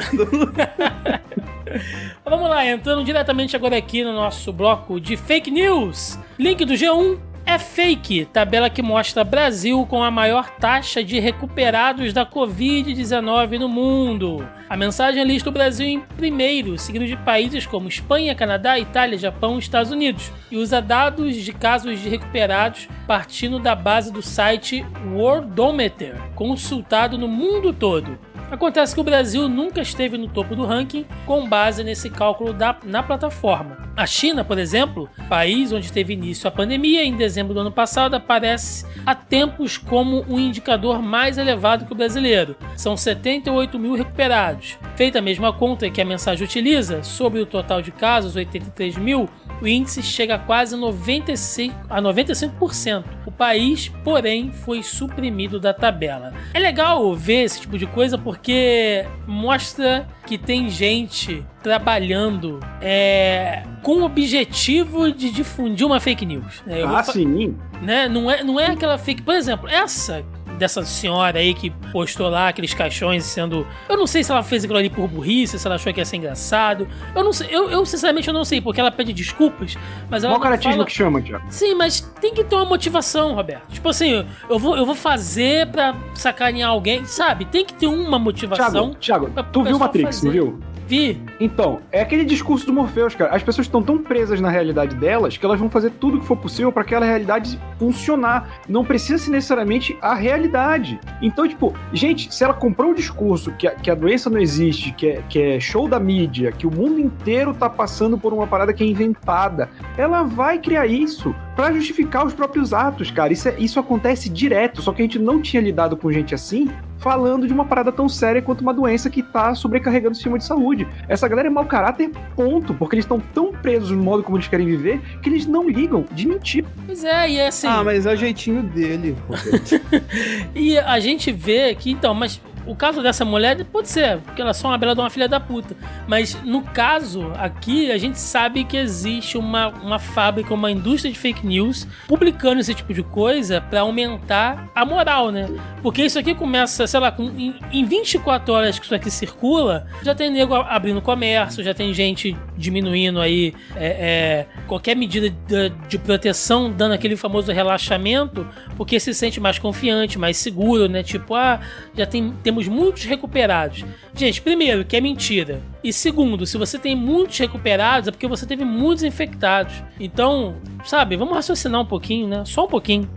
Vamos 2.24 2.48
lá, 2.48 2.64
entrando 2.66 3.04
diretamente 3.04 3.54
agora 3.54 3.76
aqui 3.76 4.02
no 4.02 4.14
nosso 4.14 4.50
bloco 4.52 4.98
de 4.98 5.14
fake 5.16 5.50
news. 5.50 6.18
Link 6.38 6.64
do 6.64 6.72
G1 6.72 7.18
é 7.48 7.58
fake. 7.58 8.26
Tabela 8.26 8.68
que 8.68 8.82
mostra 8.82 9.24
Brasil 9.24 9.86
com 9.86 10.02
a 10.02 10.10
maior 10.10 10.50
taxa 10.50 11.02
de 11.02 11.18
recuperados 11.18 12.12
da 12.12 12.26
Covid-19 12.26 13.58
no 13.58 13.68
mundo. 13.68 14.46
A 14.68 14.76
mensagem 14.76 15.24
lista 15.24 15.48
o 15.48 15.52
Brasil 15.52 15.86
em 15.86 16.00
primeiro, 16.00 16.76
seguido 16.76 17.06
de 17.06 17.16
países 17.16 17.64
como 17.64 17.88
Espanha, 17.88 18.34
Canadá, 18.34 18.78
Itália, 18.78 19.16
Japão 19.16 19.56
e 19.56 19.60
Estados 19.60 19.90
Unidos. 19.90 20.30
E 20.50 20.58
usa 20.58 20.82
dados 20.82 21.36
de 21.36 21.52
casos 21.54 21.98
de 21.98 22.10
recuperados 22.10 22.86
partindo 23.06 23.58
da 23.58 23.74
base 23.74 24.12
do 24.12 24.20
site 24.20 24.84
Worldometer, 25.14 26.16
consultado 26.34 27.16
no 27.16 27.26
mundo 27.26 27.72
todo. 27.72 28.18
Acontece 28.50 28.94
que 28.94 29.00
o 29.00 29.04
Brasil 29.04 29.46
nunca 29.46 29.82
esteve 29.82 30.16
no 30.16 30.26
topo 30.26 30.56
do 30.56 30.64
ranking 30.64 31.04
com 31.26 31.46
base 31.46 31.84
nesse 31.84 32.08
cálculo 32.08 32.54
da, 32.54 32.76
na 32.82 33.02
plataforma. 33.02 33.76
A 33.94 34.06
China, 34.06 34.42
por 34.42 34.58
exemplo, 34.58 35.10
país 35.28 35.70
onde 35.70 35.92
teve 35.92 36.14
início 36.14 36.48
a 36.48 36.50
pandemia 36.50 37.04
em 37.04 37.14
dezembro 37.14 37.52
do 37.52 37.60
ano 37.60 37.70
passado, 37.70 38.14
aparece 38.14 38.86
há 39.04 39.14
tempos 39.14 39.76
como 39.76 40.24
um 40.28 40.38
indicador 40.38 41.02
mais 41.02 41.36
elevado 41.36 41.84
que 41.84 41.92
o 41.92 41.96
brasileiro. 41.96 42.56
São 42.74 42.96
78 42.96 43.78
mil 43.78 43.94
recuperados. 43.94 44.78
Feita 44.96 45.18
a 45.18 45.22
mesma 45.22 45.52
conta 45.52 45.90
que 45.90 46.00
a 46.00 46.04
mensagem 46.04 46.44
utiliza, 46.44 47.02
sobre 47.02 47.40
o 47.40 47.46
total 47.46 47.82
de 47.82 47.90
casos, 47.90 48.34
83 48.34 48.96
mil, 48.96 49.28
o 49.60 49.66
índice 49.66 50.02
chega 50.02 50.36
a 50.36 50.38
quase 50.38 50.76
95, 50.76 51.74
a 51.90 52.00
95%. 52.00 53.04
O 53.26 53.30
país, 53.32 53.88
porém, 54.04 54.52
foi 54.52 54.82
suprimido 54.82 55.60
da 55.60 55.72
tabela. 55.74 56.32
É 56.54 56.58
legal 56.58 57.14
ver 57.14 57.44
esse 57.44 57.60
tipo 57.62 57.78
de 57.78 57.86
coisa 57.86 58.16
porque 58.18 59.04
mostra 59.26 60.08
que 60.26 60.36
tem 60.38 60.68
gente 60.68 61.44
trabalhando 61.62 62.60
é, 62.80 63.62
com 63.82 64.02
o 64.02 64.04
objetivo 64.04 65.10
de 65.12 65.30
difundir 65.30 65.86
uma 65.86 66.00
fake 66.00 66.24
news. 66.26 66.62
É, 66.66 66.84
vou 66.86 66.96
Ah, 66.96 67.02
sim. 67.02 67.56
né? 67.80 68.08
Não 68.08 68.30
é, 68.30 68.42
não 68.42 68.58
é 68.60 68.66
aquela 68.66 68.98
fake. 68.98 69.22
Por 69.22 69.34
exemplo, 69.34 69.68
essa 69.68 70.24
dessa 70.58 70.84
senhora 70.84 71.38
aí 71.38 71.54
que 71.54 71.70
postou 71.92 72.28
lá 72.28 72.48
aqueles 72.48 72.74
caixões 72.74 73.24
sendo. 73.24 73.66
Eu 73.88 73.96
não 73.96 74.06
sei 74.06 74.22
se 74.22 74.30
ela 74.30 74.42
fez 74.42 74.64
aquilo 74.64 74.78
ali 74.78 74.90
por 74.90 75.08
burrice, 75.08 75.58
se 75.58 75.66
ela 75.66 75.76
achou 75.76 75.92
que 75.92 76.00
ia 76.00 76.04
ser 76.04 76.16
engraçado. 76.16 76.86
Eu 77.14 77.24
não 77.24 77.32
sei, 77.32 77.48
eu, 77.50 77.70
eu 77.70 77.86
sinceramente 77.86 78.28
eu 78.28 78.34
não 78.34 78.44
sei, 78.44 78.60
porque 78.60 78.80
ela 78.80 78.90
pede 78.90 79.12
desculpas, 79.12 79.76
mas 80.10 80.24
ela. 80.24 80.34
Não 80.34 80.40
caratismo 80.40 80.72
fala... 80.72 80.84
que 80.84 80.92
chama, 80.92 81.22
Tiago. 81.22 81.44
Sim, 81.48 81.74
mas 81.74 82.00
tem 82.20 82.34
que 82.34 82.44
ter 82.44 82.54
uma 82.54 82.64
motivação, 82.64 83.34
Roberto. 83.34 83.72
Tipo 83.72 83.88
assim, 83.88 84.26
eu 84.50 84.58
vou, 84.58 84.76
eu 84.76 84.84
vou 84.84 84.94
fazer 84.94 85.68
pra 85.68 85.94
sacanear 86.14 86.70
alguém, 86.70 87.04
sabe? 87.04 87.44
Tem 87.44 87.64
que 87.64 87.74
ter 87.74 87.86
uma 87.86 88.18
motivação. 88.18 88.94
Tiago, 88.94 89.30
tu 89.52 89.62
viu 89.62 89.78
Matrix, 89.78 90.16
fazer. 90.16 90.26
não 90.26 90.32
viu? 90.32 90.60
Vi. 90.86 91.20
Então, 91.40 91.78
é 91.92 92.00
aquele 92.00 92.24
discurso 92.24 92.66
do 92.66 92.72
Morpheus, 92.72 93.14
cara. 93.14 93.34
As 93.34 93.42
pessoas 93.42 93.66
estão 93.66 93.82
tão 93.82 93.98
presas 93.98 94.40
na 94.40 94.48
realidade 94.50 94.96
delas 94.96 95.36
que 95.36 95.44
elas 95.44 95.58
vão 95.58 95.70
fazer 95.70 95.90
tudo 95.90 96.16
o 96.16 96.20
que 96.20 96.26
for 96.26 96.36
possível 96.36 96.72
para 96.72 96.82
aquela 96.82 97.06
realidade 97.06 97.58
funcionar. 97.78 98.60
Não 98.68 98.84
precisa 98.84 99.18
ser 99.18 99.30
necessariamente 99.30 99.96
a 100.02 100.14
realidade. 100.14 100.98
Então, 101.22 101.46
tipo, 101.46 101.72
gente, 101.92 102.34
se 102.34 102.42
ela 102.42 102.54
comprou 102.54 102.90
o 102.90 102.94
discurso 102.94 103.52
que 103.52 103.68
a, 103.68 103.70
que 103.72 103.90
a 103.90 103.94
doença 103.94 104.28
não 104.28 104.38
existe, 104.38 104.92
que 104.92 105.06
é, 105.08 105.22
que 105.28 105.40
é 105.40 105.60
show 105.60 105.88
da 105.88 106.00
mídia, 106.00 106.50
que 106.50 106.66
o 106.66 106.74
mundo 106.74 106.98
inteiro 106.98 107.54
tá 107.54 107.70
passando 107.70 108.18
por 108.18 108.32
uma 108.32 108.46
parada 108.46 108.72
que 108.72 108.82
é 108.82 108.86
inventada, 108.86 109.68
ela 109.96 110.22
vai 110.24 110.58
criar 110.58 110.86
isso 110.86 111.34
para 111.54 111.72
justificar 111.72 112.26
os 112.26 112.34
próprios 112.34 112.72
atos, 112.72 113.10
cara. 113.10 113.32
Isso, 113.32 113.48
é- 113.48 113.54
isso 113.58 113.78
acontece 113.78 114.28
direto, 114.28 114.82
só 114.82 114.92
que 114.92 115.02
a 115.02 115.04
gente 115.04 115.18
não 115.18 115.40
tinha 115.40 115.62
lidado 115.62 115.96
com 115.96 116.10
gente 116.10 116.34
assim 116.34 116.68
falando 116.98 117.46
de 117.46 117.52
uma 117.52 117.64
parada 117.64 117.92
tão 117.92 118.08
séria 118.08 118.42
quanto 118.42 118.60
uma 118.60 118.74
doença 118.74 119.08
que 119.08 119.22
tá 119.22 119.54
sobrecarregando 119.54 120.12
o 120.12 120.14
sistema 120.14 120.36
de 120.36 120.44
saúde. 120.44 120.86
Essa 121.08 121.27
galera 121.28 121.48
é 121.48 121.50
mau 121.50 121.64
caráter, 121.64 122.10
ponto, 122.34 122.74
porque 122.74 122.96
eles 122.96 123.04
estão 123.04 123.20
tão 123.20 123.52
presos 123.52 123.90
no 123.90 124.02
modo 124.02 124.22
como 124.22 124.36
eles 124.36 124.48
querem 124.48 124.66
viver 124.66 125.00
que 125.22 125.28
eles 125.28 125.46
não 125.46 125.68
ligam 125.68 126.04
de 126.12 126.26
mentir. 126.26 126.64
Pois 126.86 127.04
é, 127.04 127.30
e 127.30 127.36
é 127.38 127.48
assim. 127.48 127.66
Ah, 127.66 127.82
mas 127.84 128.06
é 128.06 128.12
o 128.12 128.16
jeitinho 128.16 128.62
dele. 128.62 129.16
Roberto. 129.28 129.80
E 130.54 130.78
a 130.78 130.98
gente 130.98 131.30
vê 131.30 131.74
que, 131.74 131.90
então, 131.90 132.14
mas 132.14 132.40
o 132.66 132.74
caso 132.74 133.02
dessa 133.02 133.24
mulher 133.24 133.64
pode 133.64 133.88
ser, 133.88 134.18
porque 134.18 134.40
ela 134.40 134.50
é 134.50 134.54
só 134.54 134.68
uma 134.68 134.78
bela 134.78 134.94
de 134.94 135.00
uma 135.00 135.10
filha 135.10 135.28
da 135.28 135.40
puta. 135.40 135.76
Mas 136.06 136.36
no 136.44 136.62
caso 136.62 137.32
aqui, 137.38 137.90
a 137.90 137.98
gente 137.98 138.18
sabe 138.18 138.64
que 138.64 138.76
existe 138.76 139.36
uma, 139.36 139.68
uma 139.68 139.98
fábrica, 139.98 140.52
uma 140.54 140.70
indústria 140.70 141.12
de 141.12 141.18
fake 141.18 141.46
news 141.46 141.86
publicando 142.06 142.60
esse 142.60 142.74
tipo 142.74 142.92
de 142.92 143.02
coisa 143.02 143.60
pra 143.60 143.80
aumentar 143.80 144.68
a 144.74 144.84
moral, 144.84 145.30
né? 145.30 145.48
Porque 145.82 146.02
isso 146.02 146.18
aqui 146.18 146.34
começa, 146.34 146.86
sei 146.86 147.00
lá, 147.00 147.10
com, 147.10 147.24
em, 147.24 147.54
em 147.72 147.84
24 147.84 148.52
horas 148.52 148.78
que 148.78 148.84
isso 148.84 148.94
aqui 148.94 149.10
circula, 149.10 149.86
já 150.02 150.14
tem 150.14 150.30
nego 150.30 150.54
abrindo 150.54 151.00
comércio, 151.00 151.62
já 151.62 151.74
tem 151.74 151.92
gente 151.92 152.36
diminuindo 152.56 153.20
aí 153.20 153.54
é, 153.76 153.86
é, 153.86 154.46
qualquer 154.66 154.96
medida 154.96 155.30
de, 155.30 155.70
de 155.88 155.98
proteção, 155.98 156.70
dando 156.70 156.92
aquele 156.92 157.16
famoso 157.16 157.52
relaxamento, 157.52 158.46
porque 158.76 158.98
se 158.98 159.14
sente 159.14 159.40
mais 159.40 159.58
confiante, 159.58 160.18
mais 160.18 160.36
seguro, 160.36 160.88
né? 160.88 161.02
Tipo, 161.02 161.34
ah, 161.34 161.60
já 161.96 162.06
tem, 162.06 162.32
muitos 162.66 163.04
recuperados. 163.04 163.84
Gente, 164.14 164.40
primeiro, 164.42 164.84
que 164.84 164.96
é 164.96 165.00
mentira. 165.00 165.60
E 165.84 165.92
segundo, 165.92 166.44
se 166.44 166.58
você 166.58 166.76
tem 166.78 166.96
muitos 166.96 167.38
recuperados, 167.38 168.08
é 168.08 168.10
porque 168.10 168.26
você 168.26 168.44
teve 168.44 168.64
muitos 168.64 169.04
infectados. 169.04 169.72
Então, 170.00 170.56
sabe, 170.84 171.16
vamos 171.16 171.34
raciocinar 171.34 171.80
um 171.80 171.86
pouquinho, 171.86 172.26
né? 172.26 172.42
Só 172.44 172.64
um 172.64 172.68
pouquinho. 172.68 173.08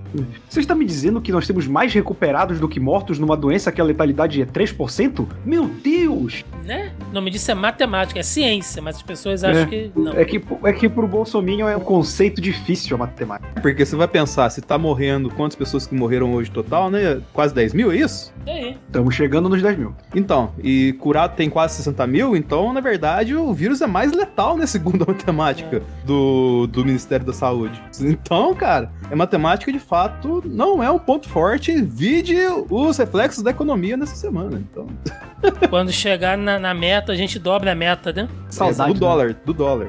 Você 0.50 0.60
está 0.60 0.76
me 0.76 0.86
dizendo 0.86 1.22
que 1.22 1.32
nós 1.32 1.48
temos 1.48 1.66
mais 1.68 1.94
recuperados 1.94 2.60
do 2.60 2.68
que 2.68 2.80
mortos 2.80 3.18
numa 3.18 3.36
doença 3.36 3.72
que 3.72 3.80
a 3.82 3.84
letalidade 3.84 4.42
é 4.42 4.46
3%? 4.46 5.26
Meu 5.46 5.66
Deus! 5.68 6.44
Né? 6.66 6.92
O 7.10 7.14
nome 7.14 7.32
disso 7.32 7.50
é 7.50 7.56
matemática, 7.56 8.20
é 8.20 8.24
ciência, 8.24 8.82
mas 8.82 8.98
as 8.98 9.02
pessoas 9.02 9.44
acham 9.44 9.64
É. 9.64 9.66
que 9.66 9.92
não. 9.96 10.14
É 10.14 10.26
que, 10.26 10.42
é 10.66 10.74
que 10.74 10.88
pro 10.90 11.08
Bolsonaro 11.08 11.42
é 11.68 11.76
um 11.78 11.80
conceito 11.82 12.40
difícil 12.42 12.96
a 12.96 13.00
matemática. 13.00 13.62
Porque 13.62 13.86
você 13.86 13.96
vai 13.96 14.08
pensar, 14.08 14.50
se 14.50 14.62
tá 14.62 14.78
morrendo, 14.78 15.30
quantas 15.32 15.56
pessoas 15.56 15.88
que 15.88 15.96
morreram 15.96 16.34
hoje 16.34 16.52
total, 16.52 16.92
né? 16.92 17.22
Quase 17.34 17.54
10 17.56 17.74
mil, 17.74 17.92
é 17.92 17.98
isso? 17.98 18.34
É. 18.46 18.72
Estamos 18.72 19.16
chegando 19.22 19.48
nos 19.48 19.62
10 19.62 19.78
mil. 19.78 19.96
Então, 20.16 20.52
e 20.64 20.94
curado 20.94 21.36
tem 21.36 21.48
quase 21.48 21.76
60 21.76 22.08
mil, 22.08 22.36
então, 22.36 22.74
na 22.74 22.82
verdade, 22.82 23.36
o 23.36 23.54
vírus 23.54 23.80
é 23.80 23.86
mais 23.86 24.12
letal, 24.12 24.58
né? 24.58 24.66
Segundo 24.66 25.04
a 25.04 25.08
matemática 25.14 25.84
do, 26.04 26.66
do 26.66 26.84
Ministério 26.84 27.24
da 27.24 27.34
Saúde. 27.34 27.82
Então, 28.00 28.56
cara, 28.56 28.92
é 29.12 29.16
matemática 29.16 29.72
de 29.72 29.78
fato 29.80 30.42
não 30.44 30.82
é 30.82 30.90
um 30.90 30.98
ponto 30.98 31.30
forte, 31.30 31.80
vide 31.84 32.36
os 32.70 32.98
reflexos 32.98 33.44
da 33.44 33.52
economia 33.52 33.96
nessa 33.96 34.16
semana. 34.16 34.60
Então, 34.60 34.88
Quando 35.70 35.92
chegar 35.92 36.36
na, 36.36 36.58
na 36.58 36.74
meta, 36.74 37.12
a 37.12 37.16
gente 37.16 37.38
dobra 37.38 37.74
a 37.74 37.76
meta, 37.76 38.12
né? 38.12 38.28
Saudade. 38.50 38.90
é, 38.90 38.94
do 38.94 39.00
dólar, 39.00 39.36
do 39.46 39.54
dólar. 39.54 39.88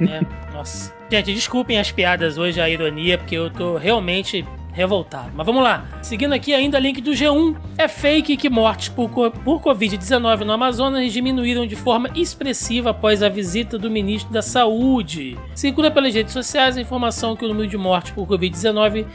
É, 0.00 0.20
nossa. 0.52 0.92
Gente, 1.08 1.32
desculpem 1.32 1.78
as 1.78 1.92
piadas 1.92 2.36
hoje, 2.36 2.60
a 2.60 2.68
ironia, 2.68 3.16
porque 3.16 3.36
eu 3.36 3.48
tô 3.48 3.76
realmente 3.76 4.44
revoltado. 4.76 5.32
Mas 5.34 5.46
vamos 5.46 5.62
lá. 5.62 5.86
Seguindo 6.02 6.34
aqui 6.34 6.52
ainda, 6.52 6.78
link 6.78 7.00
do 7.00 7.12
G1. 7.12 7.56
É 7.78 7.88
fake 7.88 8.36
que 8.36 8.50
mortes 8.50 8.90
por, 8.90 9.08
por 9.08 9.60
Covid-19 9.62 10.40
no 10.40 10.52
Amazonas 10.52 11.12
diminuíram 11.12 11.66
de 11.66 11.74
forma 11.74 12.10
expressiva 12.14 12.90
após 12.90 13.22
a 13.22 13.28
visita 13.30 13.78
do 13.78 13.90
ministro 13.90 14.30
da 14.32 14.42
Saúde. 14.42 15.38
Circula 15.54 15.90
pelas 15.90 16.14
redes 16.14 16.34
sociais 16.34 16.76
a 16.76 16.80
informação 16.80 17.34
que 17.34 17.44
o 17.44 17.48
número 17.48 17.66
de 17.66 17.78
mortes 17.78 18.12
por 18.12 18.26
Covid-19 18.26 19.06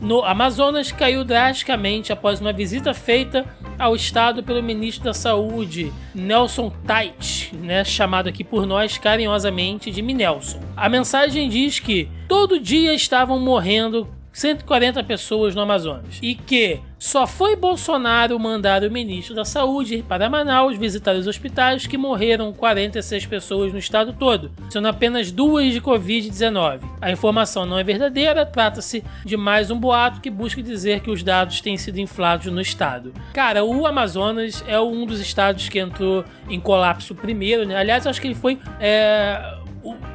no 0.00 0.24
Amazonas 0.24 0.90
caiu 0.90 1.24
drasticamente 1.24 2.12
após 2.12 2.40
uma 2.40 2.52
visita 2.52 2.92
feita 2.92 3.46
ao 3.78 3.94
estado 3.94 4.42
pelo 4.42 4.62
ministro 4.62 5.04
da 5.04 5.14
Saúde, 5.14 5.92
Nelson 6.14 6.72
Tait, 6.86 7.50
né, 7.52 7.84
chamado 7.84 8.28
aqui 8.28 8.42
por 8.42 8.66
nós 8.66 8.98
carinhosamente 8.98 9.90
de 9.90 10.02
Minelson. 10.02 10.60
A 10.76 10.88
mensagem 10.88 11.48
diz 11.48 11.78
que 11.78 12.08
todo 12.26 12.58
dia 12.58 12.94
estavam 12.94 13.38
morrendo 13.38 14.08
140 14.32 15.02
pessoas 15.04 15.54
no 15.54 15.62
Amazonas 15.62 16.18
e 16.22 16.34
que 16.34 16.80
só 16.98 17.26
foi 17.26 17.56
Bolsonaro 17.56 18.38
mandar 18.38 18.84
o 18.84 18.90
ministro 18.90 19.34
da 19.34 19.44
Saúde 19.44 20.04
para 20.06 20.28
Manaus 20.28 20.76
visitar 20.76 21.14
os 21.14 21.26
hospitais 21.26 21.86
que 21.86 21.96
morreram 21.96 22.52
46 22.52 23.26
pessoas 23.26 23.72
no 23.72 23.78
estado 23.78 24.12
todo, 24.12 24.52
sendo 24.68 24.86
apenas 24.86 25.32
duas 25.32 25.72
de 25.72 25.80
Covid-19. 25.80 26.80
A 27.00 27.10
informação 27.10 27.64
não 27.64 27.78
é 27.78 27.82
verdadeira, 27.82 28.44
trata-se 28.44 29.02
de 29.24 29.36
mais 29.36 29.70
um 29.70 29.78
boato 29.78 30.20
que 30.20 30.30
busca 30.30 30.62
dizer 30.62 31.00
que 31.00 31.10
os 31.10 31.22
dados 31.22 31.60
têm 31.62 31.78
sido 31.78 31.98
inflados 31.98 32.52
no 32.52 32.60
estado. 32.60 33.14
Cara, 33.32 33.64
o 33.64 33.86
Amazonas 33.86 34.62
é 34.66 34.78
um 34.78 35.06
dos 35.06 35.20
estados 35.20 35.70
que 35.70 35.78
entrou 35.78 36.22
em 36.48 36.60
colapso 36.60 37.14
primeiro, 37.14 37.64
né? 37.64 37.76
Aliás, 37.76 38.06
acho 38.06 38.20
que 38.20 38.26
ele 38.26 38.34
foi. 38.34 38.58
é, 38.78 39.58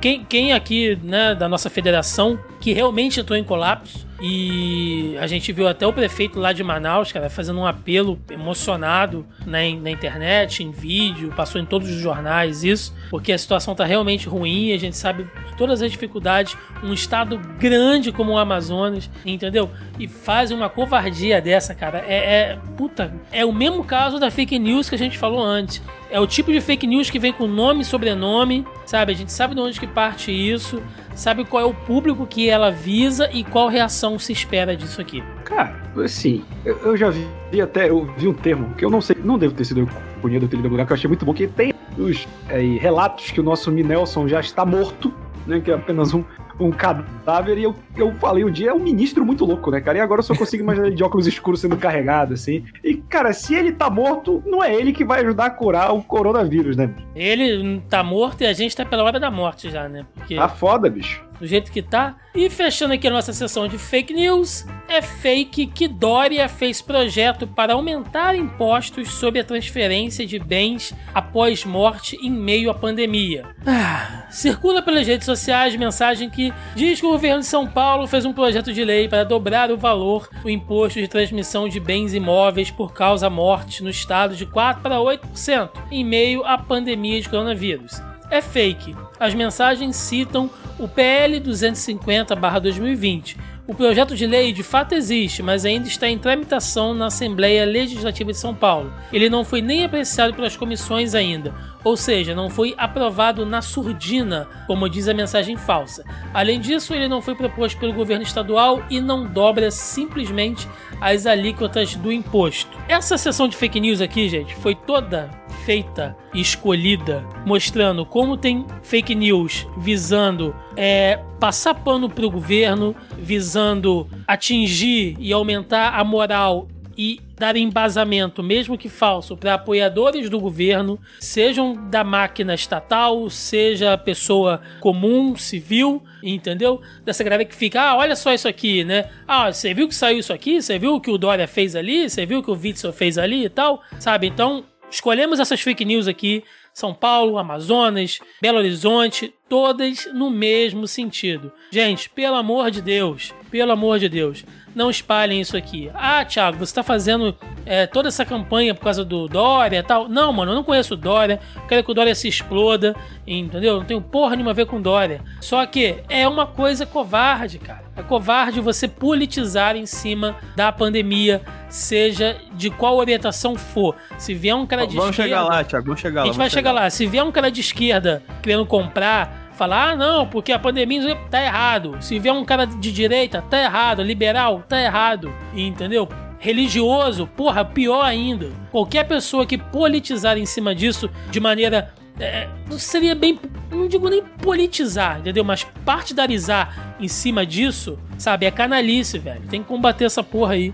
quem, 0.02 0.24
quem 0.24 0.54
aqui 0.54 0.98
né, 1.04 1.36
da 1.36 1.50
nossa 1.50 1.70
federação 1.70 2.40
que 2.60 2.74
realmente 2.74 3.20
entrou 3.20 3.38
em 3.38 3.44
colapso 3.44 4.06
e 4.22 5.18
a 5.20 5.28
gente 5.28 5.52
viu 5.52 5.68
até 5.68 5.86
o 5.86 5.92
prefeito 5.92 6.40
lá 6.40 6.54
de 6.54 6.64
Manaus, 6.64 7.12
cara, 7.12 7.30
fazendo 7.30 7.60
um 7.60 7.66
apelo 7.66 8.18
emocionado 8.30 9.26
na, 9.46 9.58
na 9.82 9.92
internet, 9.92 10.64
em 10.64 10.72
vídeo, 10.72 11.34
passou 11.36 11.60
em 11.60 11.66
todos 11.66 11.90
os 11.90 11.98
jornais 11.98 12.64
isso, 12.64 12.96
porque 13.10 13.34
a 13.34 13.38
situação 13.38 13.76
tá 13.76 13.84
realmente 13.84 14.28
ruim, 14.30 14.72
a 14.72 14.78
gente 14.78 14.96
sabe 14.96 15.28
todas 15.58 15.82
as 15.82 15.92
dificuldades, 15.92 16.56
um 16.82 16.94
estado 16.94 17.38
grande 17.60 18.12
como 18.12 18.32
o 18.32 18.38
Amazonas, 18.38 19.10
entendeu? 19.26 19.70
E 20.00 20.08
fazem 20.08 20.56
uma 20.56 20.70
covardia 20.70 21.42
dessa, 21.42 21.76
cara, 21.76 22.04
é, 22.08 22.16
é 22.16 22.60
puta, 22.78 23.14
é 23.32 23.46
o 23.46 23.52
mesmo 23.52 23.84
caso 23.84 24.18
da 24.18 24.32
fake 24.32 24.58
news 24.58 24.88
que 24.88 24.96
a 24.96 25.00
gente 25.00 25.18
falou 25.18 25.44
antes. 25.44 25.82
É 26.10 26.20
o 26.20 26.28
tipo 26.28 26.52
de 26.52 26.62
fake 26.62 26.88
news 26.88 27.10
que 27.10 27.20
vem 27.20 27.34
com 27.34 27.48
nome 27.48 27.82
e 27.82 27.86
sobrenome, 27.86 28.66
sabe? 28.86 29.12
A 29.12 29.16
gente 29.16 29.32
sabe 29.32 29.56
de 29.56 29.60
onde 29.60 29.80
que 29.80 29.88
parte 29.88 30.32
isso, 30.32 30.82
sabe 31.16 31.46
qual 31.46 31.64
é 31.64 31.66
o 31.66 31.74
público 31.74 32.28
que 32.28 32.50
ela 32.50 32.70
visa 32.70 33.30
e 33.34 33.44
qual 33.44 33.68
reação 33.68 34.20
se 34.20 34.32
espera 34.32 34.76
disso 34.76 35.02
aqui. 35.02 35.24
Cara, 35.44 35.82
assim, 36.04 36.44
eu, 36.64 36.78
eu 36.80 36.98
já 36.98 37.10
vi, 37.10 37.26
vi 37.52 37.62
até, 37.62 37.90
eu 37.90 38.08
vi 38.18 38.28
um 38.28 38.34
termo 38.34 38.74
que 38.76 38.86
eu 38.86 38.90
não 38.90 39.02
sei, 39.02 39.16
não 39.24 39.38
devo 39.38 39.56
ter 39.56 39.66
sido 39.66 39.80
em 39.80 40.36
algum 40.36 40.70
lugar, 40.70 40.86
que 40.86 40.92
eu 40.92 40.96
achei 40.96 41.08
muito 41.08 41.26
bom, 41.26 41.34
que 41.34 41.48
tem 41.48 41.74
os 41.98 42.28
é, 42.50 42.60
relatos 42.60 43.32
que 43.32 43.40
o 43.40 43.44
nosso 43.44 43.72
Minelson 43.72 44.28
já 44.28 44.40
está 44.40 44.66
morto, 44.66 45.14
né, 45.48 45.60
que 45.60 45.72
é 45.72 45.76
apenas 45.76 46.14
um, 46.14 46.24
um 46.60 46.72
cadáver, 46.72 47.58
e 47.58 47.64
eu, 47.64 47.76
eu 47.96 48.14
falei 48.16 48.44
um 48.44 48.52
dia, 48.52 48.70
é 48.70 48.74
um 48.74 48.80
ministro 48.80 49.26
muito 49.26 49.46
louco, 49.46 49.72
né, 49.72 49.82
cara, 49.82 49.98
e 49.98 50.02
agora 50.02 50.20
eu 50.20 50.24
só 50.24 50.36
consigo 50.36 50.64
imaginar 50.64 50.88
ele 50.88 50.96
de 50.96 51.04
óculos 51.04 51.28
escuros 51.28 51.60
sendo 51.62 51.78
carregado, 51.78 52.34
assim, 52.34 52.64
e, 52.84 52.96
cara, 52.96 53.34
se 53.34 53.56
ele 53.56 53.72
tá 53.72 53.90
morto, 53.90 54.44
não 54.46 54.64
é 54.64 54.74
ele 54.74 54.94
que 54.94 55.04
vai 55.04 55.22
ajudar 55.22 55.46
a 55.46 55.50
curar 55.50 55.94
o 55.94 56.02
coronavírus, 56.02 56.78
né, 56.78 56.94
Ele 57.16 57.82
tá 57.90 58.04
morto 58.04 58.42
e 58.42 58.46
a 58.46 58.54
gente 58.54 58.76
tá 58.76 58.86
pela 58.86 59.04
hora 59.04 59.20
da 59.20 59.32
morte 59.32 59.70
já, 59.70 59.90
né? 59.90 60.06
Porque 60.14 60.36
tá 60.36 60.48
foda, 60.48 60.90
bicho. 60.90 61.25
Do 61.40 61.48
jeito 61.48 61.72
que 61.72 61.82
tá. 61.82 62.16
E 62.34 62.50
fechando 62.50 62.94
aqui 62.94 63.08
a 63.08 63.12
nossa 63.12 63.32
sessão 63.32 63.68
de 63.68 63.78
fake 63.78 64.14
news, 64.14 64.66
é 64.88 65.02
fake 65.02 65.68
que 65.68 65.88
Dória 65.88 66.48
fez 66.50 66.82
projeto 66.82 67.48
para 67.48 67.74
aumentar 67.74 68.36
impostos 68.36 69.14
sobre 69.14 69.40
a 69.40 69.44
transferência 69.44 70.26
de 70.26 70.38
bens 70.38 70.94
após 71.14 71.64
morte 71.66 72.18
em 72.22 72.30
meio 72.30 72.70
à 72.70 72.74
pandemia. 72.74 73.46
Ah, 73.66 74.28
circula 74.30 74.82
pelas 74.82 75.08
redes 75.08 75.26
sociais 75.26 75.76
mensagem 75.76 76.30
que 76.30 76.54
diz 76.76 77.00
que 77.00 77.06
o 77.06 77.12
governo 77.12 77.40
de 77.40 77.46
São 77.46 77.68
Paulo 77.68 78.08
fez 78.08 78.26
um 78.26 78.34
projeto 78.34 78.74
de 78.74 78.84
lei 78.84 79.08
para 79.08 79.24
dobrar 79.24 79.72
o 79.72 79.78
valor 79.78 80.30
do 80.42 80.50
imposto 80.50 81.00
de 81.00 81.08
transmissão 81.08 81.68
de 81.68 81.80
bens 81.80 82.14
imóveis 82.14 82.70
por 82.70 82.94
causa 82.94 83.30
morte 83.30 83.84
no 83.84 83.90
estado 83.90 84.36
de 84.36 84.46
4 84.46 84.82
para 84.82 84.98
8% 84.98 85.70
em 85.92 86.04
meio 86.04 86.46
à 86.46 86.58
pandemia 86.58 87.22
de 87.22 87.30
coronavírus 87.30 88.02
é 88.30 88.42
fake. 88.42 88.96
As 89.20 89.34
mensagens 89.34 89.96
citam 89.96 90.50
o 90.78 90.88
PL 90.88 91.40
250/2020, 91.40 93.38
O 93.68 93.74
projeto 93.74 94.16
de 94.16 94.28
lei 94.28 94.54
de 94.54 94.62
fato 94.62 94.94
existe, 94.94 95.42
mas 95.42 95.66
ainda 95.66 95.88
está 95.88 96.08
em 96.08 96.20
tramitação 96.20 96.94
na 96.94 97.08
Assembleia 97.08 97.66
Legislativa 97.66 98.32
de 98.32 98.38
São 98.38 98.54
Paulo. 98.54 98.94
Ele 99.12 99.28
não 99.28 99.44
foi 99.44 99.60
nem 99.60 99.84
apreciado 99.84 100.36
pelas 100.36 100.56
comissões 100.56 101.16
ainda, 101.16 101.52
ou 101.86 101.96
seja, 101.96 102.34
não 102.34 102.50
foi 102.50 102.74
aprovado 102.80 103.46
na 103.46 103.62
surdina, 103.62 104.50
como 104.66 104.90
diz 104.90 105.08
a 105.08 105.14
mensagem 105.14 105.56
falsa. 105.56 106.04
Além 106.34 106.60
disso, 106.60 106.96
ele 106.96 107.08
não 107.08 107.22
foi 107.22 107.36
proposto 107.36 107.80
pelo 107.80 107.94
governo 107.94 108.24
estadual 108.24 108.84
e 108.90 109.00
não 109.00 109.24
dobra 109.28 109.70
simplesmente 109.70 110.68
as 111.00 111.28
alíquotas 111.28 111.96
do 111.96 112.12
imposto. 112.12 112.76
Essa 112.90 113.20
sessão 113.20 113.48
de 113.48 113.56
fake 113.56 113.80
news 113.80 114.02
aqui, 114.02 114.28
gente, 114.28 114.56
foi 114.56 114.74
toda 114.74 115.30
feita 115.64 116.18
e 116.34 116.42
escolhida, 116.42 117.24
mostrando 117.46 118.04
como 118.04 118.36
tem 118.36 118.66
fake 118.82 119.14
news 119.14 119.68
visando 119.78 120.56
é, 120.76 121.20
passar 121.40 121.76
pano 121.76 122.10
para 122.10 122.26
o 122.26 122.32
governo, 122.32 122.96
visando 123.18 124.08
atingir 124.28 125.16
e 125.20 125.32
aumentar 125.32 126.00
a 126.00 126.04
moral 126.04 126.68
e 126.98 127.20
dar 127.38 127.56
embasamento, 127.56 128.42
mesmo 128.42 128.78
que 128.78 128.90
falso, 128.90 129.36
para 129.36 129.54
apoiadores 129.54 130.30
do 130.30 130.40
governo, 130.40 131.00
sejam 131.20 131.90
da 131.90 132.04
máquina 132.04 132.54
estatal, 132.54 133.30
seja 133.30 133.98
pessoa 133.98 134.62
comum, 134.80 135.36
civil, 135.36 136.04
entendeu? 136.24 136.82
Dessa 137.04 137.24
galera 137.24 137.46
que 137.46 137.56
fica, 137.56 137.82
ah, 137.82 137.98
olha 137.98 138.16
só 138.16 138.34
isso 138.34 138.48
aqui, 138.48 138.84
né? 138.84 139.10
Ah, 139.28 139.52
você 139.52 139.74
viu 139.74 139.88
que 139.88 139.96
saiu 139.96 140.20
isso 140.20 140.34
aqui? 140.34 140.62
Você 140.62 140.80
viu 140.80 140.96
o 140.96 141.02
que 141.02 141.12
o 141.12 141.18
Dória 141.18 141.48
fez 141.48 141.76
ali? 141.76 142.10
Você 142.10 142.26
viu 142.26 142.40
o 142.40 142.44
que 142.44 142.52
o 142.52 142.60
Witzel 142.60 142.94
fez 142.94 143.18
ali 143.18 143.46
e 143.46 143.50
tal? 143.50 143.82
Sabe? 144.00 144.28
Então, 144.28 144.64
escolhemos 144.90 145.40
essas 145.40 145.62
fake 145.62 145.84
news 145.84 146.08
aqui 146.08 146.44
são 146.76 146.94
Paulo, 146.94 147.38
Amazonas, 147.38 148.20
Belo 148.42 148.58
Horizonte, 148.58 149.34
todas 149.48 150.10
no 150.14 150.30
mesmo 150.30 150.90
sentido. 150.90 151.50
Gente, 151.72 152.10
pelo 152.10 152.36
amor 152.36 152.70
de 152.70 152.82
Deus, 152.82 153.34
pelo 153.50 153.72
amor 153.72 153.98
de 153.98 154.10
Deus, 154.10 154.44
não 154.76 154.90
espalhem 154.90 155.40
isso 155.40 155.56
aqui. 155.56 155.90
Ah, 155.94 156.24
Thiago, 156.26 156.58
você 156.58 156.66
está 156.66 156.84
fazendo 156.84 157.36
é, 157.66 157.88
toda 157.88 158.10
essa 158.10 158.26
campanha 158.26 158.76
por 158.76 158.84
causa 158.84 159.06
do 159.06 159.28
Dória 159.28 159.80
e 159.80 159.84
tal. 159.84 160.10
Não, 160.10 160.32
mano, 160.34 160.52
eu 160.52 160.56
não 160.56 160.64
conheço 160.64 160.94
o 160.94 160.98
Dória, 160.98 161.40
quero 161.68 161.84
que 161.84 161.92
o 161.92 161.94
Dória 161.94 162.14
se 162.14 162.28
exploda, 162.28 162.96
entendeu? 163.26 163.78
Não 163.78 163.86
tenho 163.86 164.02
porra 164.02 164.36
nenhuma 164.36 164.52
a 164.52 164.54
ver 164.54 164.66
com 164.66 164.78
o 164.78 164.82
Dória. 164.82 165.22
Só 165.40 165.66
que 165.66 166.04
é 166.10 166.28
uma 166.28 166.46
coisa 166.46 166.86
covarde, 166.86 167.58
cara. 167.58 167.86
É 167.96 168.04
covarde 168.04 168.60
você 168.60 168.90
politizar 168.90 169.78
em 169.78 169.86
cima 169.86 170.36
da 170.56 170.70
pandemia, 170.72 171.42
seja 171.70 172.36
de 172.54 172.70
qual 172.70 172.98
orientação 172.98 173.56
for. 173.56 173.96
Se 174.18 174.34
vier 174.34 174.54
um 174.54 174.66
cara 174.66 174.86
de 174.86 174.96
vamos 174.96 175.12
esquerda. 175.12 175.36
Vamos 175.36 175.46
chegar 175.46 175.58
lá, 175.58 175.64
Thiago, 175.64 175.86
vamos 175.86 176.02
chegar 176.02 176.20
lá. 176.20 176.24
A 176.24 176.26
gente 176.28 176.38
vai 176.38 176.50
chegar 176.50 176.72
lá. 176.74 176.90
Se 176.90 177.08
vier 177.08 177.24
um 177.24 177.32
cara 177.32 177.50
de 177.50 177.62
esquerda 177.62 178.22
querendo 178.42 178.66
comprar, 178.66 179.45
falar, 179.56 179.92
ah, 179.92 179.96
não, 179.96 180.28
porque 180.28 180.52
a 180.52 180.60
pandemia 180.60 181.16
tá 181.30 181.44
errado. 181.44 181.98
Se 182.02 182.20
vier 182.20 182.34
um 182.34 182.46
cara 182.46 182.66
de 182.66 182.92
direita, 182.92 183.42
tá 183.42 183.62
errado. 183.62 184.04
Liberal, 184.04 184.64
tá 184.68 184.80
errado. 184.82 185.34
Entendeu? 185.54 186.08
Religioso, 186.38 187.28
porra, 187.28 187.66
pior 187.66 188.04
ainda. 188.04 188.52
Qualquer 188.72 189.06
pessoa 189.06 189.46
que 189.46 189.58
politizar 189.58 190.38
em 190.38 190.46
cima 190.46 190.76
disso 190.76 191.10
de 191.32 191.40
maneira 191.40 191.94
é, 192.20 192.48
seria 192.78 193.16
bem. 193.16 193.40
Não 193.72 193.88
digo 193.88 194.10
nem 194.10 194.22
politizar, 194.22 195.20
entendeu? 195.20 195.44
Mas 195.44 195.64
partidarizar 195.84 196.96
em 197.00 197.08
cima 197.08 197.46
disso, 197.46 197.98
sabe? 198.18 198.46
É 198.46 198.52
canalice, 198.52 199.18
velho. 199.18 199.42
Tem 199.50 199.62
que 199.62 199.68
combater 199.68 200.06
essa 200.06 200.24
porra 200.24 200.54
aí. 200.54 200.74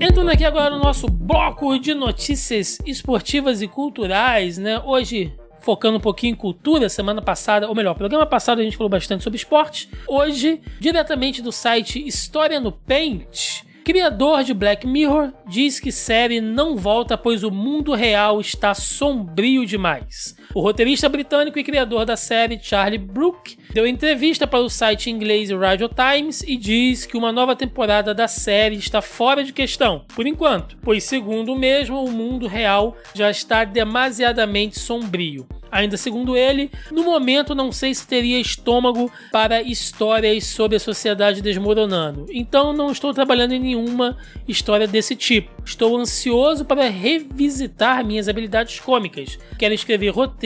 Entrando 0.00 0.30
aqui 0.30 0.44
agora 0.44 0.70
no 0.70 0.82
nosso 0.82 1.08
bloco 1.08 1.78
de 1.78 1.92
notícias 1.92 2.78
esportivas 2.86 3.60
e 3.60 3.68
culturais, 3.68 4.56
né? 4.56 4.80
Hoje 4.84 5.34
focando 5.68 5.98
um 5.98 6.00
pouquinho 6.00 6.32
em 6.32 6.34
cultura. 6.34 6.88
Semana 6.88 7.20
passada, 7.20 7.68
ou 7.68 7.74
melhor, 7.74 7.94
programa 7.94 8.24
passado 8.24 8.58
a 8.58 8.64
gente 8.64 8.78
falou 8.78 8.88
bastante 8.88 9.22
sobre 9.22 9.36
esporte. 9.36 9.90
Hoje, 10.06 10.62
diretamente 10.80 11.42
do 11.42 11.52
site 11.52 12.02
História 12.06 12.58
no 12.58 12.72
Paint, 12.72 13.64
criador 13.84 14.44
de 14.44 14.54
Black 14.54 14.86
Mirror 14.86 15.30
diz 15.46 15.78
que 15.78 15.92
série 15.92 16.40
não 16.40 16.74
volta 16.74 17.18
pois 17.18 17.44
o 17.44 17.50
mundo 17.50 17.92
real 17.92 18.40
está 18.40 18.72
sombrio 18.72 19.66
demais. 19.66 20.34
O 20.54 20.60
roteirista 20.60 21.10
britânico 21.10 21.58
e 21.58 21.64
criador 21.64 22.06
da 22.06 22.16
série, 22.16 22.58
Charlie 22.60 22.98
Brooke, 22.98 23.58
deu 23.74 23.86
entrevista 23.86 24.46
para 24.46 24.60
o 24.60 24.70
site 24.70 25.10
inglês 25.10 25.50
Radio 25.50 25.90
Times 25.90 26.42
e 26.42 26.56
diz 26.56 27.04
que 27.04 27.18
uma 27.18 27.30
nova 27.30 27.54
temporada 27.54 28.14
da 28.14 28.26
série 28.26 28.76
está 28.76 29.02
fora 29.02 29.44
de 29.44 29.52
questão, 29.52 30.04
por 30.14 30.26
enquanto, 30.26 30.78
pois, 30.82 31.04
segundo 31.04 31.52
o 31.52 31.58
mesmo, 31.58 32.02
o 32.02 32.10
mundo 32.10 32.46
real 32.46 32.96
já 33.14 33.30
está 33.30 33.62
demasiadamente 33.62 34.78
sombrio. 34.78 35.46
Ainda 35.70 35.98
segundo 35.98 36.34
ele, 36.34 36.70
no 36.90 37.04
momento 37.04 37.54
não 37.54 37.70
sei 37.70 37.94
se 37.94 38.06
teria 38.06 38.40
estômago 38.40 39.12
para 39.30 39.60
histórias 39.60 40.44
sobre 40.44 40.78
a 40.78 40.80
sociedade 40.80 41.42
desmoronando. 41.42 42.26
Então 42.30 42.72
não 42.72 42.90
estou 42.90 43.12
trabalhando 43.12 43.52
em 43.52 43.60
nenhuma 43.60 44.16
história 44.46 44.86
desse 44.86 45.14
tipo. 45.14 45.50
Estou 45.62 45.96
ansioso 45.98 46.64
para 46.64 46.88
revisitar 46.88 48.02
minhas 48.02 48.28
habilidades 48.28 48.80
cômicas. 48.80 49.38
Quero 49.58 49.74
escrever 49.74 50.08
roteiros 50.08 50.37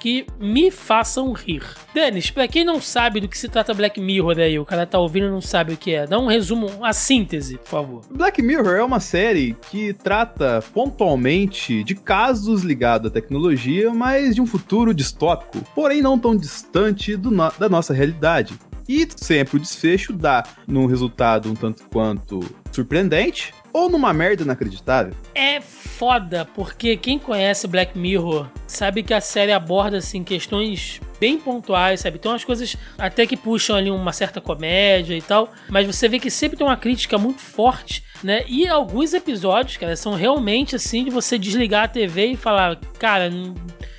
que 0.00 0.26
me 0.38 0.70
façam 0.70 1.32
rir. 1.32 1.62
Denis, 1.94 2.30
para 2.30 2.48
quem 2.48 2.64
não 2.64 2.80
sabe 2.80 3.20
do 3.20 3.28
que 3.28 3.36
se 3.36 3.48
trata 3.48 3.74
Black 3.74 4.00
Mirror 4.00 4.38
aí, 4.38 4.58
o 4.58 4.64
cara 4.64 4.86
tá 4.86 4.98
ouvindo 4.98 5.26
e 5.26 5.30
não 5.30 5.40
sabe 5.40 5.74
o 5.74 5.76
que 5.76 5.92
é, 5.92 6.06
dá 6.06 6.18
um 6.18 6.26
resumo, 6.26 6.68
a 6.82 6.92
síntese, 6.92 7.58
por 7.58 7.68
favor. 7.68 8.02
Black 8.10 8.40
Mirror 8.40 8.76
é 8.76 8.84
uma 8.84 9.00
série 9.00 9.56
que 9.70 9.92
trata 9.92 10.62
pontualmente 10.72 11.82
de 11.84 11.94
casos 11.94 12.62
ligados 12.62 13.10
à 13.10 13.12
tecnologia, 13.12 13.92
mas 13.92 14.34
de 14.34 14.40
um 14.40 14.46
futuro 14.46 14.94
distópico, 14.94 15.64
porém 15.74 16.00
não 16.00 16.18
tão 16.18 16.36
distante 16.36 17.16
no 17.16 17.32
da 17.58 17.68
nossa 17.68 17.92
realidade. 17.92 18.58
E 18.88 19.06
sempre 19.16 19.56
o 19.56 19.60
desfecho 19.60 20.12
dá 20.12 20.44
num 20.66 20.86
resultado 20.86 21.50
um 21.50 21.54
tanto 21.54 21.84
quanto 21.88 22.40
surpreendente, 22.70 23.54
ou 23.72 23.88
numa 23.88 24.12
merda 24.12 24.42
inacreditável? 24.42 25.14
É 25.34 25.60
foda, 25.60 26.44
porque 26.54 26.96
quem 26.96 27.18
conhece 27.18 27.66
Black 27.68 27.96
Mirror 27.96 28.48
sabe 28.66 29.02
que 29.02 29.14
a 29.14 29.20
série 29.20 29.52
aborda 29.52 29.98
assim 29.98 30.24
questões 30.24 31.00
bem 31.20 31.38
pontuais, 31.38 32.00
sabe? 32.00 32.18
Tem 32.18 32.30
umas 32.30 32.44
coisas 32.44 32.76
até 32.98 33.26
que 33.26 33.36
puxam 33.36 33.76
ali 33.76 33.90
uma 33.90 34.12
certa 34.12 34.40
comédia 34.40 35.16
e 35.16 35.22
tal, 35.22 35.52
mas 35.68 35.86
você 35.86 36.08
vê 36.08 36.18
que 36.18 36.30
sempre 36.30 36.58
tem 36.58 36.66
uma 36.66 36.76
crítica 36.76 37.16
muito 37.16 37.40
forte, 37.40 38.02
né? 38.24 38.44
E 38.48 38.66
alguns 38.66 39.14
episódios, 39.14 39.76
cara, 39.76 39.94
são 39.94 40.14
realmente 40.14 40.74
assim 40.74 41.04
de 41.04 41.10
você 41.10 41.38
desligar 41.38 41.84
a 41.84 41.88
TV 41.88 42.32
e 42.32 42.36
falar, 42.36 42.76
cara, 42.98 43.30
não, 43.30 43.54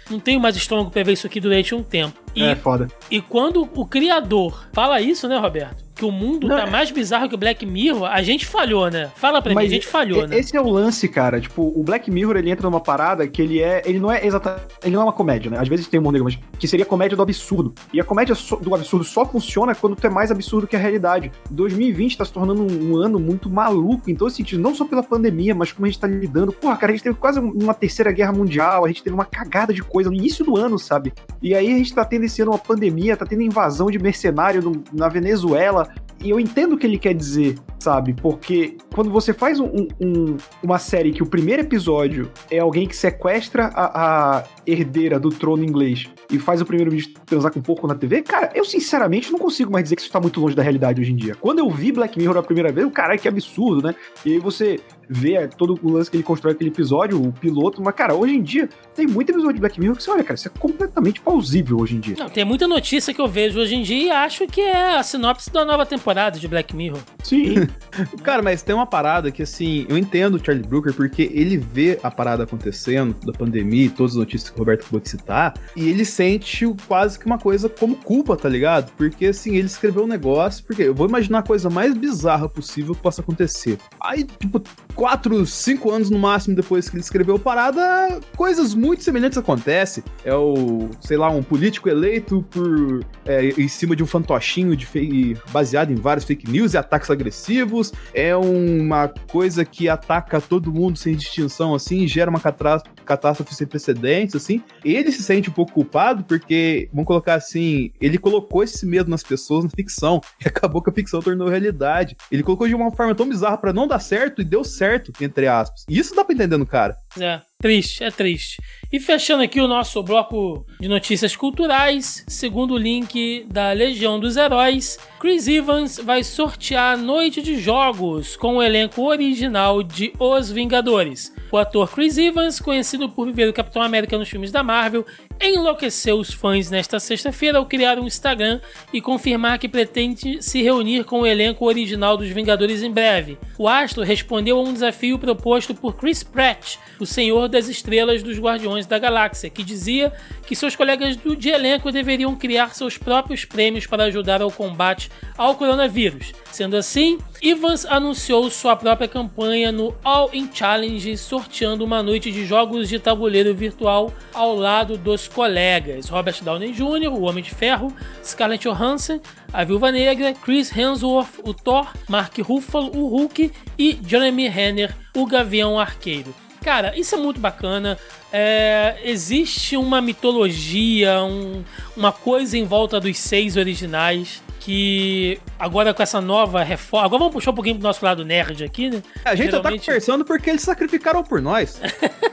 não 0.09 0.19
tenho 0.19 0.39
mais 0.39 0.55
estômago 0.55 0.91
pra 0.91 1.03
ver 1.03 1.13
isso 1.13 1.27
aqui 1.27 1.39
durante 1.39 1.73
um 1.73 1.81
tempo. 1.81 2.21
E, 2.35 2.43
é 2.43 2.55
foda. 2.55 2.87
E 3.09 3.21
quando 3.21 3.69
o 3.73 3.85
criador 3.85 4.67
fala 4.73 4.99
isso, 4.99 5.27
né, 5.27 5.37
Roberto? 5.37 5.82
Que 5.95 6.05
o 6.05 6.11
mundo 6.11 6.47
não, 6.47 6.57
tá 6.57 6.63
é- 6.63 6.69
mais 6.69 6.91
bizarro 6.91 7.29
que 7.29 7.35
o 7.35 7.37
Black 7.37 7.65
Mirror, 7.65 8.05
a 8.05 8.21
gente 8.21 8.45
falhou, 8.45 8.89
né? 8.89 9.11
Fala 9.15 9.41
pra 9.41 9.53
mim, 9.53 9.61
a 9.61 9.67
gente 9.67 9.87
falhou, 9.87 10.27
né? 10.27 10.37
Esse 10.37 10.55
é 10.57 10.61
o 10.61 10.69
lance, 10.69 11.07
cara. 11.07 11.39
Tipo, 11.39 11.71
o 11.75 11.83
Black 11.83 12.09
Mirror, 12.09 12.37
ele 12.37 12.49
entra 12.49 12.69
numa 12.69 12.79
parada 12.79 13.27
que 13.27 13.41
ele 13.41 13.61
é. 13.61 13.81
Ele 13.85 13.99
não 13.99 14.11
é 14.11 14.25
exatamente. 14.25 14.63
Ele 14.83 14.95
não 14.95 15.01
é 15.01 15.05
uma 15.05 15.13
comédia, 15.13 15.51
né? 15.51 15.57
Às 15.59 15.67
vezes 15.67 15.87
tem 15.87 15.99
um 15.99 16.11
negro, 16.11 16.25
mas 16.25 16.39
que 16.57 16.67
seria 16.67 16.85
a 16.85 16.87
comédia 16.87 17.15
do 17.15 17.23
absurdo. 17.23 17.73
E 17.93 17.99
a 17.99 18.03
comédia 18.03 18.35
do 18.61 18.75
absurdo 18.75 19.05
só 19.05 19.25
funciona 19.25 19.75
quando 19.75 19.95
tu 19.95 20.05
é 20.05 20.09
mais 20.09 20.31
absurdo 20.31 20.67
que 20.67 20.75
a 20.75 20.79
realidade. 20.79 21.31
2020 21.51 22.17
tá 22.17 22.25
se 22.25 22.33
tornando 22.33 22.63
um, 22.63 22.97
ano 22.97 23.19
muito 23.19 23.49
maluco 23.49 24.09
em 24.09 24.15
todos 24.15 24.33
os 24.33 24.37
sentidos, 24.37 24.63
não 24.63 24.73
só 24.73 24.85
pela 24.85 25.03
pandemia, 25.03 25.53
mas 25.53 25.71
como 25.71 25.85
a 25.85 25.89
gente 25.89 25.99
tá 25.99 26.07
lidando. 26.07 26.51
Porra, 26.51 26.77
cara, 26.77 26.91
a 26.91 26.95
gente 26.95 27.03
teve 27.03 27.15
quase 27.15 27.39
uma 27.39 27.73
terceira 27.73 28.11
guerra 28.11 28.31
mundial, 28.31 28.85
a 28.85 28.87
gente 28.87 29.03
teve 29.03 29.13
uma 29.13 29.25
cagada 29.25 29.73
de 29.73 29.81
coisa 29.83 30.09
no 30.09 30.15
início 30.15 30.43
do 30.43 30.57
ano, 30.57 30.77
sabe? 30.79 31.13
E 31.41 31.53
aí 31.53 31.73
a 31.73 31.77
gente 31.77 31.93
tá 31.93 32.05
tendo 32.05 32.25
esse 32.25 32.41
ano 32.41 32.51
uma 32.51 32.59
pandemia, 32.59 33.17
tá 33.17 33.25
tendo 33.25 33.41
invasão 33.41 33.89
de 33.91 33.99
mercenário 33.99 34.61
no, 34.61 34.83
na 34.91 35.07
Venezuela. 35.07 35.82
E 36.23 36.29
eu 36.29 36.39
entendo 36.39 36.73
o 36.73 36.77
que 36.77 36.87
ele 36.87 36.97
quer 36.97 37.13
dizer, 37.13 37.57
sabe? 37.79 38.13
Porque 38.13 38.77
quando 38.93 39.09
você 39.09 39.33
faz 39.33 39.59
um, 39.59 39.87
um, 39.99 40.37
uma 40.63 40.79
série 40.79 41.11
que 41.11 41.21
o 41.21 41.25
primeiro 41.25 41.61
episódio 41.61 42.31
é 42.49 42.59
alguém 42.59 42.87
que 42.87 42.95
sequestra 42.95 43.65
a, 43.75 44.37
a 44.37 44.43
herdeira 44.65 45.19
do 45.19 45.29
trono 45.29 45.65
inglês 45.65 46.09
e 46.31 46.39
faz 46.39 46.61
o 46.61 46.65
primeiro 46.65 46.89
vídeo 46.89 47.13
transar 47.25 47.51
com 47.51 47.59
um 47.59 47.63
pouco 47.63 47.85
na 47.87 47.95
TV, 47.95 48.21
cara, 48.21 48.51
eu 48.55 48.63
sinceramente 48.63 49.31
não 49.31 49.37
consigo 49.37 49.71
mais 49.71 49.83
dizer 49.83 49.97
que 49.97 50.01
isso 50.01 50.11
tá 50.11 50.19
muito 50.19 50.39
longe 50.39 50.55
da 50.55 50.63
realidade 50.63 51.01
hoje 51.01 51.11
em 51.11 51.15
dia. 51.15 51.35
Quando 51.35 51.59
eu 51.59 51.69
vi 51.69 51.91
Black 51.91 52.17
Mirror 52.17 52.37
a 52.37 52.43
primeira 52.43 52.71
vez, 52.71 52.87
o 52.87 52.91
caralho, 52.91 53.19
que 53.19 53.27
absurdo, 53.27 53.85
né? 53.87 53.95
E 54.25 54.33
aí 54.33 54.39
você 54.39 54.79
vê 55.09 55.47
todo 55.47 55.77
o 55.83 55.91
lance 55.91 56.09
que 56.09 56.17
ele 56.17 56.23
constrói 56.23 56.53
aquele 56.53 56.69
episódio, 56.69 57.21
o 57.21 57.31
piloto, 57.31 57.81
mas, 57.81 57.93
cara, 57.93 58.15
hoje 58.15 58.35
em 58.35 58.41
dia 58.41 58.69
tem 58.95 59.05
muito 59.05 59.29
episódio 59.29 59.55
de 59.55 59.59
Black 59.59 59.79
Mirror 59.79 59.97
que 59.97 60.03
você 60.03 60.11
olha, 60.11 60.23
cara, 60.23 60.35
isso 60.35 60.47
é 60.47 60.51
completamente 60.57 61.21
plausível 61.21 61.77
hoje 61.77 61.95
em 61.95 61.99
dia. 61.99 62.15
Não, 62.17 62.29
tem 62.29 62.45
muita 62.45 62.67
notícia 62.67 63.13
que 63.13 63.21
eu 63.21 63.27
vejo 63.27 63.59
hoje 63.59 63.75
em 63.75 63.83
dia 63.83 64.03
e 64.03 64.11
acho 64.11 64.47
que 64.47 64.61
é 64.61 64.95
a 64.97 65.03
sinopse 65.03 65.51
da 65.51 65.65
nova 65.73 65.85
temporada 65.85 66.39
de 66.39 66.47
Black 66.47 66.75
Mirror. 66.75 66.99
Sim. 67.23 67.67
cara, 68.23 68.41
mas 68.41 68.61
tem 68.61 68.75
uma 68.75 68.85
parada 68.85 69.31
que, 69.31 69.41
assim, 69.41 69.85
eu 69.89 69.97
entendo 69.97 70.35
o 70.35 70.43
Charlie 70.43 70.65
Brooker 70.65 70.93
porque 70.93 71.31
ele 71.33 71.57
vê 71.57 71.99
a 72.03 72.11
parada 72.11 72.43
acontecendo, 72.43 73.15
da 73.25 73.33
pandemia, 73.33 73.89
todas 73.89 74.13
as 74.13 74.17
notícias 74.17 74.49
que 74.49 74.55
o 74.55 74.59
Roberto 74.59 74.81
acabou 74.81 74.99
de 74.99 75.09
citar, 75.09 75.53
e 75.75 75.89
ele 75.89 76.05
sente 76.05 76.65
quase 76.87 77.17
que 77.17 77.25
uma 77.25 77.37
coisa 77.37 77.67
como 77.67 77.95
culpa, 77.95 78.37
tá 78.37 78.47
ligado? 78.47 78.91
Porque, 78.95 79.27
assim, 79.27 79.55
ele 79.55 79.67
escreveu 79.67 80.03
um 80.03 80.07
negócio, 80.07 80.63
porque 80.63 80.83
eu 80.83 80.93
vou 80.93 81.07
imaginar 81.07 81.39
a 81.39 81.43
coisa 81.43 81.69
mais 81.69 81.95
bizarra 81.95 82.47
possível 82.47 82.93
que 82.93 83.01
possa 83.01 83.21
acontecer. 83.21 83.77
Aí, 83.99 84.23
tipo, 84.23 84.61
quatro, 84.93 85.45
cinco 85.45 85.91
anos 85.91 86.09
no 86.09 86.19
máximo 86.19 86.55
depois 86.55 86.89
que 86.89 86.95
ele 86.95 87.03
escreveu 87.03 87.39
Parada, 87.39 88.19
coisas 88.37 88.73
muito 88.73 89.03
semelhantes 89.03 89.37
acontecem. 89.37 90.03
É 90.23 90.33
o, 90.33 90.89
sei 91.01 91.17
lá, 91.17 91.29
um 91.29 91.43
político 91.43 91.89
eleito 91.89 92.45
por 92.49 93.03
é, 93.25 93.49
em 93.49 93.67
cima 93.67 93.95
de 93.95 94.03
um 94.03 94.07
fantochinho 94.07 94.75
de 94.75 94.85
fake, 94.85 95.37
baseado 95.63 95.91
em 95.91 95.95
vários 95.95 96.25
fake 96.25 96.49
news 96.49 96.73
e 96.73 96.77
ataques 96.77 97.09
agressivos. 97.09 97.93
É 98.13 98.35
uma 98.35 99.07
coisa 99.31 99.63
que 99.63 99.87
ataca 99.87 100.41
todo 100.41 100.71
mundo 100.71 100.97
sem 100.97 101.15
distinção, 101.15 101.73
assim, 101.73 102.05
gera 102.05 102.29
uma 102.29 102.39
catástrofe 102.39 103.55
sem 103.55 103.65
precedentes, 103.65 104.35
assim. 104.35 104.61
Ele 104.83 105.11
se 105.11 105.23
sente 105.23 105.49
um 105.49 105.53
pouco 105.53 105.71
culpado 105.71 106.23
porque, 106.25 106.89
vamos 106.91 107.07
colocar 107.07 107.35
assim, 107.35 107.91
ele 108.01 108.17
colocou 108.17 108.63
esse 108.63 108.85
medo 108.85 109.09
nas 109.09 109.23
pessoas 109.23 109.63
na 109.63 109.69
ficção 109.69 110.19
e 110.43 110.47
acabou 110.47 110.81
que 110.81 110.89
a 110.89 110.93
ficção 110.93 111.21
tornou 111.21 111.47
realidade. 111.47 112.17
Ele 112.29 112.43
colocou 112.43 112.67
de 112.67 112.75
uma 112.75 112.91
forma 112.91 113.15
tão 113.15 113.27
bizarra 113.27 113.57
para 113.57 113.73
não 113.73 113.87
dar 113.87 113.99
certo 113.99 114.41
e 114.41 114.45
deu 114.45 114.63
certo, 114.63 115.13
entre 115.21 115.47
aspas. 115.47 115.85
E 115.87 115.97
isso 115.97 116.13
dá 116.13 116.25
pra 116.25 116.35
entender 116.35 116.57
no 116.57 116.65
cara. 116.65 116.97
É, 117.19 117.41
triste, 117.61 118.03
é 118.03 118.11
triste. 118.11 118.61
E 118.91 118.99
fechando 118.99 119.43
aqui 119.43 119.59
o 119.59 119.67
nosso 119.67 120.01
bloco 120.03 120.65
de 120.79 120.87
notícias 120.87 121.35
culturais, 121.35 122.23
segundo 122.27 122.73
o 122.73 122.77
link 122.77 123.45
da 123.49 123.71
Legião 123.71 124.19
dos 124.19 124.37
Heróis, 124.37 124.99
Chris 125.19 125.47
Evans 125.47 125.97
vai 125.97 126.23
sortear 126.23 126.93
a 126.93 126.97
noite 126.97 127.41
de 127.41 127.57
jogos 127.57 128.35
com 128.35 128.57
o 128.57 128.63
elenco 128.63 129.01
original 129.01 129.81
de 129.81 130.13
Os 130.19 130.51
Vingadores. 130.51 131.33
O 131.51 131.57
ator 131.57 131.89
Chris 131.89 132.17
Evans, 132.17 132.59
conhecido 132.59 133.07
por 133.07 133.27
viver 133.27 133.47
o 133.47 133.53
Capitão 133.53 133.81
América 133.81 134.17
nos 134.17 134.27
filmes 134.27 134.51
da 134.51 134.63
Marvel, 134.63 135.05
enlouqueceu 135.41 136.17
os 136.17 136.33
fãs 136.33 136.69
nesta 136.69 136.99
sexta-feira 136.99 137.57
ao 137.57 137.65
criar 137.65 137.99
um 137.99 138.07
Instagram 138.07 138.59
e 138.91 138.99
confirmar 138.99 139.59
que 139.59 139.69
pretende 139.69 140.41
se 140.41 140.61
reunir 140.61 141.03
com 141.03 141.21
o 141.21 141.27
elenco 141.27 141.65
original 141.65 142.17
dos 142.17 142.29
Vingadores 142.29 142.83
em 142.83 142.91
breve. 142.91 143.37
O 143.57 143.67
astro 143.67 144.03
respondeu 144.03 144.57
a 144.57 144.61
um 144.61 144.73
desafio 144.73 145.19
proposto 145.19 145.73
por 145.73 145.95
Chris 145.95 146.23
Pratt, 146.23 146.77
o 147.03 147.05
Senhor 147.05 147.47
das 147.47 147.67
Estrelas 147.67 148.23
dos 148.23 148.39
Guardiões 148.39 148.85
da 148.85 148.97
Galáxia, 148.97 149.49
que 149.49 149.63
dizia 149.63 150.11
que 150.47 150.55
seus 150.55 150.75
colegas 150.75 151.15
do, 151.17 151.35
de 151.35 151.49
elenco 151.49 151.91
deveriam 151.91 152.35
criar 152.35 152.73
seus 152.73 152.97
próprios 152.97 153.45
prêmios 153.45 153.85
para 153.85 154.05
ajudar 154.05 154.41
ao 154.41 154.49
combate 154.49 155.11
ao 155.37 155.55
coronavírus. 155.55 156.33
Sendo 156.51 156.77
assim, 156.77 157.17
Evans 157.41 157.85
anunciou 157.85 158.49
sua 158.49 158.75
própria 158.75 159.07
campanha 159.07 159.71
no 159.71 159.93
All 160.03 160.29
In 160.33 160.49
Challenge, 160.53 161.17
sorteando 161.17 161.83
uma 161.83 162.01
noite 162.01 162.31
de 162.31 162.45
jogos 162.45 162.87
de 162.87 162.99
tabuleiro 162.99 163.53
virtual 163.53 164.13
ao 164.33 164.55
lado 164.55 164.97
dos 164.97 165.27
colegas 165.27 166.07
Robert 166.07 166.41
Downey 166.41 166.71
Jr., 166.71 167.11
o 167.11 167.23
Homem 167.23 167.43
de 167.43 167.51
Ferro, 167.51 167.93
Scarlett 168.23 168.67
Johansson, 168.67 169.19
a 169.51 169.63
Viúva 169.63 169.91
Negra, 169.91 170.33
Chris 170.33 170.75
Hemsworth, 170.75 171.39
o 171.43 171.53
Thor, 171.53 171.91
Mark 172.07 172.37
Ruffalo, 172.39 172.91
o 172.95 173.07
Hulk 173.07 173.51
e 173.77 173.99
Jeremy 174.07 174.47
Renner, 174.47 174.95
o 175.15 175.25
Gavião 175.25 175.79
Arqueiro. 175.79 176.42
Cara, 176.63 176.97
isso 176.97 177.13
é 177.13 177.17
muito 177.17 177.39
bacana. 177.39 177.97
É, 178.31 178.97
existe 179.03 179.75
uma 179.75 180.01
mitologia, 180.01 181.21
um, 181.23 181.63
uma 181.95 182.11
coisa 182.11 182.57
em 182.57 182.63
volta 182.63 182.99
dos 182.99 183.17
seis 183.17 183.57
originais 183.57 184.41
que 184.61 185.39
agora 185.59 185.93
com 185.93 186.01
essa 186.01 186.21
nova 186.21 186.63
reforma. 186.63 187.05
Agora 187.05 187.19
vamos 187.19 187.33
puxar 187.33 187.51
um 187.51 187.53
pouquinho 187.53 187.75
pro 187.75 187.83
nosso 187.83 188.03
lado 188.03 188.23
nerd 188.23 188.63
aqui, 188.63 188.89
né? 188.89 189.03
A 189.25 189.35
gente 189.35 189.51
Geralmente... 189.51 189.81
tá 189.81 189.85
conversando 189.87 190.23
porque 190.23 190.49
eles 190.49 190.61
sacrificaram 190.61 191.21
por 191.21 191.41
nós. 191.41 191.81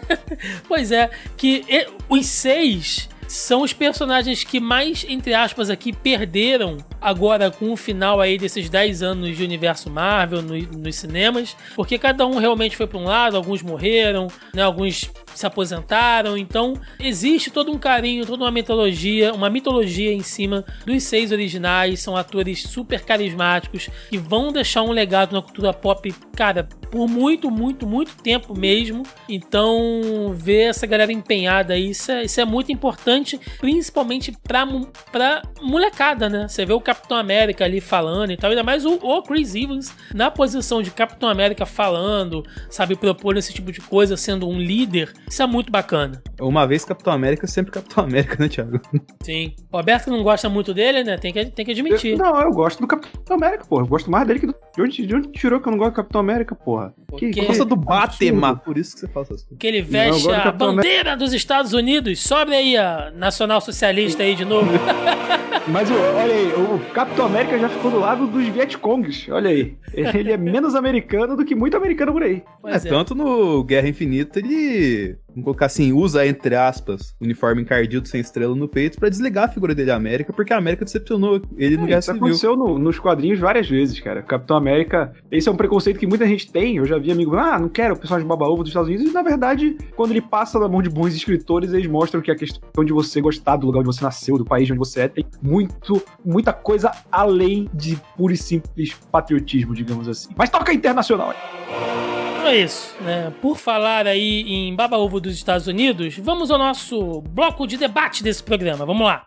pois 0.69 0.93
é, 0.93 1.11
que 1.37 1.64
os 2.09 2.27
seis 2.27 3.10
são 3.31 3.62
os 3.62 3.73
personagens 3.73 4.43
que 4.43 4.59
mais, 4.59 5.07
entre 5.09 5.33
aspas, 5.35 5.71
aqui 5.71 5.93
perderam 5.93 6.79
agora 7.01 7.49
com 7.49 7.71
o 7.71 7.77
final 7.77 8.21
aí 8.21 8.37
desses 8.37 8.69
10 8.69 9.05
anos 9.05 9.37
de 9.37 9.45
universo 9.45 9.88
Marvel 9.88 10.43
no, 10.43 10.61
nos 10.61 10.97
cinemas, 10.97 11.57
porque 11.77 11.97
cada 11.97 12.27
um 12.27 12.38
realmente 12.38 12.77
foi 12.77 12.88
para 12.88 12.99
um 12.99 13.05
lado, 13.05 13.37
alguns 13.37 13.62
morreram, 13.62 14.27
né, 14.53 14.62
alguns 14.62 15.09
se 15.35 15.47
aposentaram, 15.47 16.37
então 16.37 16.75
existe 16.99 17.51
todo 17.51 17.71
um 17.73 17.79
carinho, 17.79 18.27
toda 18.27 18.45
uma 18.45 18.51
mitologia, 18.51 19.33
uma 19.33 19.51
mitologia 19.51 20.12
em 20.12 20.23
cima 20.23 20.64
dos 20.85 21.03
seis 21.03 21.33
originais, 21.33 22.01
são 22.01 22.16
atores 22.16 22.62
super 22.62 23.05
carismáticos 23.05 23.88
que 24.09 24.19
vão 24.19 24.53
deixar 24.53 24.83
um 24.83 24.90
legado 24.90 25.33
na 25.33 25.43
cultura 25.43 25.73
pop, 25.73 26.12
cara, 26.37 26.69
por 26.90 27.09
muito, 27.09 27.51
muito, 27.51 27.87
muito 27.87 28.16
tempo 28.16 28.59
mesmo. 28.59 29.05
Então, 29.29 30.35
ver 30.35 30.71
essa 30.71 30.87
galera 30.87 31.12
empenhada 31.12 31.75
aí, 31.75 31.90
isso 31.90 32.11
é, 32.11 32.25
isso 32.25 32.40
é 32.40 32.45
muito 32.45 32.73
importante, 32.73 33.40
principalmente 33.61 34.33
pra, 34.43 34.66
pra 35.12 35.43
molecada, 35.62 36.29
né? 36.29 36.49
Você 36.49 36.66
vê 36.66 36.73
o 36.73 36.81
Capitão 36.81 37.16
América 37.16 37.64
ali 37.64 37.81
falando 37.81 38.33
e 38.33 38.37
tal, 38.37 38.51
ainda 38.51 38.62
mais 38.62 38.85
o, 38.85 38.95
o 38.95 39.23
Chris 39.23 39.55
Evans 39.55 39.95
na 40.14 40.31
posição 40.31 40.83
de 40.83 40.90
Capitão 40.90 41.29
América 41.29 41.64
falando, 41.64 42.45
sabe, 42.69 42.97
propor 42.97 43.37
esse 43.37 43.53
tipo 43.53 43.71
de 43.71 43.81
coisa, 43.81 44.16
sendo 44.16 44.49
um 44.49 44.59
líder. 44.59 45.12
Isso 45.28 45.42
é 45.42 45.46
muito 45.46 45.70
bacana. 45.70 46.22
Uma 46.40 46.66
vez 46.66 46.85
Capitão 46.85 47.12
América, 47.12 47.46
sempre 47.46 47.70
Capitão 47.70 48.04
América, 48.04 48.37
né, 48.38 48.48
Thiago? 48.48 48.80
Sim. 49.22 49.54
O 49.72 49.76
Alberto 49.76 50.11
não 50.11 50.22
gosta 50.22 50.48
muito 50.48 50.74
dele, 50.74 51.04
né? 51.04 51.16
Tem 51.16 51.33
que, 51.33 51.44
tem 51.46 51.64
que 51.64 51.70
admitir. 51.72 52.12
Eu, 52.12 52.18
não, 52.18 52.40
eu 52.40 52.50
gosto 52.50 52.80
do 52.80 52.87
Capitão 52.87 53.37
América, 53.37 53.64
pô. 53.64 53.80
Eu 53.80 53.87
gosto 53.87 54.11
mais 54.11 54.26
dele 54.26 54.40
que 54.40 54.46
do. 54.46 54.54
De 54.74 54.83
onde, 54.83 55.06
de 55.06 55.14
onde 55.14 55.33
tirou 55.33 55.61
que 55.61 55.68
eu 55.68 55.72
não 55.72 55.78
gosto 55.78 55.92
do 55.92 55.96
Capitão 55.96 56.20
América, 56.20 56.54
porra? 56.54 56.94
Porque... 57.06 57.30
Que 57.30 57.44
gosta 57.44 57.64
do 57.64 57.76
Batman. 57.76 58.56
Por 58.56 58.78
isso 58.78 58.94
que 58.94 59.00
você 59.00 59.09
fala 59.09 59.26
essas 59.26 59.42
coisas. 59.42 59.59
Que 59.59 59.66
ele 59.66 59.83
veste 59.83 60.26
não, 60.26 60.35
a 60.35 60.52
bandeira 60.52 61.16
dos 61.16 61.33
Estados 61.33 61.72
Unidos. 61.72 62.20
Sobe 62.20 62.54
aí 62.54 62.76
a 62.76 63.11
nacional 63.14 63.61
socialista 63.61 64.22
aí 64.22 64.35
de 64.35 64.44
novo. 64.44 64.70
Mas 65.68 65.90
olha 65.90 66.35
aí, 66.35 66.53
o 66.55 66.79
Capitão 66.92 67.27
América 67.27 67.59
já 67.59 67.68
ficou 67.68 67.90
do 67.90 68.01
lado 68.01 68.27
dos 68.27 68.46
Vietcongs. 68.49 69.31
Olha 69.31 69.51
aí. 69.51 69.77
Ele 69.92 70.33
é 70.33 70.37
menos 70.37 70.75
americano 70.75 71.37
do 71.37 71.44
que 71.44 71.55
muito 71.55 71.77
americano 71.77 72.12
por 72.12 72.23
aí. 72.23 72.42
É, 72.66 72.77
é, 72.77 72.79
tanto 72.79 73.14
no 73.14 73.62
Guerra 73.62 73.88
Infinita 73.88 74.38
ele 74.38 75.16
vamos 75.31 75.45
colocar 75.45 75.66
assim, 75.66 75.93
usa, 75.93 76.27
entre 76.27 76.55
aspas, 76.55 77.14
uniforme 77.21 77.62
encardido 77.62 78.07
sem 78.07 78.21
estrela 78.21 78.55
no 78.55 78.69
peito 78.69 78.99
para 78.99 79.09
desligar 79.09 79.45
a 79.45 79.49
figura 79.49 79.75
dele 79.75 79.88
da 79.88 79.97
América, 79.97 80.33
porque 80.33 80.53
a 80.53 80.59
América 80.59 80.85
decepcionou 80.85 81.40
ele 81.57 81.77
no 81.77 81.85
é, 81.85 81.87
Guerra 81.88 81.99
Isso 82.01 82.11
aconteceu 82.11 82.57
no, 82.57 82.79
nos 82.79 82.99
quadrinhos 82.99 83.38
várias 83.38 83.69
vezes, 83.69 83.99
cara. 84.01 84.23
Capitão 84.23 84.57
América, 84.57 85.12
esse 85.31 85.49
é 85.49 85.53
um 85.53 85.57
preconceito 85.57 85.99
que 85.99 86.07
muita 86.07 86.27
gente 86.27 86.51
tem. 86.51 86.77
Eu 86.77 86.85
já 86.85 86.99
vi 86.99 87.11
amigo, 87.11 87.37
ah, 87.37 87.59
não 87.59 87.69
quero 87.69 87.95
o 87.95 87.99
personagem 87.99 88.27
baba-ovo 88.27 88.62
dos 88.62 88.71
Estados 88.71 88.88
Unidos. 88.88 89.07
E, 89.11 89.12
na 89.12 89.23
verdade, 89.23 89.77
quando 89.97 90.11
ele 90.11 90.21
passa 90.21 90.59
na 90.59 90.69
mão 90.69 90.83
de 90.83 90.88
bons 90.88 91.14
escritores, 91.14 91.73
eles 91.73 91.87
mostram 91.87 92.21
que 92.21 92.31
a 92.31 92.37
questão 92.37 92.85
de 92.85 92.93
você 92.93 93.21
gostar 93.21 93.57
do 93.57 93.66
lugar 93.66 93.81
onde 93.81 93.88
você 93.88 94.05
nasceu, 94.05 94.38
do 94.38 94.45
país 94.45 94.71
onde 94.71 94.79
você 94.79 95.03
é, 95.03 95.09
tem 95.09 95.25
muito, 95.43 96.03
muita 96.25 96.53
coisa 96.53 96.90
além 97.11 97.69
de 97.73 97.97
puro 98.16 98.33
e 98.33 98.37
simples 98.37 98.95
patriotismo, 99.11 99.75
digamos 99.75 100.09
assim. 100.09 100.31
Mas 100.37 100.51
toca 100.51 100.73
internacional 100.73 101.31
aí. 101.31 102.19
É 102.50 102.56
isso, 102.56 102.96
né? 103.02 103.32
Por 103.40 103.56
falar 103.56 104.08
aí 104.08 104.42
em 104.42 104.74
baba-ovo 104.74 105.20
dos 105.20 105.36
Estados 105.36 105.68
Unidos, 105.68 106.18
vamos 106.18 106.50
ao 106.50 106.58
nosso 106.58 107.22
bloco 107.22 107.64
de 107.64 107.76
debate 107.76 108.24
desse 108.24 108.42
programa. 108.42 108.84
Vamos 108.84 109.06
lá. 109.06 109.24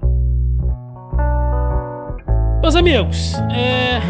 Meus 2.62 2.76
amigos, 2.76 3.34
é... 3.50 4.02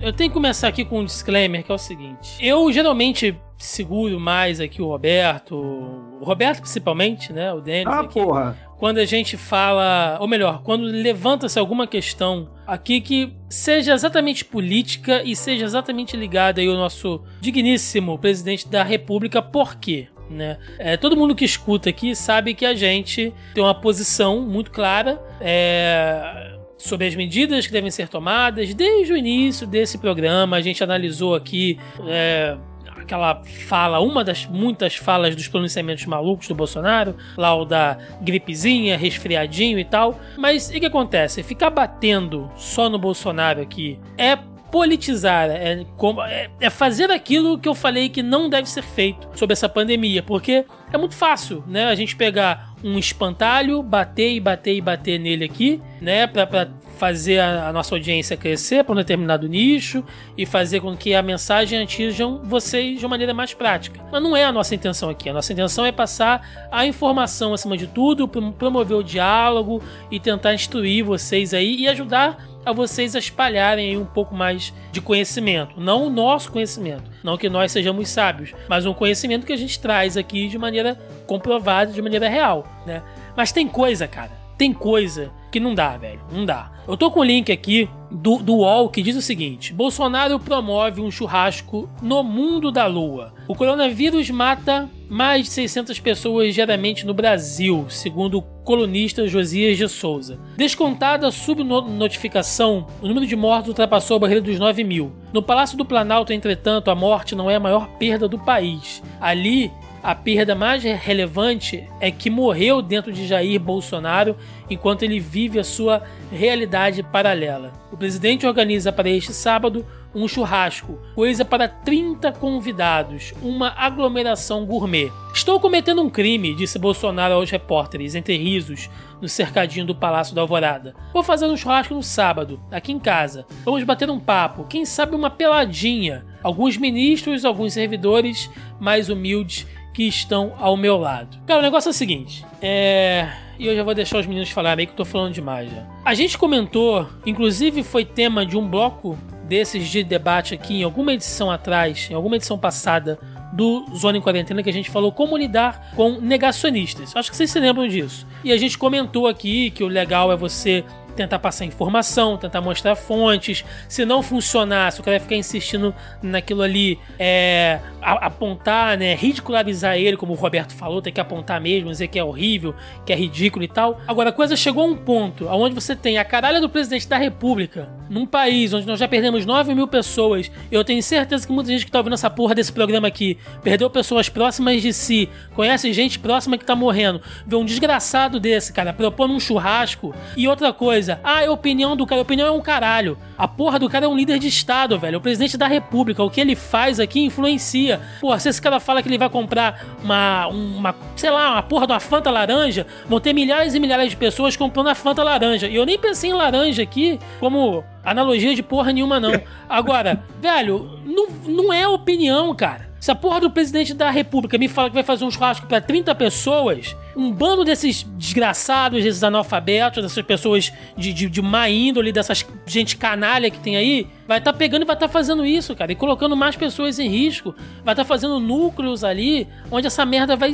eu 0.00 0.10
tenho 0.14 0.30
que 0.30 0.34
começar 0.34 0.68
aqui 0.68 0.86
com 0.86 1.00
um 1.00 1.04
disclaimer 1.04 1.62
que 1.62 1.70
é 1.70 1.74
o 1.74 1.78
seguinte. 1.78 2.38
Eu 2.40 2.72
geralmente 2.72 3.38
seguro 3.58 4.18
mais 4.18 4.58
aqui 4.58 4.80
o 4.80 4.86
Roberto, 4.86 5.54
o 5.54 6.24
Roberto 6.24 6.60
principalmente, 6.62 7.34
né? 7.34 7.52
O 7.52 7.60
Denis. 7.60 7.92
Ah, 7.92 8.00
aqui. 8.00 8.14
porra 8.14 8.56
quando 8.80 8.96
a 8.96 9.04
gente 9.04 9.36
fala, 9.36 10.16
ou 10.18 10.26
melhor, 10.26 10.62
quando 10.62 10.84
levanta-se 10.84 11.58
alguma 11.58 11.86
questão 11.86 12.48
aqui 12.66 12.98
que 13.02 13.30
seja 13.46 13.92
exatamente 13.92 14.42
política 14.42 15.22
e 15.22 15.36
seja 15.36 15.66
exatamente 15.66 16.16
ligada 16.16 16.62
aí 16.62 16.66
ao 16.66 16.76
nosso 16.76 17.22
digníssimo 17.42 18.18
presidente 18.18 18.66
da 18.66 18.82
República, 18.82 19.42
por 19.42 19.76
quê? 19.76 20.08
Né? 20.30 20.56
É, 20.78 20.96
todo 20.96 21.14
mundo 21.14 21.34
que 21.34 21.44
escuta 21.44 21.90
aqui 21.90 22.14
sabe 22.16 22.54
que 22.54 22.64
a 22.64 22.72
gente 22.72 23.34
tem 23.52 23.62
uma 23.62 23.74
posição 23.74 24.40
muito 24.40 24.70
clara 24.70 25.20
é, 25.42 26.56
sobre 26.78 27.06
as 27.06 27.14
medidas 27.14 27.66
que 27.66 27.72
devem 27.72 27.90
ser 27.90 28.08
tomadas 28.08 28.72
desde 28.72 29.12
o 29.12 29.16
início 29.16 29.66
desse 29.66 29.98
programa. 29.98 30.56
A 30.56 30.62
gente 30.62 30.82
analisou 30.82 31.34
aqui 31.34 31.78
é, 32.08 32.56
aquela 33.02 33.42
fala, 33.66 34.00
uma 34.00 34.22
das 34.24 34.46
muitas 34.46 34.96
falas 34.96 35.34
dos 35.34 35.48
pronunciamentos 35.48 36.04
malucos 36.06 36.48
do 36.48 36.54
Bolsonaro, 36.54 37.16
lá 37.36 37.54
o 37.54 37.64
da 37.64 37.98
gripezinha, 38.20 38.96
resfriadinho 38.96 39.78
e 39.78 39.84
tal. 39.84 40.18
Mas 40.36 40.68
o 40.68 40.72
que 40.72 40.86
acontece? 40.86 41.42
Ficar 41.42 41.70
batendo 41.70 42.50
só 42.56 42.88
no 42.88 42.98
Bolsonaro 42.98 43.60
aqui 43.60 43.98
é 44.16 44.38
politizar, 44.70 45.50
é, 45.50 45.84
é, 46.28 46.50
é, 46.60 46.70
fazer 46.70 47.10
aquilo 47.10 47.58
que 47.58 47.68
eu 47.68 47.74
falei 47.74 48.08
que 48.08 48.22
não 48.22 48.48
deve 48.48 48.68
ser 48.68 48.82
feito 48.82 49.28
sobre 49.34 49.52
essa 49.52 49.68
pandemia, 49.68 50.22
porque 50.22 50.64
é 50.92 50.98
muito 50.98 51.14
fácil, 51.14 51.64
né? 51.66 51.86
A 51.86 51.94
gente 51.94 52.16
pegar 52.16 52.74
um 52.82 52.98
espantalho, 52.98 53.82
bater 53.82 54.32
e 54.32 54.40
bater 54.40 54.74
e 54.74 54.80
bater 54.80 55.18
nele 55.18 55.44
aqui, 55.44 55.80
né? 56.00 56.26
Pra, 56.26 56.46
pra 56.46 56.68
fazer 57.00 57.38
a, 57.38 57.68
a 57.68 57.72
nossa 57.72 57.94
audiência 57.94 58.36
crescer 58.36 58.84
para 58.84 58.92
um 58.92 58.96
determinado 58.96 59.48
nicho 59.48 60.04
e 60.36 60.44
fazer 60.44 60.80
com 60.80 60.94
que 60.94 61.14
a 61.14 61.22
mensagem 61.22 61.82
atinjam 61.82 62.42
vocês 62.44 62.98
de 62.98 63.06
uma 63.06 63.10
maneira 63.10 63.32
mais 63.32 63.54
prática. 63.54 64.00
Mas 64.12 64.22
não 64.22 64.36
é 64.36 64.44
a 64.44 64.52
nossa 64.52 64.74
intenção 64.74 65.08
aqui. 65.08 65.30
A 65.30 65.32
nossa 65.32 65.52
intenção 65.52 65.86
é 65.86 65.92
passar 65.92 66.68
a 66.70 66.84
informação 66.84 67.54
acima 67.54 67.76
de 67.76 67.86
tudo, 67.86 68.28
promover 68.28 68.98
o 68.98 69.02
diálogo 69.02 69.82
e 70.10 70.20
tentar 70.20 70.52
instruir 70.52 71.02
vocês 71.02 71.54
aí 71.54 71.76
e 71.80 71.88
ajudar 71.88 72.49
a 72.64 72.72
vocês 72.72 73.14
espalharem 73.14 73.96
um 73.96 74.04
pouco 74.04 74.34
mais 74.34 74.72
de 74.92 75.00
conhecimento. 75.00 75.80
Não 75.80 76.06
o 76.06 76.10
nosso 76.10 76.52
conhecimento, 76.52 77.10
não 77.22 77.36
que 77.36 77.48
nós 77.48 77.72
sejamos 77.72 78.08
sábios, 78.08 78.52
mas 78.68 78.86
um 78.86 78.94
conhecimento 78.94 79.46
que 79.46 79.52
a 79.52 79.56
gente 79.56 79.78
traz 79.78 80.16
aqui 80.16 80.48
de 80.48 80.58
maneira 80.58 80.98
comprovada, 81.26 81.92
de 81.92 82.02
maneira 82.02 82.28
real, 82.28 82.66
né? 82.86 83.02
Mas 83.36 83.52
tem 83.52 83.66
coisa, 83.68 84.06
cara, 84.06 84.39
tem 84.60 84.74
coisa 84.74 85.32
que 85.50 85.58
não 85.58 85.74
dá, 85.74 85.96
velho. 85.96 86.20
Não 86.30 86.44
dá. 86.44 86.70
Eu 86.86 86.94
tô 86.94 87.10
com 87.10 87.20
o 87.20 87.24
link 87.24 87.50
aqui 87.50 87.88
do, 88.10 88.36
do 88.42 88.56
UOL 88.56 88.90
que 88.90 89.00
diz 89.00 89.16
o 89.16 89.22
seguinte: 89.22 89.72
Bolsonaro 89.72 90.38
promove 90.38 91.00
um 91.00 91.10
churrasco 91.10 91.88
no 92.02 92.22
mundo 92.22 92.70
da 92.70 92.84
lua. 92.84 93.32
O 93.48 93.54
coronavírus 93.54 94.28
mata 94.28 94.86
mais 95.08 95.46
de 95.46 95.52
600 95.52 95.98
pessoas 95.98 96.54
diariamente 96.54 97.06
no 97.06 97.14
Brasil, 97.14 97.86
segundo 97.88 98.38
o 98.38 98.42
colunista 98.42 99.26
Josias 99.26 99.78
de 99.78 99.88
Souza. 99.88 100.38
Descontada 100.58 101.26
a 101.26 101.32
subnotificação, 101.32 102.86
o 103.00 103.08
número 103.08 103.26
de 103.26 103.34
mortos 103.34 103.70
ultrapassou 103.70 104.18
a 104.18 104.20
barreira 104.20 104.42
dos 104.42 104.58
9 104.58 104.84
mil. 104.84 105.10
No 105.32 105.42
Palácio 105.42 105.78
do 105.78 105.86
Planalto, 105.86 106.34
entretanto, 106.34 106.90
a 106.90 106.94
morte 106.94 107.34
não 107.34 107.50
é 107.50 107.56
a 107.56 107.60
maior 107.60 107.88
perda 107.98 108.28
do 108.28 108.38
país. 108.38 109.02
Ali, 109.18 109.72
a 110.02 110.14
perda 110.14 110.54
mais 110.54 110.82
relevante 110.82 111.86
é 112.00 112.10
que 112.10 112.30
morreu 112.30 112.80
dentro 112.80 113.12
de 113.12 113.26
Jair 113.26 113.60
Bolsonaro 113.60 114.36
enquanto 114.68 115.02
ele 115.02 115.20
vive 115.20 115.58
a 115.58 115.64
sua 115.64 116.02
realidade 116.32 117.02
paralela. 117.02 117.72
O 117.92 117.96
presidente 117.96 118.46
organiza 118.46 118.90
para 118.92 119.10
este 119.10 119.32
sábado 119.32 119.84
um 120.14 120.26
churrasco, 120.26 120.98
coisa 121.14 121.44
para 121.44 121.68
30 121.68 122.32
convidados, 122.32 123.32
uma 123.42 123.72
aglomeração 123.76 124.64
gourmet. 124.64 125.12
Estou 125.32 125.60
cometendo 125.60 126.02
um 126.02 126.10
crime, 126.10 126.54
disse 126.54 126.78
Bolsonaro 126.78 127.34
aos 127.34 127.50
repórteres, 127.50 128.14
entre 128.14 128.36
risos, 128.36 128.90
no 129.20 129.28
cercadinho 129.28 129.86
do 129.86 129.94
Palácio 129.94 130.34
da 130.34 130.40
Alvorada. 130.40 130.94
Vou 131.12 131.22
fazer 131.22 131.46
um 131.46 131.56
churrasco 131.56 131.94
no 131.94 132.02
sábado, 132.02 132.60
aqui 132.72 132.90
em 132.90 132.98
casa. 132.98 133.46
Vamos 133.64 133.84
bater 133.84 134.10
um 134.10 134.18
papo, 134.18 134.64
quem 134.64 134.84
sabe 134.84 135.14
uma 135.14 135.30
peladinha. 135.30 136.24
Alguns 136.42 136.76
ministros, 136.76 137.44
alguns 137.44 137.74
servidores 137.74 138.50
mais 138.80 139.10
humildes 139.10 139.66
que 139.92 140.04
estão 140.04 140.54
ao 140.58 140.76
meu 140.76 140.96
lado. 140.96 141.38
Cara, 141.46 141.60
o 141.60 141.62
negócio 141.62 141.88
é 141.88 141.90
o 141.90 141.94
seguinte, 141.94 142.44
é 142.62 143.28
e 143.60 143.66
eu 143.66 143.76
já 143.76 143.82
vou 143.82 143.94
deixar 143.94 144.18
os 144.18 144.26
meninos 144.26 144.48
falarem 144.48 144.84
aí 144.84 144.86
que 144.86 144.92
eu 144.92 144.96
tô 144.96 145.04
falando 145.04 145.34
demais 145.34 145.70
já. 145.70 145.86
A 146.02 146.14
gente 146.14 146.38
comentou, 146.38 147.06
inclusive 147.26 147.82
foi 147.82 148.06
tema 148.06 148.46
de 148.46 148.56
um 148.56 148.66
bloco 148.66 149.18
desses 149.44 149.86
de 149.86 150.02
debate 150.02 150.54
aqui 150.54 150.80
em 150.80 150.82
alguma 150.82 151.12
edição 151.12 151.50
atrás, 151.50 152.08
em 152.10 152.14
alguma 152.14 152.36
edição 152.36 152.58
passada 152.58 153.18
do 153.52 153.84
Zona 153.94 154.16
em 154.16 154.20
Quarentena, 154.20 154.62
que 154.62 154.70
a 154.70 154.72
gente 154.72 154.88
falou 154.88 155.12
como 155.12 155.36
lidar 155.36 155.92
com 155.94 156.12
negacionistas. 156.20 157.14
Acho 157.14 157.30
que 157.30 157.36
vocês 157.36 157.50
se 157.50 157.60
lembram 157.60 157.86
disso. 157.86 158.26
E 158.42 158.50
a 158.50 158.56
gente 158.56 158.78
comentou 158.78 159.26
aqui 159.26 159.70
que 159.70 159.84
o 159.84 159.88
legal 159.88 160.32
é 160.32 160.36
você 160.36 160.82
tentar 161.16 161.38
passar 161.38 161.64
informação, 161.64 162.36
tentar 162.36 162.60
mostrar 162.60 162.94
fontes. 162.96 163.64
Se 163.88 164.04
não 164.04 164.22
funcionar, 164.22 164.92
se 164.92 165.00
o 165.00 165.04
cara 165.04 165.20
ficar 165.20 165.36
insistindo 165.36 165.94
naquilo 166.22 166.62
ali, 166.62 166.98
é, 167.18 167.80
apontar, 168.00 168.96
né, 168.96 169.14
ridicularizar 169.14 169.96
ele, 169.96 170.16
como 170.16 170.32
o 170.32 170.36
Roberto 170.36 170.74
falou, 170.74 171.02
tem 171.02 171.12
que 171.12 171.20
apontar 171.20 171.60
mesmo, 171.60 171.90
dizer 171.90 172.08
que 172.08 172.18
é 172.18 172.24
horrível, 172.24 172.74
que 173.04 173.12
é 173.12 173.16
ridículo 173.16 173.64
e 173.64 173.68
tal. 173.68 174.00
Agora, 174.06 174.30
a 174.30 174.32
coisa 174.32 174.56
chegou 174.56 174.84
a 174.84 174.86
um 174.86 174.96
ponto 174.96 175.46
onde 175.48 175.74
você 175.74 175.94
tem 175.94 176.18
a 176.18 176.24
caralha 176.24 176.60
do 176.60 176.68
presidente 176.68 177.08
da 177.08 177.16
República, 177.16 177.88
num 178.10 178.26
país 178.26 178.74
onde 178.74 178.86
nós 178.86 178.98
já 178.98 179.06
perdemos 179.06 179.46
9 179.46 179.72
mil 179.72 179.86
pessoas. 179.86 180.50
Eu 180.70 180.84
tenho 180.84 181.00
certeza 181.00 181.46
que 181.46 181.52
muita 181.52 181.70
gente 181.70 181.86
que 181.86 181.92
tá 181.92 181.98
ouvindo 181.98 182.14
essa 182.14 182.28
porra 182.28 182.54
desse 182.56 182.72
programa 182.72 183.06
aqui 183.06 183.38
perdeu 183.62 183.88
pessoas 183.88 184.28
próximas 184.28 184.82
de 184.82 184.92
si, 184.92 185.28
conhece 185.54 185.92
gente 185.92 186.18
próxima 186.18 186.58
que 186.58 186.64
tá 186.64 186.74
morrendo. 186.74 187.22
Vê 187.46 187.54
um 187.54 187.64
desgraçado 187.64 188.40
desse, 188.40 188.72
cara, 188.72 188.92
propondo 188.92 189.32
um 189.32 189.38
churrasco. 189.38 190.12
E 190.36 190.48
outra 190.48 190.72
coisa, 190.72 191.20
ah, 191.22 191.42
é 191.42 191.46
a 191.46 191.52
opinião 191.52 191.96
do 191.96 192.04
cara. 192.04 192.20
A 192.20 192.22
opinião 192.22 192.48
é 192.48 192.50
um 192.50 192.60
caralho. 192.60 193.16
A 193.38 193.46
porra 193.46 193.78
do 193.78 193.88
cara 193.88 194.06
é 194.06 194.08
um 194.08 194.16
líder 194.16 194.38
de 194.40 194.48
Estado, 194.48 194.98
velho. 194.98 195.18
O 195.18 195.20
presidente 195.20 195.56
da 195.56 195.68
República. 195.68 196.22
O 196.22 196.30
que 196.30 196.40
ele 196.40 196.56
faz 196.56 196.98
aqui 196.98 197.20
influencia. 197.20 198.00
Porra, 198.20 198.40
se 198.40 198.48
esse 198.48 198.60
cara 198.60 198.80
fala 198.80 199.02
que 199.02 199.08
ele 199.08 199.18
vai 199.18 199.30
comprar 199.30 199.86
uma, 200.02 200.48
uma 200.48 200.94
sei 201.14 201.30
lá, 201.30 201.52
uma 201.52 201.62
porra 201.62 201.86
de 201.86 201.92
uma 201.92 202.00
Fanta 202.00 202.30
laranja, 202.30 202.86
vão 203.08 203.20
ter 203.20 203.32
milhares 203.32 203.74
e 203.74 203.78
milhares 203.78 204.10
de 204.10 204.16
pessoas 204.16 204.56
comprando 204.56 204.88
a 204.88 204.94
Fanta 204.94 205.22
laranja. 205.22 205.68
E 205.68 205.76
eu 205.76 205.86
nem 205.86 205.98
pensei 205.98 206.30
em 206.30 206.34
laranja 206.34 206.82
aqui 206.82 207.20
como 207.38 207.84
analogia 208.04 208.54
de 208.54 208.62
porra 208.62 208.92
nenhuma, 208.92 209.20
não. 209.20 209.32
Agora, 209.68 210.22
velho, 210.40 211.00
não, 211.04 211.28
não 211.46 211.72
é 211.72 211.86
opinião, 211.86 212.54
cara. 212.54 212.90
Se 213.00 213.10
a 213.10 213.14
porra 213.14 213.40
do 213.40 213.50
presidente 213.50 213.94
da 213.94 214.10
república 214.10 214.58
me 214.58 214.68
fala 214.68 214.90
que 214.90 214.94
vai 214.94 215.02
fazer 215.02 215.24
um 215.24 215.30
churrasco 215.30 215.66
para 215.66 215.80
30 215.80 216.14
pessoas, 216.14 216.94
um 217.16 217.32
bando 217.32 217.64
desses 217.64 218.02
desgraçados, 218.02 219.02
desses 219.02 219.24
analfabetos, 219.24 220.02
dessas 220.02 220.22
pessoas 220.22 220.70
de, 220.98 221.10
de, 221.14 221.30
de 221.30 221.40
má 221.40 221.66
índole, 221.70 222.12
dessas 222.12 222.44
gente 222.66 222.98
canalha 222.98 223.50
que 223.50 223.58
tem 223.58 223.76
aí, 223.76 224.06
vai 224.28 224.36
estar 224.36 224.52
tá 224.52 224.58
pegando 224.58 224.82
e 224.82 224.84
vai 224.84 224.94
estar 224.94 225.08
tá 225.08 225.12
fazendo 225.12 225.46
isso, 225.46 225.74
cara, 225.74 225.92
e 225.92 225.94
colocando 225.94 226.36
mais 226.36 226.56
pessoas 226.56 226.98
em 226.98 227.08
risco, 227.08 227.54
vai 227.82 227.94
estar 227.94 228.04
tá 228.04 228.04
fazendo 228.04 228.38
núcleos 228.38 229.02
ali 229.02 229.48
onde 229.70 229.86
essa 229.86 230.04
merda 230.04 230.36
vai 230.36 230.52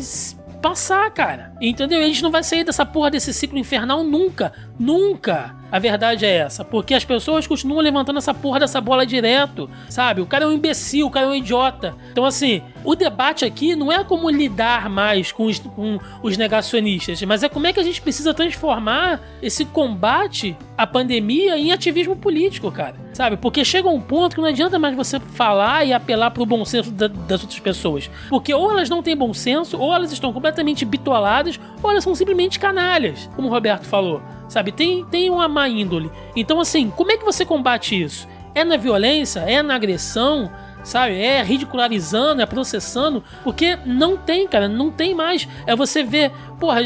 passar, 0.62 1.11
cara. 1.11 1.53
Entendeu? 1.61 2.01
E 2.01 2.05
a 2.05 2.07
gente 2.07 2.22
não 2.22 2.30
vai 2.30 2.42
sair 2.42 2.64
dessa 2.64 2.84
porra 2.86 3.11
desse 3.11 3.32
ciclo 3.32 3.59
infernal 3.59 4.03
nunca. 4.03 4.53
Nunca. 4.78 5.55
A 5.71 5.79
verdade 5.79 6.25
é 6.25 6.37
essa. 6.37 6.64
Porque 6.64 6.95
as 6.95 7.05
pessoas 7.05 7.47
continuam 7.47 7.81
levantando 7.81 8.19
essa 8.19 8.33
porra 8.33 8.61
dessa 8.61 8.81
bola 8.81 9.05
direto. 9.05 9.69
Sabe? 9.89 10.21
O 10.21 10.27
cara 10.27 10.45
é 10.45 10.47
um 10.47 10.53
imbecil, 10.53 11.07
o 11.07 11.11
cara 11.11 11.27
é 11.27 11.29
um 11.29 11.35
idiota. 11.35 11.95
Então, 12.12 12.25
assim, 12.25 12.62
o 12.85 12.95
debate 12.95 13.45
aqui 13.45 13.75
não 13.75 13.91
é 13.91 14.03
como 14.05 14.31
lidar 14.31 14.89
mais 14.89 15.33
com 15.33 15.47
os, 15.47 15.59
com 15.59 15.99
os 16.23 16.37
negacionistas, 16.37 17.21
mas 17.23 17.43
é 17.43 17.49
como 17.49 17.67
é 17.67 17.73
que 17.73 17.81
a 17.81 17.83
gente 17.83 18.01
precisa 18.01 18.33
transformar 18.33 19.21
esse 19.43 19.64
combate 19.64 20.57
à 20.79 20.87
pandemia 20.87 21.59
em 21.59 21.73
ativismo 21.73 22.14
político, 22.17 22.71
cara. 22.71 22.95
Sabe? 23.12 23.37
Porque 23.37 23.64
chega 23.64 23.89
um 23.89 24.01
ponto 24.01 24.35
que 24.37 24.41
não 24.43 24.49
adianta 24.49 24.79
mais 24.79 24.95
você 24.95 25.19
falar 25.19 25.85
e 25.85 25.93
apelar 25.93 26.31
pro 26.31 26.45
bom 26.47 26.64
senso 26.64 26.93
da, 26.93 27.09
das 27.09 27.43
outras 27.43 27.59
pessoas. 27.59 28.11
Porque 28.29 28.53
ou 28.53 28.71
elas 28.71 28.91
não 28.91 29.03
têm 29.03 29.17
bom 29.17 29.33
senso, 29.33 29.79
ou 29.79 29.95
elas 29.95 30.12
estão 30.12 30.33
completamente 30.33 30.85
bitoladas, 30.85 31.59
ou 31.83 31.91
elas 31.91 32.05
são 32.05 32.14
simplesmente 32.14 32.59
canalhas, 32.59 33.29
como 33.35 33.49
o 33.49 33.51
Roberto 33.51 33.87
falou. 33.87 34.23
Sabe? 34.49 34.71
Tem, 34.71 35.05
tem 35.07 35.29
uma 35.29 35.49
índole. 35.69 36.11
Então, 36.35 36.61
assim, 36.61 36.91
como 36.91 37.12
é 37.12 37.17
que 37.17 37.25
você 37.25 37.45
combate 37.45 38.01
isso? 38.01 38.29
É 38.55 38.64
na 38.64 38.77
violência? 38.77 39.41
É 39.41 39.62
na 39.62 39.75
agressão? 39.75 40.51
sabe? 40.87 41.21
É 41.21 41.43
ridicularizando, 41.43 42.41
é 42.41 42.47
processando, 42.47 43.23
porque 43.43 43.77
não 43.85 44.17
tem, 44.17 44.47
cara, 44.47 44.69
não 44.69 44.91
tem 44.91 45.14
mais. 45.14 45.47
É 45.67 45.75
você 45.75 46.05
ver, 46.05 46.31
porra, 46.61 46.81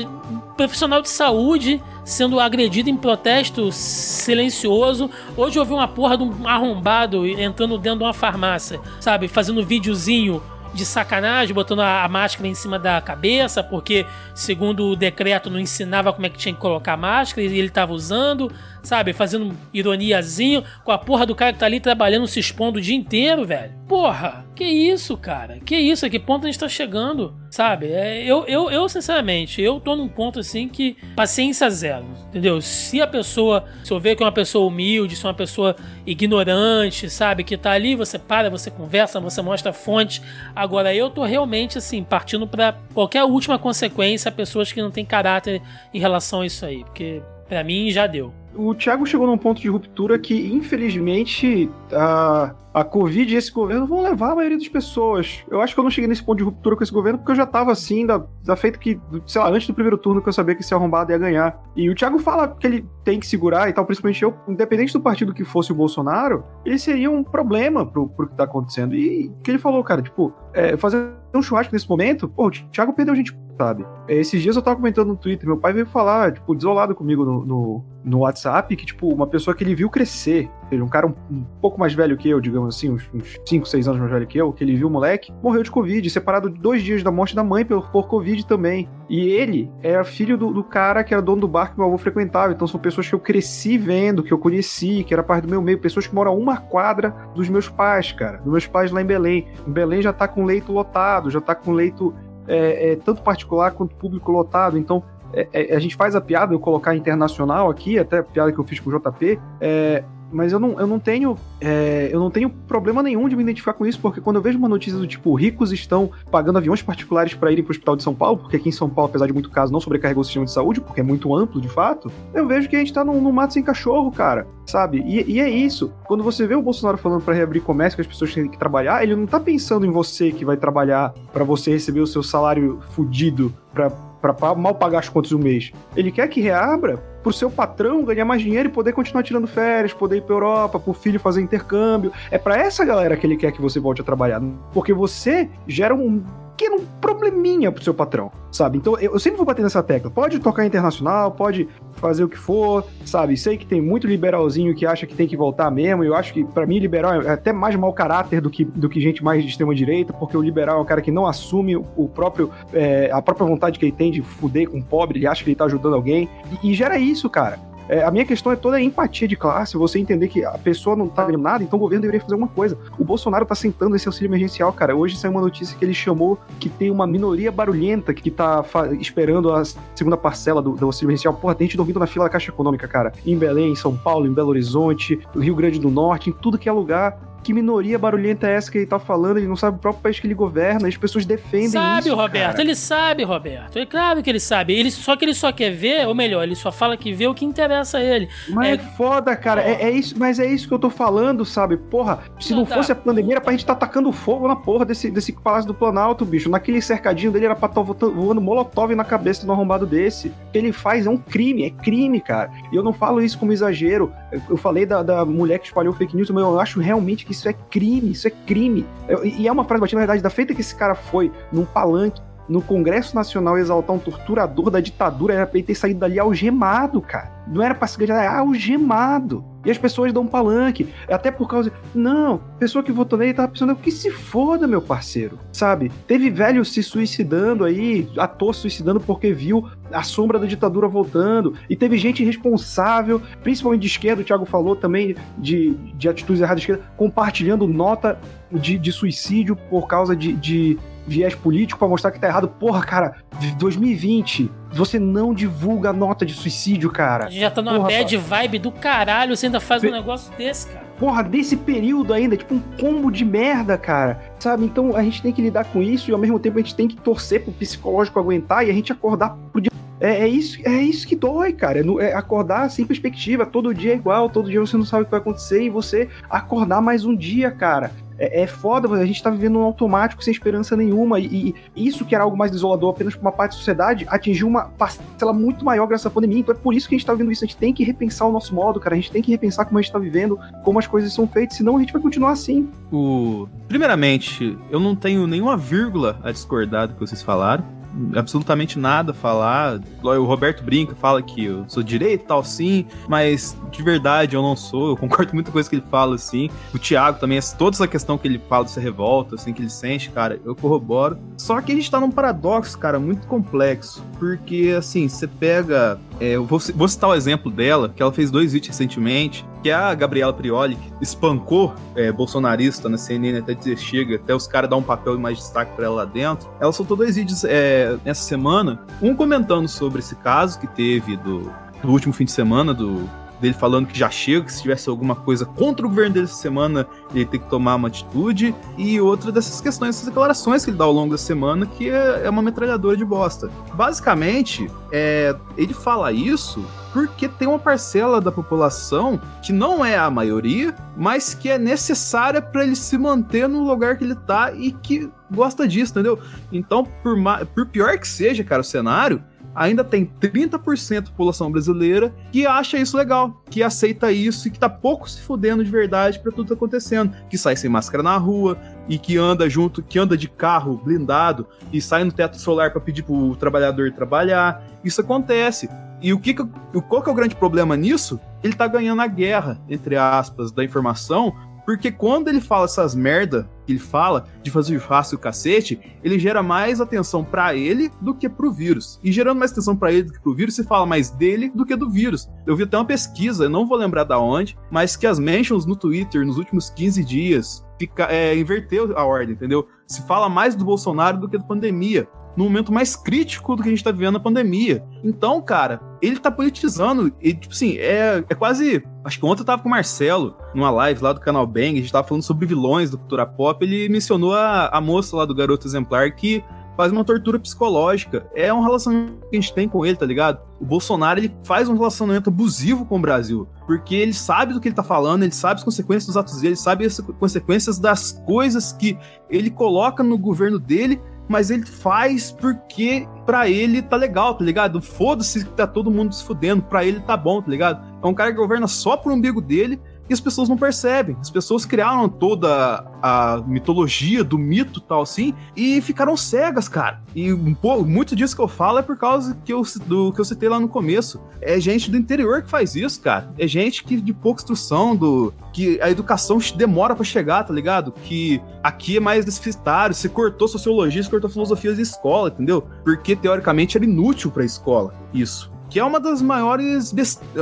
profissional 0.56 1.02
de 1.02 1.10
saúde 1.10 1.82
sendo 2.04 2.40
agredido 2.40 2.88
em 2.90 2.96
protesto 2.96 3.70
silencioso. 3.70 5.10
Hoje 5.36 5.58
eu 5.58 5.64
vi 5.64 5.74
uma 5.74 5.86
porra 5.86 6.16
de 6.16 6.24
um 6.24 6.48
arrombado 6.48 7.26
entrando 7.26 7.78
dentro 7.78 7.98
de 7.98 8.04
uma 8.04 8.14
farmácia, 8.14 8.80
sabe? 8.98 9.28
Fazendo 9.28 9.64
videozinho 9.64 10.42
de 10.72 10.84
sacanagem, 10.84 11.54
botando 11.54 11.80
a, 11.80 12.06
máscara 12.08 12.48
em 12.48 12.54
cima 12.54 12.78
da 12.78 13.00
cabeça, 13.00 13.62
porque, 13.62 14.06
segundo 14.34 14.86
o 14.86 14.96
decreto, 14.96 15.50
não 15.50 15.58
ensinava 15.58 16.12
como 16.12 16.26
é 16.26 16.30
que 16.30 16.38
tinha 16.38 16.54
que 16.54 16.60
colocar 16.60 16.94
a 16.94 16.96
máscara 16.96 17.42
e 17.46 17.58
ele 17.58 17.70
tava 17.70 17.92
usando, 17.92 18.50
sabe? 18.82 19.12
Fazendo 19.12 19.56
ironiazinho 19.72 20.64
com 20.84 20.92
a 20.92 20.98
porra 20.98 21.26
do 21.26 21.34
cara 21.34 21.52
que 21.52 21.58
tá 21.58 21.66
ali 21.66 21.80
trabalhando, 21.80 22.26
se 22.26 22.40
expondo 22.40 22.78
o 22.78 22.82
dia 22.82 22.96
inteiro, 22.96 23.44
velho. 23.44 23.80
Porra, 23.88 24.46
que 24.54 24.64
isso, 24.64 25.16
cara? 25.16 25.58
Que 25.58 25.76
isso? 25.76 26.06
A 26.06 26.08
que 26.08 26.18
ponto 26.18 26.44
a 26.44 26.46
gente 26.46 26.60
tá 26.60 26.68
chegando? 26.68 27.34
Sabe? 27.50 27.86
É, 27.86 28.22
eu, 28.24 28.46
eu, 28.46 28.70
eu, 28.70 28.88
sinceramente, 28.88 29.60
eu 29.60 29.80
tô 29.80 29.96
num 29.96 30.06
ponto 30.06 30.38
assim 30.38 30.68
que 30.68 30.96
paciência 31.16 31.68
zero, 31.68 32.06
entendeu? 32.28 32.60
Se 32.60 33.02
a 33.02 33.06
pessoa, 33.06 33.64
se 33.82 33.92
eu 33.92 33.98
ver 33.98 34.14
que 34.14 34.22
é 34.22 34.26
uma 34.26 34.30
pessoa 34.30 34.68
humilde, 34.68 35.16
se 35.16 35.26
é 35.26 35.28
uma 35.28 35.34
pessoa 35.34 35.74
ignorante, 36.06 37.10
sabe? 37.10 37.42
Que 37.42 37.56
tá 37.56 37.72
ali, 37.72 37.96
você 37.96 38.16
para, 38.16 38.48
você 38.48 38.70
conversa, 38.70 39.18
você 39.18 39.42
mostra 39.42 39.72
fonte. 39.72 40.22
Agora, 40.54 40.94
eu 40.94 41.10
tô 41.10 41.24
realmente, 41.24 41.76
assim, 41.76 42.04
partindo 42.04 42.46
para 42.46 42.76
qualquer 42.94 43.24
última 43.24 43.58
consequência, 43.58 44.30
pessoas 44.30 44.70
que 44.70 44.80
não 44.80 44.92
têm 44.92 45.04
caráter 45.04 45.60
em 45.92 45.98
relação 45.98 46.42
a 46.42 46.46
isso 46.46 46.64
aí, 46.64 46.84
porque 46.84 47.20
para 47.48 47.64
mim 47.64 47.90
já 47.90 48.06
deu 48.06 48.32
o 48.54 48.74
Thiago 48.74 49.06
chegou 49.06 49.26
num 49.26 49.38
ponto 49.38 49.60
de 49.60 49.68
ruptura 49.68 50.18
que, 50.18 50.52
infelizmente, 50.52 51.70
a, 51.92 52.54
a 52.74 52.84
Covid 52.84 53.32
e 53.32 53.36
esse 53.36 53.50
governo 53.50 53.86
vão 53.86 54.02
levar 54.02 54.32
a 54.32 54.34
maioria 54.34 54.58
das 54.58 54.68
pessoas. 54.68 55.44
Eu 55.50 55.60
acho 55.60 55.74
que 55.74 55.80
eu 55.80 55.84
não 55.84 55.90
cheguei 55.90 56.08
nesse 56.08 56.22
ponto 56.22 56.38
de 56.38 56.44
ruptura 56.44 56.76
com 56.76 56.82
esse 56.82 56.92
governo 56.92 57.18
porque 57.18 57.32
eu 57.32 57.36
já 57.36 57.46
tava 57.46 57.72
assim, 57.72 58.04
da, 58.06 58.24
da 58.44 58.56
feito 58.56 58.78
que, 58.78 59.00
sei 59.26 59.40
lá, 59.40 59.48
antes 59.48 59.66
do 59.66 59.74
primeiro 59.74 59.96
turno 59.96 60.20
que 60.20 60.28
eu 60.28 60.32
sabia 60.32 60.54
que 60.54 60.62
esse 60.62 60.74
arrombado 60.74 61.12
ia 61.12 61.18
ganhar. 61.18 61.60
E 61.76 61.88
o 61.88 61.94
Thiago 61.94 62.18
fala 62.18 62.48
que 62.48 62.66
ele 62.66 62.86
tem 63.04 63.20
que 63.20 63.26
segurar 63.26 63.68
e 63.68 63.72
tal, 63.72 63.84
principalmente 63.84 64.22
eu, 64.22 64.34
independente 64.48 64.92
do 64.92 65.00
partido 65.00 65.32
que 65.32 65.44
fosse 65.44 65.72
o 65.72 65.74
Bolsonaro, 65.74 66.44
ele 66.64 66.78
seria 66.78 67.10
um 67.10 67.22
problema 67.22 67.86
pro, 67.86 68.08
pro 68.08 68.28
que 68.28 68.34
tá 68.34 68.44
acontecendo. 68.44 68.94
E 68.94 69.32
que 69.42 69.50
ele 69.50 69.58
falou, 69.58 69.82
cara, 69.84 70.02
tipo, 70.02 70.32
é, 70.52 70.76
fazer 70.76 71.10
um 71.34 71.42
churrasco 71.42 71.72
nesse 71.72 71.88
momento, 71.88 72.28
pô, 72.28 72.48
o 72.48 72.50
Thiago 72.50 72.92
perdeu 72.92 73.14
gente 73.14 73.34
sabe? 73.60 73.84
Esses 74.08 74.40
dias 74.40 74.56
eu 74.56 74.62
tava 74.62 74.76
comentando 74.76 75.08
no 75.08 75.16
Twitter, 75.16 75.46
meu 75.46 75.58
pai 75.58 75.74
veio 75.74 75.84
falar, 75.84 76.32
tipo, 76.32 76.54
desolado 76.54 76.94
comigo 76.94 77.26
no, 77.26 77.44
no, 77.44 77.84
no 78.02 78.18
WhatsApp, 78.20 78.74
que, 78.74 78.86
tipo, 78.86 79.12
uma 79.12 79.26
pessoa 79.26 79.54
que 79.54 79.62
ele 79.62 79.74
viu 79.74 79.90
crescer, 79.90 80.50
um 80.72 80.88
cara 80.88 81.06
um, 81.06 81.14
um, 81.30 81.44
pouco 81.60 81.78
mais 81.78 81.92
velho 81.92 82.16
que 82.16 82.28
eu, 82.28 82.40
digamos 82.40 82.74
assim, 82.74 82.90
uns 82.90 83.10
5, 83.46 83.66
6 83.66 83.86
anos 83.86 84.00
mais 84.00 84.10
velho 84.10 84.26
que 84.26 84.38
eu, 84.38 84.50
que 84.50 84.64
ele 84.64 84.74
viu 84.76 84.88
o 84.88 84.90
moleque, 84.90 85.30
morreu 85.42 85.62
de 85.62 85.70
Covid, 85.70 86.08
separado 86.08 86.48
dois 86.48 86.82
dias 86.82 87.02
da 87.02 87.10
morte 87.10 87.36
da 87.36 87.44
mãe 87.44 87.64
por, 87.64 87.90
por 87.90 88.08
Covid 88.08 88.46
também. 88.46 88.88
E 89.10 89.28
ele 89.28 89.70
era 89.82 90.02
filho 90.04 90.38
do, 90.38 90.52
do, 90.52 90.64
cara 90.64 91.04
que 91.04 91.12
era 91.12 91.22
dono 91.22 91.42
do 91.42 91.48
bar 91.48 91.72
que 91.72 91.78
meu 91.78 91.86
avô 91.86 91.98
frequentava, 91.98 92.52
então 92.52 92.66
são 92.66 92.80
pessoas 92.80 93.08
que 93.08 93.14
eu 93.14 93.20
cresci 93.20 93.76
vendo, 93.76 94.22
que 94.22 94.32
eu 94.32 94.38
conheci, 94.38 95.04
que 95.04 95.12
era 95.12 95.22
parte 95.22 95.44
do 95.44 95.50
meu 95.50 95.60
meio, 95.60 95.78
pessoas 95.78 96.06
que 96.06 96.14
moram 96.14 96.38
uma 96.38 96.56
quadra 96.56 97.14
dos 97.34 97.48
meus 97.48 97.68
pais, 97.68 98.12
cara, 98.12 98.38
dos 98.38 98.50
meus 98.50 98.66
pais 98.66 98.90
lá 98.90 99.02
em 99.02 99.06
Belém. 99.06 99.48
Belém 99.66 100.00
já 100.00 100.12
tá 100.12 100.26
com 100.26 100.44
leito 100.44 100.72
lotado, 100.72 101.30
já 101.30 101.40
tá 101.40 101.54
com 101.54 101.72
leito 101.72 102.14
é, 102.50 102.92
é, 102.92 102.96
tanto 102.96 103.22
particular 103.22 103.70
quanto 103.70 103.94
público 103.94 104.32
lotado. 104.32 104.76
Então, 104.76 105.02
é, 105.32 105.48
é, 105.52 105.76
a 105.76 105.78
gente 105.78 105.94
faz 105.94 106.16
a 106.16 106.20
piada, 106.20 106.52
eu 106.52 106.58
colocar 106.58 106.96
internacional 106.96 107.70
aqui, 107.70 107.96
até 107.96 108.18
a 108.18 108.22
piada 108.24 108.52
que 108.52 108.58
eu 108.58 108.64
fiz 108.64 108.80
com 108.80 108.90
o 108.90 108.98
JP, 108.98 109.38
é, 109.60 110.02
mas 110.32 110.52
eu 110.52 110.58
não, 110.58 110.78
eu 110.78 110.86
não 110.86 110.98
tenho 110.98 111.36
é, 111.60 112.08
eu 112.12 112.20
não 112.20 112.30
tenho 112.30 112.50
problema 112.50 113.02
nenhum 113.02 113.28
de 113.28 113.36
me 113.36 113.42
identificar 113.42 113.72
com 113.72 113.86
isso, 113.86 114.00
porque 114.00 114.20
quando 114.20 114.36
eu 114.36 114.42
vejo 114.42 114.58
uma 114.58 114.68
notícia 114.68 114.98
do 114.98 115.06
tipo 115.06 115.34
ricos 115.34 115.72
estão 115.72 116.10
pagando 116.30 116.58
aviões 116.58 116.82
particulares 116.82 117.34
para 117.34 117.52
irem 117.52 117.64
para 117.64 117.70
o 117.70 117.72
hospital 117.72 117.96
de 117.96 118.02
São 118.02 118.14
Paulo, 118.14 118.38
porque 118.38 118.56
aqui 118.56 118.68
em 118.68 118.72
São 118.72 118.88
Paulo, 118.88 119.10
apesar 119.10 119.26
de 119.26 119.32
muito 119.32 119.50
caso, 119.50 119.72
não 119.72 119.80
sobrecarregou 119.80 120.22
o 120.22 120.24
sistema 120.24 120.44
de 120.44 120.52
saúde, 120.52 120.80
porque 120.80 121.00
é 121.00 121.04
muito 121.04 121.34
amplo 121.34 121.60
de 121.60 121.68
fato, 121.68 122.10
eu 122.34 122.46
vejo 122.46 122.68
que 122.68 122.76
a 122.76 122.78
gente 122.78 122.92
tá 122.92 123.04
num, 123.04 123.20
num 123.20 123.32
mato 123.32 123.54
sem 123.54 123.62
cachorro, 123.62 124.10
cara, 124.10 124.46
sabe? 124.66 125.02
E, 125.06 125.34
e, 125.34 125.40
é 125.40 125.48
isso. 125.48 125.92
Quando 126.06 126.22
você 126.22 126.46
vê 126.46 126.54
o 126.54 126.62
Bolsonaro 126.62 126.98
falando 126.98 127.22
para 127.22 127.34
reabrir 127.34 127.62
comércio, 127.62 127.96
que 127.96 128.02
as 128.02 128.06
pessoas 128.06 128.34
têm 128.34 128.48
que 128.48 128.58
trabalhar, 128.58 129.02
ele 129.02 129.16
não 129.16 129.26
tá 129.26 129.40
pensando 129.40 129.84
em 129.86 129.90
você 129.90 130.32
que 130.32 130.44
vai 130.44 130.56
trabalhar 130.56 131.12
para 131.32 131.44
você 131.44 131.72
receber 131.72 132.00
o 132.00 132.06
seu 132.06 132.22
salário 132.22 132.78
fudido 132.90 133.52
para 133.72 133.90
para 134.20 134.54
mal 134.54 134.74
pagar 134.74 135.00
as 135.00 135.08
contas 135.08 135.30
do 135.30 135.38
mês. 135.38 135.72
Ele 135.96 136.10
quer 136.10 136.28
que 136.28 136.40
reabra 136.40 136.98
pro 137.22 137.32
seu 137.32 137.50
patrão 137.50 138.04
ganhar 138.04 138.24
mais 138.24 138.42
dinheiro 138.42 138.68
e 138.68 138.72
poder 138.72 138.92
continuar 138.92 139.22
tirando 139.22 139.46
férias, 139.46 139.92
poder 139.92 140.18
ir 140.18 140.22
pra 140.22 140.34
Europa, 140.34 140.80
pro 140.80 140.92
filho 140.92 141.20
fazer 141.20 141.40
intercâmbio. 141.40 142.12
É 142.30 142.38
para 142.38 142.56
essa 142.56 142.84
galera 142.84 143.16
que 143.16 143.26
ele 143.26 143.36
quer 143.36 143.52
que 143.52 143.60
você 143.60 143.78
volte 143.78 144.00
a 144.00 144.04
trabalhar. 144.04 144.40
Porque 144.72 144.92
você 144.92 145.48
gera 145.66 145.94
um 145.94 146.22
pequeno 146.60 146.86
probleminha 147.00 147.72
pro 147.72 147.82
seu 147.82 147.94
patrão, 147.94 148.30
sabe? 148.52 148.76
Então 148.76 148.98
eu, 148.98 149.18
sempre 149.18 149.38
vou 149.38 149.46
bater 149.46 149.62
nessa 149.62 149.82
tecla. 149.82 150.10
Pode 150.10 150.38
tocar 150.40 150.66
internacional, 150.66 151.32
pode 151.32 151.66
fazer 151.94 152.22
o 152.22 152.28
que 152.28 152.36
for, 152.36 152.84
sabe? 153.06 153.34
Sei 153.38 153.56
que 153.56 153.64
tem 153.64 153.80
muito 153.80 154.06
liberalzinho 154.06 154.74
que 154.74 154.84
acha 154.84 155.06
que 155.06 155.14
tem 155.14 155.26
que 155.26 155.36
voltar 155.36 155.70
mesmo. 155.70 156.04
Eu 156.04 156.14
acho 156.14 156.34
que, 156.34 156.44
para 156.44 156.66
mim, 156.66 156.78
liberal 156.78 157.22
é 157.22 157.30
até 157.30 157.50
mais 157.50 157.74
mau 157.76 157.92
caráter 157.94 158.42
do 158.42 158.50
que, 158.50 158.64
do 158.64 158.90
que 158.90 159.00
gente 159.00 159.24
mais 159.24 159.42
de 159.42 159.48
extrema-direita, 159.48 160.12
porque 160.12 160.36
o 160.36 160.42
liberal 160.42 160.78
é 160.78 160.82
um 160.82 160.84
cara 160.84 161.00
que 161.00 161.10
não 161.10 161.26
assume 161.26 161.76
o 161.76 162.08
próprio, 162.08 162.50
é, 162.74 163.10
a 163.10 163.22
própria 163.22 163.46
vontade 163.46 163.78
que 163.78 163.86
ele 163.86 163.92
tem 163.92 164.10
de 164.10 164.20
fuder 164.20 164.68
com 164.68 164.78
o 164.78 164.84
pobre, 164.84 165.18
ele 165.18 165.26
acha 165.26 165.42
que 165.42 165.48
ele 165.48 165.56
tá 165.56 165.64
ajudando 165.64 165.94
alguém. 165.94 166.28
E, 166.62 166.70
e 166.70 166.74
gera 166.74 166.98
isso, 166.98 167.30
cara. 167.30 167.69
É, 167.90 168.04
a 168.04 168.10
minha 168.12 168.24
questão 168.24 168.52
é 168.52 168.56
toda 168.56 168.76
a 168.76 168.80
empatia 168.80 169.26
de 169.26 169.34
classe, 169.34 169.76
você 169.76 169.98
entender 169.98 170.28
que 170.28 170.44
a 170.44 170.56
pessoa 170.56 170.94
não 170.94 171.08
tá 171.08 171.24
ganhando 171.24 171.42
nada, 171.42 171.64
então 171.64 171.76
o 171.76 171.80
governo 171.80 172.02
deveria 172.02 172.20
fazer 172.20 172.34
alguma 172.34 172.48
coisa. 172.48 172.78
O 172.96 173.02
Bolsonaro 173.02 173.44
tá 173.44 173.56
sentando 173.56 173.96
esse 173.96 174.06
auxílio 174.06 174.28
emergencial, 174.28 174.72
cara. 174.72 174.94
Hoje 174.94 175.16
saiu 175.16 175.32
uma 175.32 175.40
notícia 175.40 175.76
que 175.76 175.84
ele 175.84 175.92
chamou 175.92 176.38
que 176.60 176.68
tem 176.68 176.88
uma 176.88 177.04
minoria 177.04 177.50
barulhenta 177.50 178.14
que 178.14 178.30
tá 178.30 178.64
esperando 179.00 179.52
a 179.52 179.64
segunda 179.92 180.16
parcela 180.16 180.62
do, 180.62 180.74
do 180.76 180.86
auxílio 180.86 181.08
emergencial. 181.08 181.34
Porra, 181.34 181.56
tem 181.56 181.66
gente 181.66 181.76
dormindo 181.76 181.98
na 181.98 182.06
fila 182.06 182.26
da 182.26 182.30
Caixa 182.30 182.52
Econômica, 182.52 182.86
cara. 182.86 183.12
Em 183.26 183.36
Belém, 183.36 183.72
em 183.72 183.76
São 183.76 183.96
Paulo, 183.96 184.24
em 184.24 184.32
Belo 184.32 184.50
Horizonte, 184.50 185.18
Rio 185.34 185.56
Grande 185.56 185.80
do 185.80 185.90
Norte, 185.90 186.30
em 186.30 186.32
tudo 186.32 186.56
que 186.56 186.68
é 186.68 186.72
lugar 186.72 187.18
que 187.42 187.52
minoria 187.52 187.98
barulhenta 187.98 188.48
é 188.48 188.54
essa 188.54 188.70
que 188.70 188.78
ele 188.78 188.86
tá 188.86 188.98
falando? 188.98 189.38
Ele 189.38 189.46
não 189.46 189.56
sabe 189.56 189.76
o 189.76 189.80
próprio 189.80 190.02
país 190.02 190.18
que 190.18 190.26
ele 190.26 190.34
governa, 190.34 190.88
as 190.88 190.96
pessoas 190.96 191.24
defendem 191.24 191.68
sabe, 191.68 192.00
isso. 192.00 192.08
Sabe, 192.08 192.22
Roberto, 192.22 192.50
cara. 192.52 192.62
ele 192.62 192.74
sabe, 192.74 193.24
Roberto. 193.24 193.78
É 193.78 193.86
claro 193.86 194.22
que 194.22 194.30
ele 194.30 194.40
sabe. 194.40 194.74
Ele, 194.74 194.90
só 194.90 195.16
que 195.16 195.24
ele 195.24 195.34
só 195.34 195.52
quer 195.52 195.70
ver, 195.70 196.06
ou 196.06 196.14
melhor, 196.14 196.42
ele 196.42 196.56
só 196.56 196.70
fala 196.70 196.96
que 196.96 197.12
vê 197.12 197.26
o 197.26 197.34
que 197.34 197.44
interessa 197.44 197.98
a 197.98 198.02
ele. 198.02 198.28
Mas 198.48 198.68
é, 198.68 198.72
é 198.74 198.78
foda, 198.78 199.34
cara. 199.36 199.62
É, 199.62 199.84
é, 199.84 199.90
isso, 199.90 200.14
mas 200.18 200.38
é 200.38 200.46
isso 200.46 200.68
que 200.68 200.74
eu 200.74 200.78
tô 200.78 200.90
falando, 200.90 201.44
sabe? 201.44 201.76
Porra, 201.76 202.20
se 202.38 202.52
não, 202.52 202.60
não 202.60 202.66
tá. 202.66 202.76
fosse 202.76 202.92
a 202.92 202.94
pandemia, 202.94 203.34
era 203.34 203.40
pra 203.40 203.52
gente 203.52 203.64
tá 203.64 203.72
atacando 203.72 204.12
fogo 204.12 204.46
na 204.46 204.56
porra 204.56 204.84
desse, 204.84 205.10
desse 205.10 205.32
Palácio 205.32 205.68
do 205.68 205.74
Planalto, 205.74 206.24
bicho. 206.24 206.50
Naquele 206.50 206.82
cercadinho 206.82 207.32
dele 207.32 207.46
era 207.46 207.56
pra 207.56 207.68
estar 207.68 207.82
tá 207.82 208.06
voando 208.06 208.40
molotov 208.40 208.94
na 208.94 209.04
cabeça 209.04 209.46
do 209.46 209.52
arrombado 209.52 209.86
desse. 209.86 210.28
O 210.28 210.52
que 210.52 210.58
ele 210.58 210.72
faz 210.72 211.06
é 211.06 211.10
um 211.10 211.16
crime, 211.16 211.64
é 211.64 211.70
crime, 211.70 212.20
cara. 212.20 212.50
E 212.72 212.76
eu 212.76 212.82
não 212.82 212.92
falo 212.92 213.22
isso 213.22 213.38
como 213.38 213.52
exagero. 213.52 214.12
Eu, 214.48 214.56
falei 214.56 214.84
da, 214.84 215.02
da 215.02 215.24
mulher 215.24 215.58
que 215.58 215.66
espalhou 215.66 215.92
fake 215.92 216.14
news, 216.14 216.30
mas 216.30 216.42
eu 216.42 216.60
acho 216.60 216.80
realmente 216.80 217.24
que 217.24 217.29
isso 217.32 217.48
é 217.48 217.52
crime 217.52 218.10
isso 218.10 218.26
é 218.26 218.30
crime. 218.30 218.86
E 219.24 219.46
é 219.46 219.52
uma 219.52 219.64
frase 219.64 219.80
batida 219.80 220.00
na 220.00 220.06
verdade 220.06 220.22
da 220.22 220.30
feita 220.30 220.54
que 220.54 220.60
esse 220.60 220.74
cara 220.74 220.94
foi 220.94 221.30
num 221.52 221.64
palanque 221.64 222.20
no 222.48 222.60
Congresso 222.60 223.14
Nacional 223.14 223.56
exaltar 223.56 223.94
um 223.94 223.98
torturador 223.98 224.70
da 224.70 224.80
ditadura, 224.80 225.34
era 225.34 225.46
pra 225.46 225.56
ele 225.56 225.66
ter 225.66 225.76
saído 225.76 226.00
dali 226.00 226.18
algemado, 226.18 227.00
cara. 227.00 227.30
Não 227.46 227.62
era 227.62 227.76
pra 227.76 227.86
se 227.86 227.96
ganhar, 227.96 228.20
era 228.20 228.40
algemado. 228.40 229.44
E 229.64 229.70
as 229.70 229.78
pessoas 229.78 230.12
dão 230.12 230.22
um 230.22 230.26
palanque. 230.26 230.88
Até 231.08 231.30
por 231.30 231.48
causa. 231.48 231.72
Não, 231.94 232.40
pessoa 232.58 232.82
que 232.82 232.92
votou 232.92 233.18
nele 233.18 233.34
tava 233.34 233.48
pensando, 233.48 233.74
que 233.76 233.90
se 233.90 234.10
foda, 234.10 234.66
meu 234.66 234.80
parceiro. 234.80 235.38
Sabe? 235.52 235.90
Teve 236.06 236.30
velho 236.30 236.64
se 236.64 236.82
suicidando 236.82 237.64
aí, 237.64 238.08
ator 238.16 238.54
suicidando 238.54 239.00
porque 239.00 239.32
viu 239.32 239.68
a 239.92 240.02
sombra 240.02 240.38
da 240.38 240.46
ditadura 240.46 240.88
voltando. 240.88 241.54
E 241.68 241.76
teve 241.76 241.96
gente 241.98 242.24
responsável, 242.24 243.20
principalmente 243.42 243.82
de 243.82 243.88
esquerda, 243.88 244.22
o 244.22 244.24
Thiago 244.24 244.44
falou 244.44 244.76
também, 244.76 245.14
de, 245.36 245.74
de 245.94 246.08
atitudes 246.08 246.40
erradas 246.40 246.62
de 246.62 246.70
esquerda, 246.70 246.92
compartilhando 246.96 247.66
nota 247.66 248.18
de, 248.50 248.78
de 248.78 248.92
suicídio 248.92 249.56
por 249.56 249.86
causa 249.86 250.14
de, 250.16 250.32
de 250.32 250.78
viés 251.06 251.34
político 251.34 251.78
para 251.78 251.88
mostrar 251.88 252.10
que 252.10 252.18
tá 252.18 252.28
errado. 252.28 252.48
Porra, 252.48 252.82
cara, 252.82 253.16
2020, 253.58 254.50
você 254.72 254.98
não 254.98 255.34
divulga 255.34 255.92
nota 255.92 256.24
de 256.24 256.34
suicídio, 256.34 256.90
cara. 256.90 257.26
A 257.26 257.30
gente 257.30 257.40
já 257.40 257.50
tá 257.50 257.62
numa 257.62 257.76
Porra, 257.76 257.88
bad 257.88 258.16
vibe 258.16 258.58
do 258.58 258.72
caralho, 258.72 259.36
você 259.36 259.46
ainda 259.46 259.60
faz 259.60 259.82
um 259.82 259.90
negócio 259.90 260.32
desse, 260.36 260.68
cara. 260.68 260.86
Porra, 260.98 261.22
desse 261.22 261.56
período 261.56 262.12
ainda, 262.12 262.36
tipo 262.36 262.54
um 262.54 262.60
combo 262.78 263.10
de 263.10 263.24
merda, 263.24 263.78
cara. 263.78 264.20
Sabe? 264.38 264.64
Então 264.64 264.94
a 264.94 265.02
gente 265.02 265.22
tem 265.22 265.32
que 265.32 265.42
lidar 265.42 265.64
com 265.64 265.82
isso 265.82 266.10
e 266.10 266.12
ao 266.12 266.18
mesmo 266.18 266.38
tempo 266.38 266.58
a 266.58 266.62
gente 266.62 266.74
tem 266.74 266.86
que 266.86 266.96
torcer 266.96 267.42
pro 267.42 267.52
psicológico 267.52 268.18
aguentar 268.18 268.66
e 268.66 268.70
a 268.70 268.74
gente 268.74 268.92
acordar 268.92 269.36
pro 269.50 269.60
dia 269.60 269.70
é, 270.00 270.22
é, 270.22 270.28
isso, 270.28 270.58
é 270.66 270.82
isso 270.82 271.06
que 271.06 271.14
dói, 271.14 271.52
cara. 271.52 271.78
É, 271.78 272.04
é, 272.06 272.14
acordar 272.14 272.70
sem 272.70 272.86
perspectiva. 272.86 273.44
Todo 273.44 273.74
dia 273.74 273.92
é 273.92 273.96
igual, 273.96 274.30
todo 274.30 274.48
dia 274.48 274.58
você 274.58 274.76
não 274.76 274.84
sabe 274.84 275.02
o 275.02 275.04
que 275.04 275.10
vai 275.10 275.20
acontecer 275.20 275.62
e 275.62 275.68
você 275.68 276.08
acordar 276.28 276.80
mais 276.80 277.04
um 277.04 277.14
dia, 277.14 277.50
cara 277.50 277.90
é, 278.20 278.42
é 278.42 278.46
foda, 278.46 278.92
a 278.94 279.06
gente 279.06 279.22
tá 279.22 279.30
vivendo 279.30 279.58
um 279.58 279.62
automático 279.62 280.22
sem 280.22 280.30
esperança 280.30 280.76
nenhuma. 280.76 281.18
E, 281.18 281.54
e 281.74 281.88
isso 281.88 282.04
que 282.04 282.14
era 282.14 282.22
algo 282.22 282.36
mais 282.36 282.52
desolador 282.52 282.90
apenas 282.90 283.14
para 283.14 283.22
uma 283.22 283.32
parte 283.32 283.52
da 283.52 283.58
sociedade, 283.58 284.06
atingiu 284.08 284.46
uma 284.46 284.66
parcela 284.66 285.32
muito 285.32 285.64
maior 285.64 285.86
graças 285.86 286.06
à 286.06 286.10
pandemia. 286.10 286.40
Então 286.40 286.54
é 286.54 286.58
por 286.58 286.74
isso 286.74 286.86
que 286.86 286.94
a 286.94 286.98
gente 286.98 287.06
tá 287.06 287.14
vendo 287.14 287.32
isso. 287.32 287.42
A 287.42 287.46
gente 287.46 287.56
tem 287.56 287.72
que 287.72 287.82
repensar 287.82 288.26
o 288.26 288.32
nosso 288.32 288.54
modo, 288.54 288.78
cara. 288.78 288.94
A 288.94 288.98
gente 288.98 289.10
tem 289.10 289.22
que 289.22 289.30
repensar 289.30 289.64
como 289.64 289.78
a 289.78 289.82
gente 289.82 289.90
tá 289.90 289.98
vivendo, 289.98 290.38
como 290.62 290.78
as 290.78 290.86
coisas 290.86 291.12
são 291.12 291.26
feitas, 291.26 291.56
senão 291.56 291.78
a 291.78 291.80
gente 291.80 291.92
vai 291.92 292.02
continuar 292.02 292.32
assim. 292.32 292.68
O... 292.92 293.48
Primeiramente, 293.66 294.58
eu 294.70 294.78
não 294.78 294.94
tenho 294.94 295.26
nenhuma 295.26 295.56
vírgula 295.56 296.20
a 296.22 296.30
discordar 296.30 296.88
do 296.88 296.94
que 296.94 297.00
vocês 297.00 297.22
falaram 297.22 297.79
absolutamente 298.14 298.78
nada 298.78 299.12
a 299.12 299.14
falar. 299.14 299.80
O 300.02 300.24
Roberto 300.24 300.62
brinca, 300.62 300.94
fala 300.94 301.22
que 301.22 301.44
eu 301.44 301.64
sou 301.68 301.82
direito 301.82 302.24
tal, 302.26 302.44
sim, 302.44 302.86
mas 303.08 303.56
de 303.70 303.82
verdade 303.82 304.36
eu 304.36 304.42
não 304.42 304.56
sou. 304.56 304.90
Eu 304.90 304.96
concordo 304.96 305.30
com 305.30 305.36
muita 305.36 305.50
coisa 305.50 305.68
que 305.68 305.76
ele 305.76 305.84
fala, 305.90 306.14
assim. 306.14 306.50
O 306.74 306.78
Thiago 306.78 307.18
também, 307.18 307.38
toda 307.58 307.76
essa 307.76 307.88
questão 307.88 308.18
que 308.18 308.28
ele 308.28 308.40
fala 308.48 308.64
dessa 308.64 308.80
revolta, 308.80 309.34
assim, 309.34 309.52
que 309.52 309.62
ele 309.62 309.70
sente, 309.70 310.10
cara, 310.10 310.40
eu 310.44 310.54
corroboro. 310.54 311.18
Só 311.36 311.60
que 311.60 311.72
a 311.72 311.74
gente 311.74 311.90
tá 311.90 312.00
num 312.00 312.10
paradoxo, 312.10 312.78
cara, 312.78 312.98
muito 312.98 313.26
complexo. 313.26 314.04
Porque, 314.18 314.74
assim, 314.76 315.08
você 315.08 315.26
pega. 315.26 315.98
É, 316.20 316.32
eu 316.32 316.44
vou, 316.44 316.58
vou 316.74 316.88
citar 316.88 317.10
o 317.10 317.14
exemplo 317.14 317.50
dela, 317.50 317.88
que 317.88 318.02
ela 318.02 318.12
fez 318.12 318.30
dois 318.30 318.52
vídeos 318.52 318.68
recentemente, 318.68 319.44
que 319.62 319.70
é 319.70 319.74
a 319.74 319.94
Gabriela 319.94 320.32
Prioli 320.32 320.76
espancou 321.00 321.74
é, 321.94 322.12
bolsonarista 322.12 322.88
na 322.88 322.98
CNN 322.98 323.38
até 323.38 323.54
dizer 323.54 323.78
chega, 323.78 324.16
até 324.16 324.34
os 324.34 324.46
caras 324.46 324.68
dar 324.68 324.76
um 324.76 324.82
papel 324.82 325.18
mais 325.18 325.38
destaque 325.38 325.74
para 325.74 325.86
ela 325.86 325.96
lá 325.96 326.04
dentro. 326.04 326.50
Ela 326.60 326.72
soltou 326.72 326.96
dois 326.96 327.16
vídeos 327.16 327.44
é, 327.44 327.79
nessa 328.04 328.22
semana, 328.22 328.80
um 329.00 329.14
comentando 329.14 329.68
sobre 329.68 330.00
esse 330.00 330.16
caso 330.16 330.58
que 330.58 330.66
teve 330.66 331.16
do, 331.16 331.52
do 331.82 331.90
último 331.90 332.12
fim 332.12 332.24
de 332.24 332.32
semana 332.32 332.74
do 332.74 333.08
dele 333.40 333.54
falando 333.54 333.86
que 333.86 333.98
já 333.98 334.10
chega, 334.10 334.44
que 334.44 334.52
se 334.52 334.62
tivesse 334.62 334.88
alguma 334.88 335.16
coisa 335.16 335.44
contra 335.44 335.86
o 335.86 335.88
governo 335.88 336.14
dele 336.14 336.26
essa 336.26 336.34
semana, 336.34 336.86
ele 337.14 337.24
tem 337.24 337.40
que 337.40 337.48
tomar 337.48 337.74
uma 337.74 337.88
atitude, 337.88 338.54
e 338.76 339.00
outra 339.00 339.32
dessas 339.32 339.60
questões, 339.60 339.96
essas 339.96 340.06
declarações 340.06 340.64
que 340.64 340.70
ele 340.70 340.78
dá 340.78 340.84
ao 340.84 340.92
longo 340.92 341.12
da 341.12 341.18
semana, 341.18 341.66
que 341.66 341.88
é, 341.88 342.22
é 342.24 342.30
uma 342.30 342.42
metralhadora 342.42 342.96
de 342.96 343.04
bosta. 343.04 343.50
Basicamente, 343.74 344.70
é, 344.92 345.34
ele 345.56 345.74
fala 345.74 346.12
isso 346.12 346.64
porque 346.92 347.28
tem 347.28 347.46
uma 347.46 347.58
parcela 347.58 348.20
da 348.20 348.32
população 348.32 349.20
que 349.42 349.52
não 349.52 349.84
é 349.84 349.96
a 349.96 350.10
maioria, 350.10 350.74
mas 350.96 351.34
que 351.34 351.48
é 351.48 351.58
necessária 351.58 352.42
para 352.42 352.64
ele 352.64 352.74
se 352.74 352.98
manter 352.98 353.48
no 353.48 353.62
lugar 353.62 353.96
que 353.96 354.04
ele 354.04 354.16
tá 354.16 354.52
e 354.52 354.72
que 354.72 355.10
gosta 355.30 355.66
disso, 355.66 355.92
entendeu? 355.92 356.18
Então, 356.50 356.84
por, 356.84 357.16
por 357.54 357.66
pior 357.66 357.96
que 357.98 358.08
seja, 358.08 358.42
cara, 358.42 358.60
o 358.60 358.64
cenário, 358.64 359.22
ainda 359.60 359.84
tem 359.84 360.06
30% 360.06 361.02
da 361.02 361.10
população 361.10 361.52
brasileira 361.52 362.14
que 362.32 362.46
acha 362.46 362.78
isso 362.78 362.96
legal, 362.96 363.42
que 363.50 363.62
aceita 363.62 364.10
isso 364.10 364.48
e 364.48 364.50
que 364.50 364.58
tá 364.58 364.70
pouco 364.70 365.08
se 365.08 365.20
fudendo 365.20 365.62
de 365.62 365.70
verdade 365.70 366.18
para 366.18 366.32
tudo 366.32 366.44
que 366.44 366.48
tá 366.48 366.54
acontecendo, 366.54 367.14
que 367.28 367.36
sai 367.36 367.54
sem 367.56 367.68
máscara 367.68 368.02
na 368.02 368.16
rua 368.16 368.56
e 368.88 368.98
que 368.98 369.18
anda 369.18 369.50
junto, 369.50 369.82
que 369.82 369.98
anda 369.98 370.16
de 370.16 370.30
carro 370.30 370.80
blindado 370.82 371.46
e 371.70 371.78
sai 371.78 372.04
no 372.04 372.10
teto 372.10 372.40
solar 372.40 372.70
para 372.70 372.80
pedir 372.80 373.02
pro 373.02 373.36
trabalhador 373.36 373.92
trabalhar. 373.92 374.64
Isso 374.82 375.02
acontece. 375.02 375.68
E 376.00 376.14
o 376.14 376.18
que, 376.18 376.32
que 376.32 376.42
qual 376.88 377.02
que 377.02 377.10
é 377.10 377.12
o 377.12 377.14
grande 377.14 377.36
problema 377.36 377.76
nisso? 377.76 378.18
Ele 378.42 378.54
tá 378.54 378.66
ganhando 378.66 379.02
a 379.02 379.06
guerra, 379.06 379.60
entre 379.68 379.94
aspas, 379.94 380.50
da 380.50 380.64
informação, 380.64 381.34
porque 381.70 381.92
quando 381.92 382.26
ele 382.26 382.40
fala 382.40 382.64
essas 382.64 382.96
merda 382.96 383.48
que 383.64 383.72
ele 383.72 383.78
fala 383.78 384.26
de 384.42 384.50
fazer 384.50 384.74
e 384.74 385.14
o 385.14 385.18
cacete, 385.18 385.80
ele 386.02 386.18
gera 386.18 386.42
mais 386.42 386.80
atenção 386.80 387.22
para 387.22 387.54
ele 387.54 387.92
do 388.00 388.12
que 388.12 388.28
pro 388.28 388.50
vírus. 388.50 388.98
E 389.04 389.12
gerando 389.12 389.38
mais 389.38 389.52
atenção 389.52 389.76
para 389.76 389.92
ele 389.92 390.02
do 390.02 390.12
que 390.12 390.20
pro 390.20 390.34
vírus, 390.34 390.56
se 390.56 390.64
fala 390.64 390.84
mais 390.84 391.10
dele 391.10 391.48
do 391.54 391.64
que 391.64 391.76
do 391.76 391.88
vírus. 391.88 392.28
Eu 392.44 392.56
vi 392.56 392.64
até 392.64 392.76
uma 392.76 392.84
pesquisa, 392.84 393.48
não 393.48 393.68
vou 393.68 393.78
lembrar 393.78 394.02
da 394.02 394.18
onde, 394.18 394.58
mas 394.68 394.96
que 394.96 395.06
as 395.06 395.20
mentions 395.20 395.64
no 395.64 395.76
Twitter 395.76 396.26
nos 396.26 396.38
últimos 396.38 396.70
15 396.70 397.04
dias 397.04 397.64
fica, 397.78 398.08
é, 398.10 398.36
inverteu 398.36 398.98
a 398.98 399.04
ordem, 399.04 399.36
entendeu? 399.36 399.68
Se 399.86 400.04
fala 400.08 400.28
mais 400.28 400.56
do 400.56 400.64
Bolsonaro 400.64 401.20
do 401.20 401.28
que 401.28 401.38
da 401.38 401.44
pandemia 401.44 402.08
no 402.36 402.44
momento 402.44 402.72
mais 402.72 402.96
crítico 402.96 403.56
do 403.56 403.62
que 403.62 403.68
a 403.68 403.72
gente 403.72 403.84
tá 403.84 403.90
vivendo 403.90 404.14
na 404.14 404.20
pandemia. 404.20 404.84
Então, 405.02 405.40
cara, 405.42 405.80
ele 406.00 406.18
tá 406.18 406.30
politizando. 406.30 407.12
E, 407.20 407.34
tipo 407.34 407.52
assim, 407.52 407.76
é, 407.78 408.24
é 408.28 408.34
quase. 408.34 408.82
Acho 409.04 409.18
que 409.18 409.26
ontem 409.26 409.42
eu 409.42 409.46
tava 409.46 409.62
com 409.62 409.68
o 409.68 409.70
Marcelo, 409.70 410.36
numa 410.54 410.70
live 410.70 411.02
lá 411.02 411.12
do 411.12 411.20
canal 411.20 411.46
Bang, 411.46 411.78
a 411.78 411.80
gente 411.80 411.92
tava 411.92 412.06
falando 412.06 412.22
sobre 412.22 412.46
vilões 412.46 412.90
do 412.90 412.98
cultura 412.98 413.26
pop. 413.26 413.64
Ele 413.64 413.88
mencionou 413.88 414.34
a, 414.34 414.68
a 414.68 414.80
moça 414.80 415.16
lá 415.16 415.24
do 415.24 415.34
Garoto 415.34 415.66
Exemplar 415.66 416.14
que 416.14 416.42
faz 416.80 416.92
uma 416.92 417.04
tortura 417.04 417.38
psicológica. 417.38 418.26
É 418.34 418.52
um 418.52 418.62
relacionamento 418.62 419.28
que 419.28 419.36
a 419.36 419.40
gente 419.40 419.52
tem 419.52 419.68
com 419.68 419.84
ele, 419.84 419.96
tá 419.96 420.06
ligado? 420.06 420.40
O 420.58 420.64
Bolsonaro, 420.64 421.20
ele 421.20 421.34
faz 421.44 421.68
um 421.68 421.74
relacionamento 421.74 422.30
abusivo 422.30 422.86
com 422.86 422.96
o 422.96 423.00
Brasil, 423.00 423.46
porque 423.66 423.94
ele 423.94 424.14
sabe 424.14 424.54
do 424.54 424.60
que 424.60 424.68
ele 424.68 424.74
tá 424.74 424.82
falando, 424.82 425.22
ele 425.22 425.32
sabe 425.32 425.58
as 425.58 425.64
consequências 425.64 426.06
dos 426.06 426.16
atos 426.16 426.36
dele, 426.36 426.48
ele 426.48 426.56
sabe 426.56 426.86
as 426.86 426.98
consequências 426.98 427.78
das 427.78 428.12
coisas 428.24 428.72
que 428.72 428.98
ele 429.28 429.50
coloca 429.50 430.02
no 430.02 430.16
governo 430.16 430.58
dele 430.58 430.98
mas 431.30 431.48
ele 431.48 431.64
faz 431.64 432.32
porque 432.32 433.06
pra 433.24 433.48
ele 433.48 433.80
tá 433.80 433.94
legal, 433.94 434.34
tá 434.34 434.44
ligado? 434.44 434.82
Foda-se 434.82 435.44
que 435.44 435.52
tá 435.52 435.64
todo 435.64 435.88
mundo 435.88 436.12
se 436.12 436.24
fudendo, 436.24 436.60
pra 436.60 436.84
ele 436.84 436.98
tá 436.98 437.16
bom, 437.16 437.40
tá 437.40 437.48
ligado? 437.48 437.80
É 438.02 438.06
um 438.08 438.12
cara 438.12 438.32
que 438.32 438.36
governa 438.36 438.66
só 438.66 438.96
pro 438.96 439.14
umbigo 439.14 439.40
dele 439.40 439.80
e 440.10 440.12
as 440.12 440.20
pessoas 440.20 440.48
não 440.48 440.56
percebem. 440.56 441.16
As 441.20 441.30
pessoas 441.30 441.64
criaram 441.64 442.08
toda 442.08 442.84
a 443.00 443.40
mitologia 443.46 444.24
do 444.24 444.36
mito 444.36 444.80
tal 444.80 445.02
assim 445.02 445.32
e 445.56 445.80
ficaram 445.80 446.16
cegas, 446.16 446.68
cara. 446.68 447.00
E 447.14 447.32
um 447.32 447.54
pouco, 447.54 447.88
muito 447.88 448.16
disso 448.16 448.34
que 448.34 448.42
eu 448.42 448.48
falo 448.48 448.80
é 448.80 448.82
por 448.82 448.98
causa 448.98 449.38
que 449.44 449.52
eu, 449.52 449.62
do 449.86 450.12
que 450.12 450.20
eu 450.20 450.24
citei 450.24 450.48
lá 450.48 450.58
no 450.58 450.68
começo. 450.68 451.20
É 451.40 451.60
gente 451.60 451.90
do 451.90 451.96
interior 451.96 452.42
que 452.42 452.50
faz 452.50 452.74
isso, 452.74 453.00
cara. 453.00 453.32
É 453.38 453.46
gente 453.46 453.84
que 453.84 454.00
de 454.00 454.12
pouca 454.12 454.42
instrução, 454.42 454.96
do 454.96 455.32
que 455.52 455.80
a 455.80 455.88
educação 455.88 456.38
demora 456.56 456.96
para 456.96 457.04
chegar, 457.04 457.44
tá 457.44 457.54
ligado? 457.54 457.92
Que 457.92 458.42
aqui 458.64 458.96
é 458.96 459.00
mais 459.00 459.24
deficitário. 459.24 459.94
Você 459.94 460.08
cortou 460.08 460.48
sociologia, 460.48 461.02
você 461.02 461.08
cortou 461.08 461.30
filosofia 461.30 461.72
de 461.72 461.82
escola, 461.82 462.30
entendeu? 462.30 462.66
Porque 462.82 463.14
teoricamente 463.14 463.76
era 463.76 463.84
inútil 463.84 464.30
para 464.32 464.42
a 464.42 464.46
escola 464.46 464.92
isso 465.14 465.50
que 465.70 465.78
é 465.78 465.84
uma 465.84 466.00
das 466.00 466.20
maiores, 466.20 466.92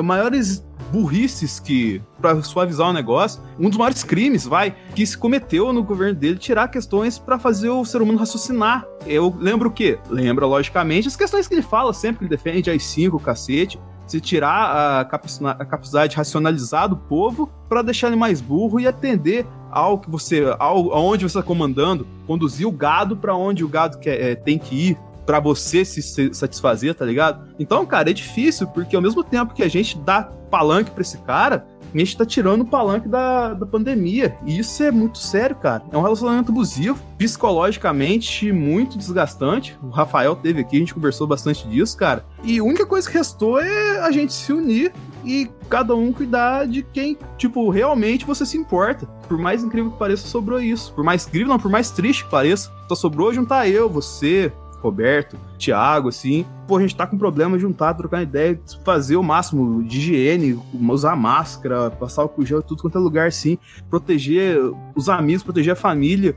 maiores 0.04 0.62
burrices 0.92 1.58
que, 1.60 2.00
para 2.20 2.42
suavizar 2.42 2.88
o 2.88 2.92
negócio, 2.92 3.42
um 3.58 3.68
dos 3.68 3.78
maiores 3.78 4.04
crimes, 4.04 4.46
vai, 4.46 4.74
que 4.94 5.06
se 5.06 5.16
cometeu 5.16 5.72
no 5.72 5.82
governo 5.82 6.14
dele 6.14 6.36
tirar 6.36 6.68
questões 6.68 7.18
para 7.18 7.38
fazer 7.38 7.70
o 7.70 7.84
ser 7.84 8.02
humano 8.02 8.18
raciocinar. 8.18 8.86
Eu 9.06 9.34
lembro 9.38 9.68
o 9.68 9.72
quê? 9.72 9.98
Lembra, 10.08 10.46
logicamente, 10.46 11.08
as 11.08 11.16
questões 11.16 11.48
que 11.48 11.54
ele 11.54 11.62
fala 11.62 11.92
sempre, 11.92 12.18
que 12.18 12.24
ele 12.24 12.30
defende 12.30 12.70
as 12.70 12.84
cinco, 12.84 13.18
cacete, 13.18 13.78
se 14.06 14.20
tirar 14.20 15.00
a, 15.00 15.04
capacidade 15.04 16.10
de 16.10 16.16
racionalizar 16.16 16.88
do 16.88 16.96
povo 16.96 17.50
para 17.68 17.82
deixar 17.82 18.08
ele 18.08 18.16
mais 18.16 18.40
burro 18.40 18.80
e 18.80 18.86
atender 18.86 19.46
ao 19.70 19.98
que 19.98 20.10
você, 20.10 20.44
ao, 20.58 20.92
aonde 20.94 21.24
você 21.24 21.38
está 21.38 21.42
comandando, 21.42 22.06
conduzir 22.26 22.66
o 22.66 22.72
gado 22.72 23.16
para 23.16 23.36
onde 23.36 23.62
o 23.62 23.68
gado 23.68 23.98
quer, 23.98 24.20
é, 24.20 24.34
tem 24.34 24.58
que 24.58 24.90
ir, 24.90 24.98
para 25.28 25.40
você 25.40 25.84
se 25.84 26.32
satisfazer, 26.32 26.94
tá 26.94 27.04
ligado? 27.04 27.52
Então, 27.58 27.84
cara, 27.84 28.08
é 28.08 28.14
difícil, 28.14 28.66
porque 28.68 28.96
ao 28.96 29.02
mesmo 29.02 29.22
tempo 29.22 29.52
que 29.52 29.62
a 29.62 29.68
gente 29.68 29.98
dá 29.98 30.22
palanque 30.22 30.90
pra 30.90 31.02
esse 31.02 31.18
cara, 31.18 31.66
a 31.94 31.98
gente 31.98 32.16
tá 32.16 32.24
tirando 32.24 32.62
o 32.62 32.64
palanque 32.64 33.06
da, 33.06 33.52
da 33.52 33.66
pandemia. 33.66 34.34
E 34.46 34.58
isso 34.58 34.82
é 34.82 34.90
muito 34.90 35.18
sério, 35.18 35.54
cara. 35.54 35.82
É 35.92 35.98
um 35.98 36.00
relacionamento 36.00 36.50
abusivo, 36.50 36.98
psicologicamente 37.18 38.50
muito 38.50 38.96
desgastante. 38.96 39.78
O 39.82 39.90
Rafael 39.90 40.34
teve 40.34 40.62
aqui, 40.62 40.76
a 40.76 40.78
gente 40.78 40.94
conversou 40.94 41.26
bastante 41.26 41.68
disso, 41.68 41.94
cara. 41.98 42.24
E 42.42 42.58
a 42.58 42.64
única 42.64 42.86
coisa 42.86 43.06
que 43.06 43.18
restou 43.18 43.60
é 43.60 44.00
a 44.00 44.10
gente 44.10 44.32
se 44.32 44.50
unir 44.50 44.94
e 45.26 45.50
cada 45.68 45.94
um 45.94 46.10
cuidar 46.10 46.66
de 46.66 46.82
quem, 46.82 47.18
tipo, 47.36 47.68
realmente 47.68 48.24
você 48.24 48.46
se 48.46 48.56
importa. 48.56 49.04
Por 49.28 49.36
mais 49.36 49.62
incrível 49.62 49.90
que 49.90 49.98
pareça, 49.98 50.26
sobrou 50.26 50.58
isso. 50.58 50.90
Por 50.94 51.04
mais 51.04 51.26
incrível, 51.26 51.48
não, 51.48 51.58
por 51.58 51.70
mais 51.70 51.90
triste 51.90 52.24
que 52.24 52.30
pareça, 52.30 52.72
só 52.88 52.94
sobrou 52.94 53.30
juntar 53.34 53.68
eu, 53.68 53.90
você, 53.90 54.50
Roberto, 54.80 55.38
Thiago, 55.58 56.08
assim. 56.08 56.46
Pô, 56.66 56.76
a 56.76 56.80
gente 56.80 56.94
tá 56.94 57.06
com 57.06 57.18
problema 57.18 57.58
juntar, 57.58 57.94
trocar 57.94 58.22
ideia, 58.22 58.60
fazer 58.84 59.16
o 59.16 59.22
máximo 59.22 59.82
de 59.82 59.98
higiene, 59.98 60.60
usar 60.90 61.16
máscara, 61.16 61.90
passar 61.90 62.24
o 62.24 62.32
gel, 62.44 62.62
tudo 62.62 62.82
quanto 62.82 62.98
é 62.98 63.00
lugar, 63.00 63.28
assim. 63.28 63.58
Proteger 63.88 64.58
os 64.94 65.08
amigos, 65.08 65.42
proteger 65.42 65.72
a 65.72 65.76
família. 65.76 66.36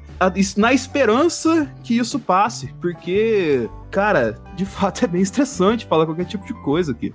Na 0.57 0.73
esperança 0.73 1.71
que 1.83 1.97
isso 1.97 2.19
passe, 2.19 2.73
porque, 2.79 3.69
cara, 3.89 4.39
de 4.55 4.65
fato 4.65 5.05
é 5.05 5.07
bem 5.07 5.21
estressante 5.21 5.85
falar 5.85 6.05
qualquer 6.05 6.25
tipo 6.25 6.45
de 6.45 6.53
coisa 6.53 6.91
aqui. 6.91 7.11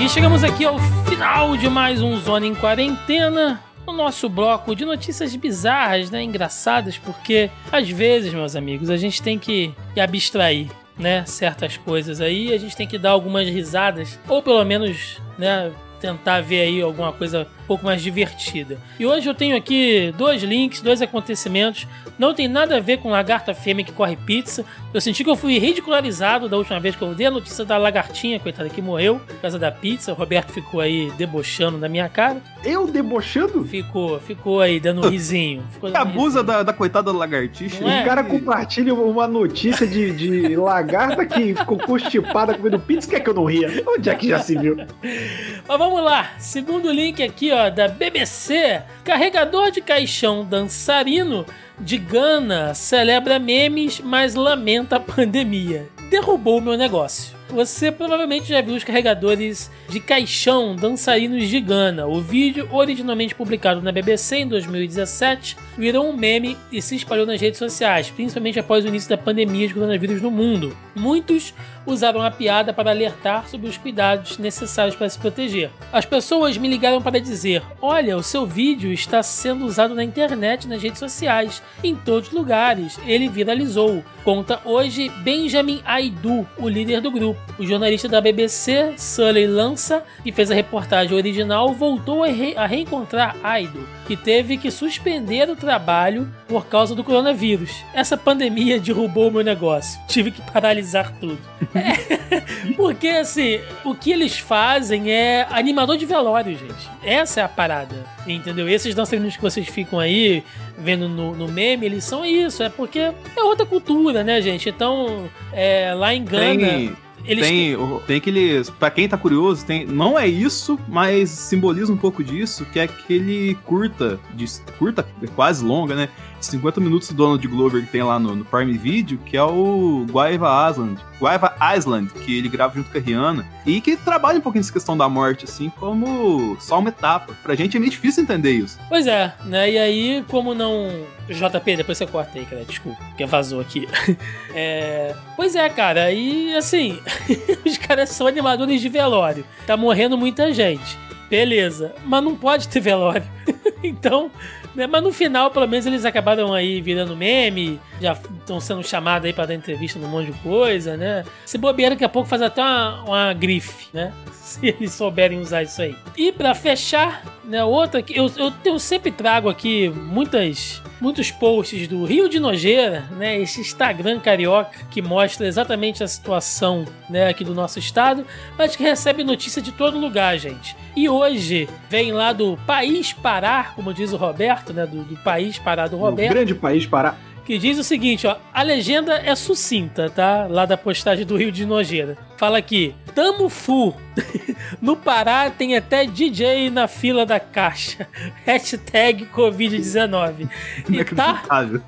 E 0.00 0.08
chegamos 0.08 0.44
aqui 0.44 0.64
ao 0.64 0.78
final 1.06 1.56
de 1.56 1.68
mais 1.70 2.02
um 2.02 2.16
Zona 2.18 2.46
em 2.46 2.54
Quarentena 2.54 3.60
no 3.86 3.92
nosso 3.92 4.28
bloco 4.28 4.74
de 4.74 4.84
notícias 4.84 5.34
bizarras, 5.36 6.10
né, 6.10 6.22
engraçadas, 6.22 6.98
porque 6.98 7.50
às 7.70 7.88
vezes, 7.88 8.32
meus 8.32 8.56
amigos, 8.56 8.90
a 8.90 8.96
gente 8.96 9.22
tem 9.22 9.38
que, 9.38 9.74
abstrair, 10.00 10.68
né, 10.98 11.24
certas 11.26 11.76
coisas 11.76 12.20
aí, 12.20 12.52
a 12.52 12.58
gente 12.58 12.76
tem 12.76 12.86
que 12.86 12.98
dar 12.98 13.10
algumas 13.10 13.48
risadas, 13.48 14.18
ou 14.28 14.42
pelo 14.42 14.64
menos, 14.64 15.20
né, 15.38 15.72
tentar 16.00 16.40
ver 16.40 16.60
aí 16.62 16.82
alguma 16.82 17.12
coisa 17.12 17.46
um 17.64 17.66
pouco 17.66 17.84
mais 17.84 18.02
divertida. 18.02 18.78
E 18.98 19.06
hoje 19.06 19.28
eu 19.28 19.34
tenho 19.34 19.56
aqui 19.56 20.14
dois 20.16 20.42
links, 20.42 20.80
dois 20.80 21.00
acontecimentos. 21.02 21.86
Não 22.18 22.32
tem 22.32 22.46
nada 22.46 22.76
a 22.76 22.80
ver 22.80 22.98
com 22.98 23.10
lagarta 23.10 23.54
fêmea 23.54 23.84
que 23.84 23.90
corre 23.90 24.16
pizza. 24.16 24.64
Eu 24.92 25.00
senti 25.00 25.24
que 25.24 25.30
eu 25.30 25.34
fui 25.34 25.58
ridicularizado 25.58 26.48
da 26.48 26.56
última 26.56 26.78
vez 26.78 26.94
que 26.94 27.02
eu 27.02 27.14
dei 27.14 27.26
a 27.26 27.30
notícia 27.30 27.64
da 27.64 27.76
lagartinha, 27.76 28.38
coitada, 28.38 28.68
que 28.68 28.80
morreu 28.80 29.20
por 29.26 29.40
causa 29.40 29.58
da 29.58 29.72
pizza. 29.72 30.12
O 30.12 30.14
Roberto 30.14 30.52
ficou 30.52 30.80
aí 30.80 31.10
debochando 31.16 31.78
da 31.78 31.88
minha 31.88 32.08
cara. 32.08 32.40
Eu 32.64 32.86
debochando? 32.86 33.64
Ficou, 33.64 34.20
ficou 34.20 34.60
aí 34.60 34.78
dando 34.78 35.06
um 35.06 35.10
risinho. 35.10 35.64
Ficou 35.72 35.90
dando 35.90 36.02
abusa 36.02 36.40
risinho. 36.40 36.44
Da, 36.44 36.62
da 36.62 36.72
coitada 36.72 37.12
da 37.12 37.18
lagartixa. 37.18 37.82
É? 37.82 38.02
O 38.02 38.04
cara 38.04 38.22
compartilha 38.22 38.94
uma 38.94 39.26
notícia 39.26 39.86
de, 39.86 40.12
de 40.12 40.54
lagarta 40.56 41.24
que 41.26 41.54
ficou 41.54 41.78
constipada 41.78 42.54
comendo 42.54 42.78
pizza, 42.78 43.08
que 43.08 43.16
é 43.16 43.20
que 43.20 43.28
eu 43.28 43.34
não 43.34 43.44
ria? 43.44 43.82
Onde 43.86 44.08
é 44.08 44.14
que 44.14 44.28
já 44.28 44.38
se 44.38 44.56
viu? 44.56 44.76
Mas 45.66 45.78
vamos 45.78 46.02
lá. 46.02 46.30
Segundo 46.38 46.92
link 46.92 47.22
aqui, 47.22 47.50
ó, 47.54 47.70
da 47.70 47.88
BBC, 47.88 48.82
carregador 49.04 49.70
de 49.70 49.80
caixão 49.80 50.44
dançarino 50.44 51.46
de 51.78 51.96
Gana 51.96 52.74
celebra 52.74 53.38
memes, 53.38 54.00
mas 54.00 54.34
lamenta 54.34 54.96
a 54.96 55.00
pandemia. 55.00 55.88
Derrubou 56.10 56.60
meu 56.60 56.76
negócio. 56.76 57.43
Você 57.54 57.92
provavelmente 57.92 58.48
já 58.48 58.60
viu 58.60 58.74
os 58.74 58.82
carregadores 58.82 59.70
de 59.88 60.00
caixão 60.00 60.74
dançarinos 60.74 61.48
de 61.48 61.60
Gana. 61.60 62.04
O 62.04 62.20
vídeo, 62.20 62.68
originalmente 62.72 63.32
publicado 63.32 63.80
na 63.80 63.92
BBC 63.92 64.38
em 64.38 64.48
2017, 64.48 65.56
virou 65.78 66.08
um 66.08 66.16
meme 66.16 66.56
e 66.72 66.82
se 66.82 66.96
espalhou 66.96 67.24
nas 67.24 67.40
redes 67.40 67.60
sociais, 67.60 68.10
principalmente 68.10 68.58
após 68.58 68.84
o 68.84 68.88
início 68.88 69.08
da 69.08 69.16
pandemia 69.16 69.68
de 69.68 69.74
coronavírus 69.74 70.20
no 70.20 70.32
mundo. 70.32 70.76
Muitos 70.96 71.54
usaram 71.86 72.22
a 72.22 72.30
piada 72.30 72.72
para 72.72 72.90
alertar 72.90 73.48
sobre 73.48 73.68
os 73.68 73.76
cuidados 73.76 74.36
necessários 74.36 74.96
para 74.96 75.08
se 75.08 75.18
proteger. 75.18 75.70
As 75.92 76.04
pessoas 76.04 76.58
me 76.58 76.66
ligaram 76.66 77.00
para 77.00 77.20
dizer: 77.20 77.62
Olha, 77.80 78.16
o 78.16 78.22
seu 78.22 78.44
vídeo 78.44 78.92
está 78.92 79.22
sendo 79.22 79.64
usado 79.64 79.94
na 79.94 80.02
internet, 80.02 80.66
nas 80.66 80.82
redes 80.82 80.98
sociais, 80.98 81.62
em 81.84 81.94
todos 81.94 82.30
os 82.30 82.34
lugares. 82.34 82.98
Ele 83.06 83.28
viralizou. 83.28 84.02
Conta 84.24 84.60
hoje 84.64 85.08
Benjamin 85.22 85.82
Aidu, 85.84 86.44
o 86.58 86.68
líder 86.68 87.00
do 87.00 87.12
grupo 87.12 87.43
o, 87.58 87.66
jornalista 87.66 88.08
da 88.08 88.20
BBC, 88.20 88.94
Sully 88.96 89.46
Lança, 89.46 90.02
que 90.22 90.32
fez 90.32 90.50
a 90.50 90.54
reportagem 90.54 91.16
original, 91.16 91.72
voltou 91.72 92.24
a, 92.24 92.28
re, 92.28 92.54
a 92.56 92.66
reencontrar 92.66 93.36
Aido, 93.42 93.86
que 94.06 94.16
teve 94.16 94.56
que 94.56 94.70
suspender 94.70 95.48
o 95.48 95.56
trabalho 95.56 96.28
por 96.48 96.66
causa 96.66 96.94
do 96.94 97.04
coronavírus. 97.04 97.84
Essa 97.94 98.16
pandemia 98.16 98.78
derrubou 98.78 99.28
o 99.28 99.32
meu 99.32 99.44
negócio. 99.44 100.00
Tive 100.06 100.30
que 100.30 100.42
paralisar 100.42 101.12
tudo. 101.18 101.38
É, 101.74 102.72
porque, 102.76 103.08
assim, 103.08 103.60
o 103.84 103.94
que 103.94 104.12
eles 104.12 104.38
fazem 104.38 105.10
é 105.10 105.46
animador 105.50 105.96
de 105.96 106.06
velório, 106.06 106.56
gente. 106.56 106.90
Essa 107.02 107.40
é 107.40 107.44
a 107.44 107.48
parada. 107.48 107.94
Entendeu? 108.26 108.68
Esses 108.68 108.94
dançarinos 108.94 109.36
que 109.36 109.42
vocês 109.42 109.68
ficam 109.68 109.98
aí 110.00 110.42
vendo 110.78 111.08
no, 111.08 111.34
no 111.34 111.48
meme, 111.48 111.86
eles 111.86 112.04
são 112.04 112.24
isso. 112.24 112.62
É 112.62 112.68
porque 112.68 112.98
é 112.98 113.42
outra 113.42 113.66
cultura, 113.66 114.24
né, 114.24 114.40
gente? 114.40 114.68
Então, 114.68 115.28
é, 115.52 115.92
lá 115.94 116.14
em 116.14 116.24
Gana. 116.24 116.58
Tem, 116.58 116.96
Eles 117.24 117.46
tem, 117.46 117.74
o- 117.76 118.00
tem 118.06 118.16
aqueles. 118.18 118.68
Pra 118.70 118.90
quem 118.90 119.08
tá 119.08 119.16
curioso, 119.16 119.64
tem, 119.64 119.86
não 119.86 120.18
é 120.18 120.26
isso, 120.26 120.78
mas 120.88 121.30
simboliza 121.30 121.92
um 121.92 121.96
pouco 121.96 122.22
disso, 122.22 122.66
que 122.72 122.78
é 122.78 122.82
aquele 122.84 123.56
curta, 123.64 124.18
de, 124.34 124.44
curta 124.78 125.06
quase 125.34 125.64
longa, 125.64 125.94
né? 125.94 126.08
50 126.40 126.78
minutos 126.78 127.08
do 127.08 127.14
Donald 127.14 127.48
Glover 127.48 127.82
que 127.86 127.90
tem 127.90 128.02
lá 128.02 128.18
no, 128.18 128.36
no 128.36 128.44
Prime 128.44 128.74
Video, 128.76 129.16
que 129.24 129.34
é 129.34 129.42
o 129.42 130.04
Guaiva 130.10 130.68
Island. 130.70 131.00
Guaiva 131.18 131.54
Island, 131.74 132.10
que 132.12 132.36
ele 132.36 132.50
grava 132.50 132.74
junto 132.74 132.90
com 132.90 132.98
a 132.98 133.00
Rihanna. 133.00 133.46
E 133.64 133.80
que 133.80 133.96
trabalha 133.96 134.38
um 134.38 134.42
pouquinho 134.42 134.60
essa 134.60 134.72
questão 134.72 134.94
da 134.94 135.08
morte, 135.08 135.46
assim, 135.46 135.70
como 135.80 136.54
só 136.60 136.78
uma 136.80 136.90
etapa. 136.90 137.32
Pra 137.42 137.54
gente 137.54 137.78
é 137.78 137.80
meio 137.80 137.90
difícil 137.90 138.22
entender 138.22 138.52
isso. 138.52 138.78
Pois 138.90 139.06
é, 139.06 139.32
né? 139.46 139.70
E 139.72 139.78
aí, 139.78 140.24
como 140.28 140.54
não. 140.54 140.90
JP, 141.28 141.76
depois 141.76 141.98
você 141.98 142.06
corta 142.06 142.38
aí, 142.38 142.44
cara. 142.44 142.64
Desculpa, 142.64 143.02
porque 143.04 143.24
vazou 143.26 143.60
aqui. 143.60 143.88
É... 144.56 145.12
Pois 145.34 145.56
é, 145.56 145.68
cara. 145.68 146.12
E 146.12 146.54
assim, 146.54 147.00
os 147.66 147.76
caras 147.76 148.10
são 148.10 148.24
animadores 148.24 148.80
de 148.80 148.88
velório. 148.88 149.44
Tá 149.66 149.76
morrendo 149.76 150.16
muita 150.16 150.52
gente. 150.52 150.96
Beleza. 151.28 151.92
Mas 152.04 152.22
não 152.22 152.36
pode 152.36 152.68
ter 152.68 152.78
velório. 152.78 153.24
então. 153.82 154.30
Né? 154.74 154.86
Mas 154.86 155.02
no 155.02 155.12
final, 155.12 155.50
pelo 155.50 155.68
menos, 155.68 155.86
eles 155.86 156.04
acabaram 156.04 156.52
aí 156.52 156.80
virando 156.80 157.16
meme, 157.16 157.80
já 158.00 158.12
estão 158.12 158.60
sendo 158.60 158.82
chamados 158.82 159.26
aí 159.26 159.32
pra 159.32 159.46
dar 159.46 159.54
entrevista 159.54 159.98
num 159.98 160.08
monte 160.08 160.32
de 160.32 160.38
coisa, 160.40 160.96
né? 160.96 161.24
Se 161.46 161.56
bobear, 161.56 161.90
daqui 161.90 162.04
a 162.04 162.08
pouco 162.08 162.28
faz 162.28 162.42
até 162.42 162.60
uma, 162.60 163.02
uma 163.04 163.32
grife, 163.32 163.88
né? 163.92 164.12
Se 164.32 164.66
eles 164.66 164.92
souberem 164.92 165.40
usar 165.40 165.62
isso 165.62 165.80
aí. 165.80 165.96
E 166.16 166.30
pra 166.30 166.54
fechar, 166.54 167.24
né, 167.44 167.64
outra 167.64 168.02
que 168.02 168.16
eu, 168.16 168.30
eu, 168.36 168.52
eu 168.64 168.78
sempre 168.78 169.10
trago 169.10 169.48
aqui 169.48 169.88
muitas 169.88 170.82
muitos 171.00 171.30
posts 171.30 171.86
do 171.86 172.04
Rio 172.04 172.30
de 172.30 172.40
Nojeira, 172.40 173.04
né, 173.18 173.38
esse 173.38 173.60
Instagram 173.60 174.20
carioca 174.20 174.78
que 174.90 175.02
mostra 175.02 175.46
exatamente 175.46 176.02
a 176.02 176.08
situação, 176.08 176.86
né, 177.10 177.28
aqui 177.28 177.44
do 177.44 177.54
nosso 177.54 177.78
estado, 177.78 178.24
mas 178.56 178.74
que 178.74 178.82
recebe 178.82 179.22
notícia 179.22 179.60
de 179.60 179.70
todo 179.70 179.98
lugar, 179.98 180.38
gente. 180.38 180.74
E 180.96 181.06
hoje 181.08 181.68
vem 181.90 182.12
lá 182.12 182.32
do 182.32 182.56
País 182.66 183.12
Pará, 183.12 183.72
como 183.74 183.92
diz 183.92 184.14
o 184.14 184.16
Roberto, 184.16 184.63
né, 184.72 184.86
do, 184.86 185.04
do 185.04 185.16
País 185.16 185.58
Pará 185.58 185.86
do 185.86 185.96
Um 185.96 186.00
Roberto 186.00 186.32
grande 186.32 186.54
país 186.54 186.86
para. 186.86 187.16
que 187.44 187.58
diz 187.58 187.78
o 187.78 187.84
seguinte, 187.84 188.26
ó, 188.26 188.36
a 188.52 188.62
legenda 188.62 189.14
é 189.14 189.34
sucinta, 189.34 190.08
tá? 190.08 190.46
Lá 190.48 190.64
da 190.64 190.76
postagem 190.76 191.26
do 191.26 191.36
Rio 191.36 191.52
de 191.52 191.66
Nojeira. 191.66 192.16
Fala 192.36 192.58
aqui, 192.58 192.94
tamo 193.14 193.48
full. 193.48 193.94
no 194.80 194.96
Pará 194.96 195.50
tem 195.50 195.76
até 195.76 196.04
DJ 196.04 196.70
na 196.70 196.88
fila 196.88 197.26
da 197.26 197.38
caixa. 197.38 198.08
Hashtag 198.44 199.26
Covid-19. 199.26 200.48
E 200.88 201.04
tá, 201.04 201.42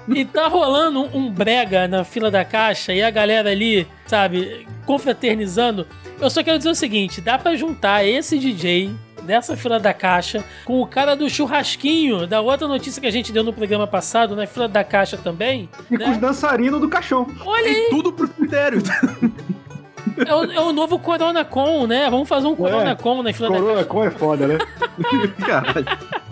e 0.09 0.25
tá 0.25 0.49
rolando 0.49 1.03
um, 1.03 1.17
um 1.17 1.31
brega 1.31 1.89
na 1.89 2.05
fila 2.05 2.31
da 2.31 2.45
caixa 2.45 2.93
e 2.93 3.03
a 3.03 3.11
galera 3.11 3.51
ali, 3.51 3.87
sabe, 4.07 4.67
confraternizando. 4.85 5.87
Eu 6.21 6.31
só 6.31 6.43
quero 6.43 6.59
dizer 6.59 6.71
o 6.71 6.75
seguinte, 6.75 7.21
dá 7.21 7.39
pra 7.39 7.57
juntar 7.57 8.05
esse 8.05 8.39
DJ 8.39 8.95
dessa 9.27 9.57
fila 9.57 9.79
da 9.79 9.93
caixa 9.93 10.45
com 10.65 10.81
o 10.81 10.87
cara 10.87 11.15
do 11.15 11.29
churrasquinho, 11.29 12.27
da 12.27 12.41
outra 12.41 12.67
notícia 12.67 13.01
que 13.01 13.07
a 13.07 13.11
gente 13.11 13.33
deu 13.33 13.45
no 13.45 13.53
programa 13.53 13.87
passado, 13.87 14.37
na 14.37 14.47
fila 14.47 14.69
da 14.69 14.85
caixa 14.85 15.17
também. 15.17 15.69
E 15.91 15.99
né? 15.99 16.05
com 16.05 16.11
os 16.13 16.19
dançarinos 16.19 16.81
do 16.81 16.89
caixão. 16.89 17.27
Olha 17.45 17.67
aí, 17.67 17.75
Tem 17.75 17.91
tudo 17.91 18.13
pro 18.13 18.29
critério. 18.29 18.83
é 20.27 20.35
o, 20.35 20.53
é 20.53 20.61
o 20.61 20.73
novo 20.73 20.99
Corona 20.99 21.45
Com, 21.45 21.87
né? 21.87 22.09
Vamos 22.09 22.29
fazer 22.29 22.47
um 22.47 22.57
Corona 22.57 22.95
Com 22.95 23.23
na 23.23 23.33
fila 23.33 23.51
da 23.51 23.59
Corona 23.59 23.85
com 23.85 24.05
é 24.05 24.11
foda, 24.11 24.47
né? 24.47 24.59
Caralho. 25.45 25.85
caixa. 25.85 26.27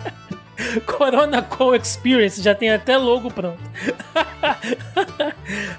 Corona 0.85 1.41
Com 1.41 1.75
Experience, 1.75 2.41
já 2.41 2.55
tem 2.55 2.71
até 2.71 2.97
logo 2.97 3.29
pronto. 3.29 3.59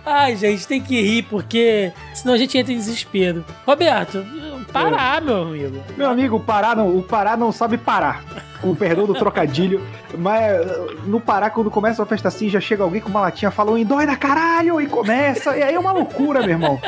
Ai, 0.04 0.36
gente, 0.36 0.66
tem 0.66 0.80
que 0.80 1.00
rir, 1.00 1.22
porque 1.24 1.92
senão 2.14 2.34
a 2.34 2.38
gente 2.38 2.56
entra 2.56 2.72
em 2.72 2.76
desespero. 2.76 3.44
Roberto, 3.66 4.24
parar, 4.72 5.20
meu 5.20 5.42
amigo. 5.42 5.82
Meu 5.96 6.08
amigo, 6.08 6.36
o 6.36 6.40
Pará 6.40 6.74
não, 6.74 6.96
o 6.96 7.02
Pará 7.02 7.36
não 7.36 7.52
sabe 7.52 7.78
parar. 7.78 8.22
Com 8.60 8.70
o 8.70 8.76
perdão 8.76 9.06
do 9.06 9.14
trocadilho. 9.14 9.82
Mas 10.16 10.60
uh, 10.64 10.96
no 11.04 11.20
Pará, 11.20 11.50
quando 11.50 11.70
começa 11.70 12.00
uma 12.00 12.06
festa 12.06 12.28
assim, 12.28 12.48
já 12.48 12.60
chega 12.60 12.82
alguém 12.82 13.00
com 13.00 13.08
uma 13.08 13.20
latinha 13.20 13.50
falando 13.50 13.84
dói 13.84 14.06
na 14.06 14.16
caralho 14.16 14.80
e 14.80 14.86
começa. 14.86 15.56
E 15.56 15.62
aí 15.62 15.74
é 15.74 15.78
uma 15.78 15.92
loucura, 15.92 16.40
meu 16.40 16.50
irmão. 16.50 16.80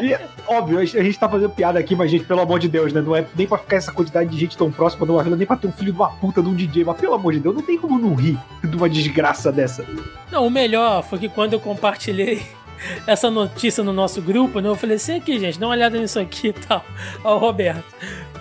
E, 0.00 0.16
óbvio, 0.46 0.78
a 0.78 0.84
gente 0.84 1.18
tá 1.18 1.28
fazendo 1.28 1.50
piada 1.50 1.78
aqui, 1.78 1.94
mas, 1.94 2.10
gente, 2.10 2.24
pelo 2.24 2.40
amor 2.40 2.58
de 2.58 2.68
Deus, 2.68 2.92
né? 2.92 3.00
Não 3.00 3.14
é 3.14 3.24
nem 3.36 3.46
pra 3.46 3.58
ficar 3.58 3.76
essa 3.76 3.92
quantidade 3.92 4.28
de 4.28 4.38
gente 4.38 4.56
tão 4.56 4.70
próxima 4.70 5.06
de 5.06 5.12
uma 5.12 5.22
vila, 5.22 5.36
nem 5.36 5.46
pra 5.46 5.56
ter 5.56 5.66
um 5.66 5.72
filho 5.72 5.92
de 5.92 5.98
uma 5.98 6.10
puta 6.10 6.42
de 6.42 6.48
um 6.48 6.54
DJ. 6.54 6.84
Mas, 6.84 6.96
pelo 6.96 7.14
amor 7.14 7.32
de 7.32 7.40
Deus, 7.40 7.54
não 7.54 7.62
tem 7.62 7.78
como 7.78 7.98
não 7.98 8.14
rir 8.14 8.38
de 8.62 8.76
uma 8.76 8.88
desgraça 8.88 9.52
dessa. 9.52 9.84
Não, 10.30 10.46
o 10.46 10.50
melhor 10.50 11.02
foi 11.02 11.18
que 11.18 11.28
quando 11.28 11.52
eu 11.52 11.60
compartilhei 11.60 12.42
essa 13.06 13.30
notícia 13.30 13.82
no 13.84 13.92
nosso 13.92 14.20
grupo, 14.22 14.60
né? 14.60 14.68
Eu 14.68 14.74
falei 14.76 14.96
assim, 14.96 15.16
aqui, 15.16 15.38
gente, 15.38 15.58
dá 15.58 15.66
uma 15.66 15.72
olhada 15.74 15.98
nisso 15.98 16.18
aqui 16.18 16.48
e 16.48 16.52
tal. 16.52 16.84
Ó, 17.22 17.36
Roberto. 17.38 17.84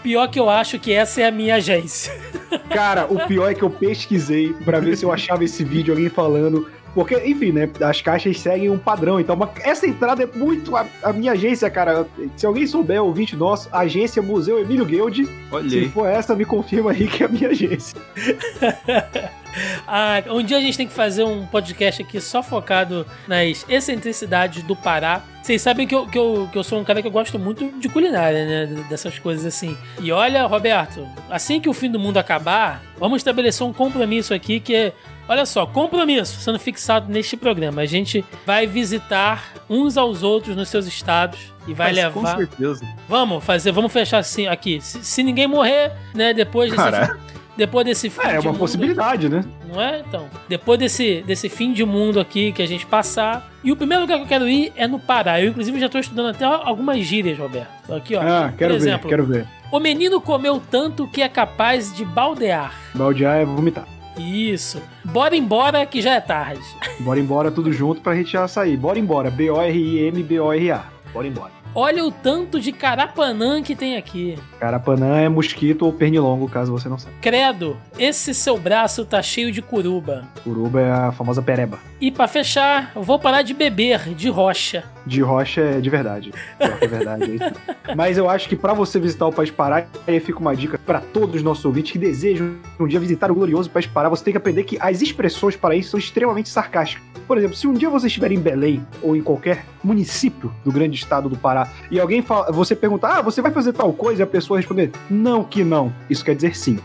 Pior 0.01 0.27
que 0.27 0.37
eu 0.39 0.49
acho 0.49 0.77
que 0.79 0.91
essa 0.91 1.21
é 1.21 1.27
a 1.27 1.31
minha 1.31 1.55
agência. 1.55 2.13
Cara, 2.69 3.05
o 3.09 3.25
pior 3.25 3.49
é 3.49 3.53
que 3.53 3.63
eu 3.63 3.69
pesquisei 3.69 4.53
pra 4.65 4.79
ver 4.79 4.97
se 4.97 5.05
eu 5.05 5.11
achava 5.11 5.43
esse 5.43 5.63
vídeo, 5.63 5.93
alguém 5.93 6.09
falando. 6.09 6.67
Porque, 6.93 7.15
enfim, 7.25 7.51
né? 7.51 7.67
As 7.81 8.01
caixas 8.01 8.39
seguem 8.39 8.69
um 8.69 8.77
padrão. 8.77 9.19
Então, 9.19 9.33
uma- 9.35 9.49
essa 9.61 9.87
entrada 9.87 10.21
é 10.23 10.27
muito 10.27 10.75
a, 10.75 10.85
a 11.01 11.11
minha 11.11 11.31
agência, 11.31 11.67
cara. 11.69 12.05
Se 12.35 12.45
alguém 12.45 12.67
souber, 12.67 13.01
ouvinte 13.01 13.35
nosso, 13.35 13.67
agência 13.71 14.21
Museu 14.21 14.59
Emílio 14.59 14.85
Guild. 14.85 15.27
Olha 15.51 15.67
Se 15.69 15.89
for 15.89 16.05
essa, 16.07 16.35
me 16.35 16.45
confirma 16.45 16.91
aí 16.91 17.07
que 17.07 17.23
é 17.23 17.25
a 17.25 17.29
minha 17.29 17.49
agência. 17.49 17.95
Ah, 19.87 20.23
um 20.29 20.41
dia 20.41 20.57
a 20.57 20.61
gente 20.61 20.77
tem 20.77 20.87
que 20.87 20.93
fazer 20.93 21.23
um 21.23 21.45
podcast 21.45 22.01
aqui 22.01 22.19
só 22.19 22.41
focado 22.41 23.05
nas 23.27 23.65
excentricidades 23.69 24.63
do 24.63 24.75
Pará. 24.75 25.21
Vocês 25.41 25.61
sabem 25.61 25.85
que 25.85 25.93
eu, 25.93 26.07
que, 26.07 26.17
eu, 26.17 26.49
que 26.51 26.57
eu 26.57 26.63
sou 26.63 26.79
um 26.79 26.83
cara 26.83 27.01
que 27.01 27.07
eu 27.07 27.11
gosto 27.11 27.37
muito 27.37 27.69
de 27.79 27.89
culinária, 27.89 28.45
né? 28.45 28.83
Dessas 28.89 29.19
coisas 29.19 29.45
assim. 29.45 29.77
E 29.99 30.11
olha, 30.11 30.45
Roberto, 30.45 31.05
assim 31.29 31.59
que 31.59 31.67
o 31.69 31.73
fim 31.73 31.91
do 31.91 31.99
mundo 31.99 32.17
acabar, 32.17 32.81
vamos 32.97 33.17
estabelecer 33.17 33.65
um 33.67 33.73
compromisso 33.73 34.33
aqui 34.33 34.59
que 34.59 34.73
é. 34.75 34.93
Olha 35.27 35.45
só, 35.45 35.65
compromisso 35.65 36.39
sendo 36.41 36.59
fixado 36.59 37.11
neste 37.11 37.37
programa. 37.37 37.81
A 37.81 37.85
gente 37.85 38.25
vai 38.45 38.67
visitar 38.67 39.53
uns 39.69 39.97
aos 39.97 40.21
outros 40.23 40.55
nos 40.55 40.67
seus 40.69 40.85
estados 40.85 41.39
e 41.67 41.73
vai 41.73 41.93
Mas 41.93 42.13
Com 42.13 42.21
levar. 42.21 42.37
certeza. 42.37 42.85
Vamos 43.07 43.43
fazer, 43.43 43.71
vamos 43.71 43.91
fechar 43.91 44.17
assim 44.17 44.47
aqui. 44.47 44.81
Se, 44.81 45.03
se 45.03 45.23
ninguém 45.23 45.47
morrer, 45.47 45.91
né? 46.13 46.33
Depois 46.33 46.71
desse. 46.71 47.13
Depois 47.57 47.85
desse 47.85 48.09
fim 48.09 48.21
É, 48.27 48.35
é 48.35 48.39
uma 48.39 48.51
mundo 48.51 48.59
possibilidade, 48.59 49.29
né? 49.29 49.43
não 49.67 49.81
é? 49.81 49.99
Então, 50.07 50.27
depois 50.47 50.79
desse, 50.79 51.23
desse 51.25 51.49
fim 51.49 51.73
de 51.73 51.83
mundo 51.85 52.19
aqui 52.19 52.51
que 52.51 52.61
a 52.61 52.67
gente 52.67 52.85
passar. 52.85 53.51
E 53.63 53.71
o 53.71 53.75
primeiro 53.75 54.01
lugar 54.01 54.17
que 54.17 54.23
eu 54.23 54.27
quero 54.27 54.47
ir 54.49 54.71
é 54.75 54.87
no 54.87 54.99
Pará. 54.99 55.41
Eu, 55.41 55.49
inclusive, 55.49 55.79
já 55.79 55.87
tô 55.89 55.97
estudando 55.99 56.29
até 56.29 56.43
algumas 56.45 56.99
gírias, 56.99 57.37
Roberto. 57.37 57.93
Aqui, 57.93 58.15
ó. 58.15 58.21
Ah, 58.21 58.53
quero 58.57 58.73
exemplo, 58.75 59.03
ver, 59.03 59.15
quero 59.15 59.25
ver. 59.25 59.47
o 59.71 59.79
menino 59.79 60.19
comeu 60.19 60.61
tanto 60.69 61.07
que 61.07 61.21
é 61.21 61.29
capaz 61.29 61.95
de 61.95 62.03
baldear. 62.03 62.73
Baldear 62.93 63.37
é 63.37 63.45
vomitar. 63.45 63.87
Isso. 64.17 64.81
Bora 65.05 65.35
embora 65.35 65.85
que 65.87 66.01
já 66.01 66.13
é 66.15 66.21
tarde. 66.21 66.61
Bora 66.99 67.19
embora 67.19 67.49
tudo 67.49 67.71
junto 67.73 67.99
pra 68.01 68.15
gente 68.15 68.31
já 68.31 68.47
sair. 68.47 68.77
Bora 68.77 68.99
embora. 68.99 69.31
B-O-R-I-M-B-O-R-A. 69.31 70.83
Bora 71.13 71.27
embora. 71.27 71.62
Olha 71.75 72.05
o 72.05 72.11
tanto 72.11 72.59
de 72.59 72.71
carapanã 72.71 73.63
que 73.63 73.75
tem 73.75 73.97
aqui. 73.97 74.37
Carapanã 74.59 75.17
é 75.17 75.27
mosquito 75.27 75.83
ou 75.83 75.93
pernilongo, 75.93 76.47
caso 76.47 76.71
você 76.71 76.87
não 76.87 76.99
saiba. 76.99 77.17
Credo, 77.19 77.77
esse 77.97 78.33
seu 78.33 78.57
braço 78.59 79.03
tá 79.05 79.21
cheio 79.21 79.51
de 79.51 79.61
curuba. 79.61 80.27
Uruba 80.45 80.81
é 80.81 80.91
a 80.91 81.11
famosa 81.11 81.41
pereba. 81.41 81.79
E 82.03 82.11
pra 82.11 82.27
fechar, 82.27 82.91
vou 82.95 83.17
parar 83.17 83.43
de 83.43 83.53
beber 83.53 84.13
de 84.13 84.27
rocha. 84.27 84.83
De 85.05 85.21
rocha 85.21 85.61
é 85.61 85.79
de 85.79 85.89
verdade. 85.89 86.33
É 86.59 86.85
verdade. 86.85 87.23
é 87.23 87.35
isso. 87.35 87.61
Mas 87.95 88.17
eu 88.17 88.29
acho 88.29 88.49
que 88.49 88.57
pra 88.57 88.73
você 88.73 88.99
visitar 88.99 89.25
o 89.25 89.31
País 89.31 89.49
Pará, 89.49 89.85
aí 90.05 90.19
fica 90.19 90.37
uma 90.37 90.53
dica 90.53 90.77
pra 90.77 90.99
todos 90.99 91.37
os 91.37 91.43
nossos 91.43 91.63
ouvintes 91.63 91.93
que 91.93 91.97
desejam 91.97 92.57
um 92.77 92.85
dia 92.87 92.99
visitar 92.99 93.31
o 93.31 93.33
glorioso 93.33 93.69
País 93.69 93.87
Pará. 93.87 94.09
Você 94.09 94.21
tem 94.21 94.33
que 94.33 94.37
aprender 94.37 94.65
que 94.65 94.77
as 94.81 95.01
expressões 95.01 95.55
paraenses 95.55 95.91
são 95.91 95.97
extremamente 95.97 96.49
sarcásticas. 96.49 97.01
Por 97.25 97.37
exemplo, 97.37 97.55
se 97.55 97.67
um 97.67 97.73
dia 97.73 97.89
você 97.89 98.07
estiver 98.07 98.33
em 98.33 98.39
Belém 98.39 98.85
ou 99.01 99.15
em 99.15 99.23
qualquer 99.23 99.63
município 99.81 100.53
do 100.65 100.73
grande 100.73 100.97
estado 100.97 101.29
do 101.29 101.37
Pará 101.37 101.69
e 101.89 102.01
alguém 102.01 102.21
fala, 102.21 102.51
você 102.51 102.75
pergunta, 102.75 103.07
ah, 103.07 103.21
você 103.21 103.41
vai 103.41 103.51
fazer 103.53 103.71
tal 103.71 103.93
coisa, 103.93 104.23
e 104.23 104.25
a 104.25 104.27
pessoa 104.27 104.59
responder, 104.59 104.91
não 105.09 105.41
que 105.41 105.63
não. 105.63 105.93
Isso 106.09 106.25
quer 106.25 106.35
dizer 106.35 106.53
sim. 106.53 106.79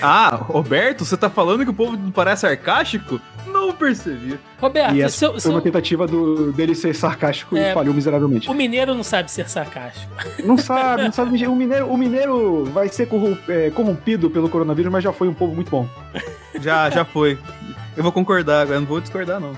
Ah, 0.00 0.34
Roberto, 0.34 1.04
você 1.04 1.16
tá 1.16 1.28
falando 1.28 1.64
que 1.64 1.70
o 1.70 1.74
povo 1.74 1.96
do 1.96 2.10
Pará 2.12 2.32
é 2.32 2.36
sarcástico? 2.36 3.20
Não 3.46 3.72
percebi. 3.72 4.38
Roberto, 4.58 4.94
E 4.94 5.02
essa 5.02 5.16
seu, 5.16 5.30
foi 5.32 5.40
seu- 5.40 5.50
uma 5.52 5.60
tentativa 5.60 6.06
do, 6.06 6.50
dele 6.52 6.74
ser 6.74 6.94
sarcástico 6.94 7.56
É. 7.56 7.70
e 7.70 7.74
falhou 7.74 7.94
miseravelmente. 7.94 8.48
o 8.50 8.54
mineiro 8.54 8.94
não 8.94 9.02
sabe 9.04 9.30
ser 9.30 9.48
sarcástico. 9.48 10.12
Não 10.44 10.56
sabe, 10.58 11.02
não 11.04 11.12
sabe. 11.12 11.46
O 11.46 11.54
mineiro, 11.54 11.86
o 11.88 11.96
mineiro 11.96 12.64
vai 12.66 12.88
ser 12.88 13.08
é, 13.48 13.70
corrompido 13.70 14.30
pelo 14.30 14.48
coronavírus, 14.48 14.90
mas 14.92 15.02
já 15.04 15.12
foi 15.12 15.28
um 15.28 15.34
povo 15.34 15.54
muito 15.54 15.70
bom. 15.70 15.88
Já, 16.60 16.88
já 16.90 17.04
foi. 17.04 17.38
Eu 17.96 18.02
vou 18.02 18.10
concordar, 18.12 18.62
agora 18.62 18.80
não 18.80 18.86
vou 18.86 19.00
discordar, 19.00 19.38
não. 19.40 19.52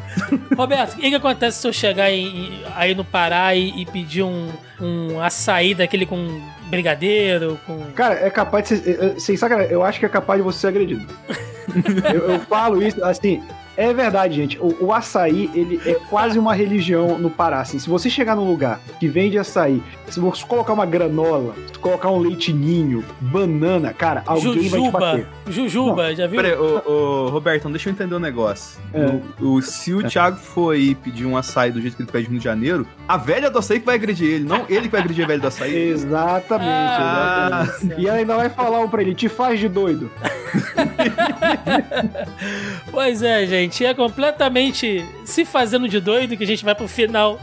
Roberto, 0.57 0.95
o 0.95 0.97
que, 0.97 1.09
que 1.09 1.14
acontece 1.16 1.59
se 1.61 1.66
eu 1.68 1.72
chegar 1.72 2.11
em- 2.11 2.62
aí 2.74 2.95
no 2.95 3.05
Pará 3.05 3.55
e, 3.55 3.80
e 3.80 3.87
pedir 3.87 4.22
um, 4.22 4.49
um 4.80 5.20
açaí 5.20 5.74
daquele 5.74 6.05
com 6.05 6.41
brigadeiro, 6.66 7.59
com. 7.66 7.78
Cara, 7.95 8.14
é 8.14 8.28
capaz 8.30 8.68
de 8.68 8.76
ser. 8.76 8.89
é, 9.01 9.07
é, 9.07 9.18
Sem 9.18 9.37
sacanagem, 9.37 9.72
eu 9.72 9.82
acho 9.82 9.99
que 9.99 10.07
é 10.07 10.09
capaz 10.09 10.39
de 10.39 10.45
você 10.45 10.59
ser 10.61 10.66
agredido. 10.68 11.07
eu, 12.14 12.32
eu 12.32 12.41
falo 12.41 12.82
isso, 12.82 13.03
assim. 13.05 13.43
É 13.76 13.92
verdade, 13.92 14.34
gente. 14.34 14.58
O, 14.58 14.86
o 14.86 14.92
açaí, 14.92 15.50
ele 15.54 15.80
é 15.84 15.94
quase 16.08 16.38
uma 16.38 16.54
religião 16.54 17.18
no 17.18 17.28
Pará. 17.30 17.60
Assim, 17.60 17.78
se 17.78 17.88
você 17.88 18.08
chegar 18.08 18.34
num 18.36 18.48
lugar 18.48 18.80
que 18.98 19.06
vende 19.08 19.38
açaí, 19.38 19.82
se 20.08 20.18
você 20.18 20.44
colocar 20.46 20.72
uma 20.72 20.86
granola, 20.86 21.54
se 21.72 21.78
colocar 21.78 22.10
um 22.10 22.18
leitinho, 22.18 23.04
banana, 23.20 23.92
cara, 23.92 24.22
alguém 24.26 24.44
vai 24.54 24.62
te 24.62 24.68
Jujuba. 24.70 24.98
bater. 24.98 25.26
Jujuba, 25.48 26.14
já 26.14 26.26
viu? 26.26 26.40
Peraí, 26.40 26.56
ô, 26.58 26.82
ô, 26.90 27.28
Roberto, 27.28 27.68
deixa 27.68 27.88
eu 27.88 27.92
entender 27.92 28.14
um 28.14 28.18
negócio. 28.20 28.80
É. 28.94 29.20
O, 29.42 29.54
o- 29.56 29.62
se 29.62 29.92
o 29.92 30.02
Thiago 30.02 30.36
for 30.38 30.74
aí 30.74 30.94
pedir 30.94 31.26
um 31.26 31.36
açaí 31.36 31.70
do 31.70 31.80
jeito 31.80 31.96
que 31.96 32.02
ele 32.02 32.10
pede 32.10 32.30
no 32.32 32.40
janeiro, 32.40 32.86
a 33.06 33.16
velha 33.16 33.50
do 33.50 33.58
açaí 33.58 33.78
que 33.80 33.86
vai 33.86 33.96
agredir 33.96 34.26
ele, 34.28 34.44
não 34.44 34.64
ele 34.68 34.82
que 34.82 34.88
vai 34.88 35.00
agredir 35.02 35.24
a 35.24 35.28
velha 35.28 35.40
do 35.40 35.46
açaí. 35.48 35.74
Exatamente, 35.90 36.66
Ah, 36.70 37.62
exatamente. 37.64 38.00
E 38.00 38.06
ela 38.08 38.16
ainda 38.18 38.36
vai 38.36 38.48
falar 38.48 38.80
um 38.80 38.88
pra 38.88 39.02
ele, 39.02 39.14
te 39.14 39.28
faz 39.28 39.58
de 39.60 39.68
doido. 39.68 40.10
Pois 42.90 43.22
é, 43.22 43.47
gente, 43.47 43.84
é 43.84 43.92
completamente 43.92 45.05
se 45.24 45.44
fazendo 45.44 45.88
de 45.88 46.01
doido 46.01 46.36
que 46.36 46.44
a 46.44 46.47
gente 46.47 46.64
vai 46.64 46.74
pro 46.74 46.88
final 46.88 47.38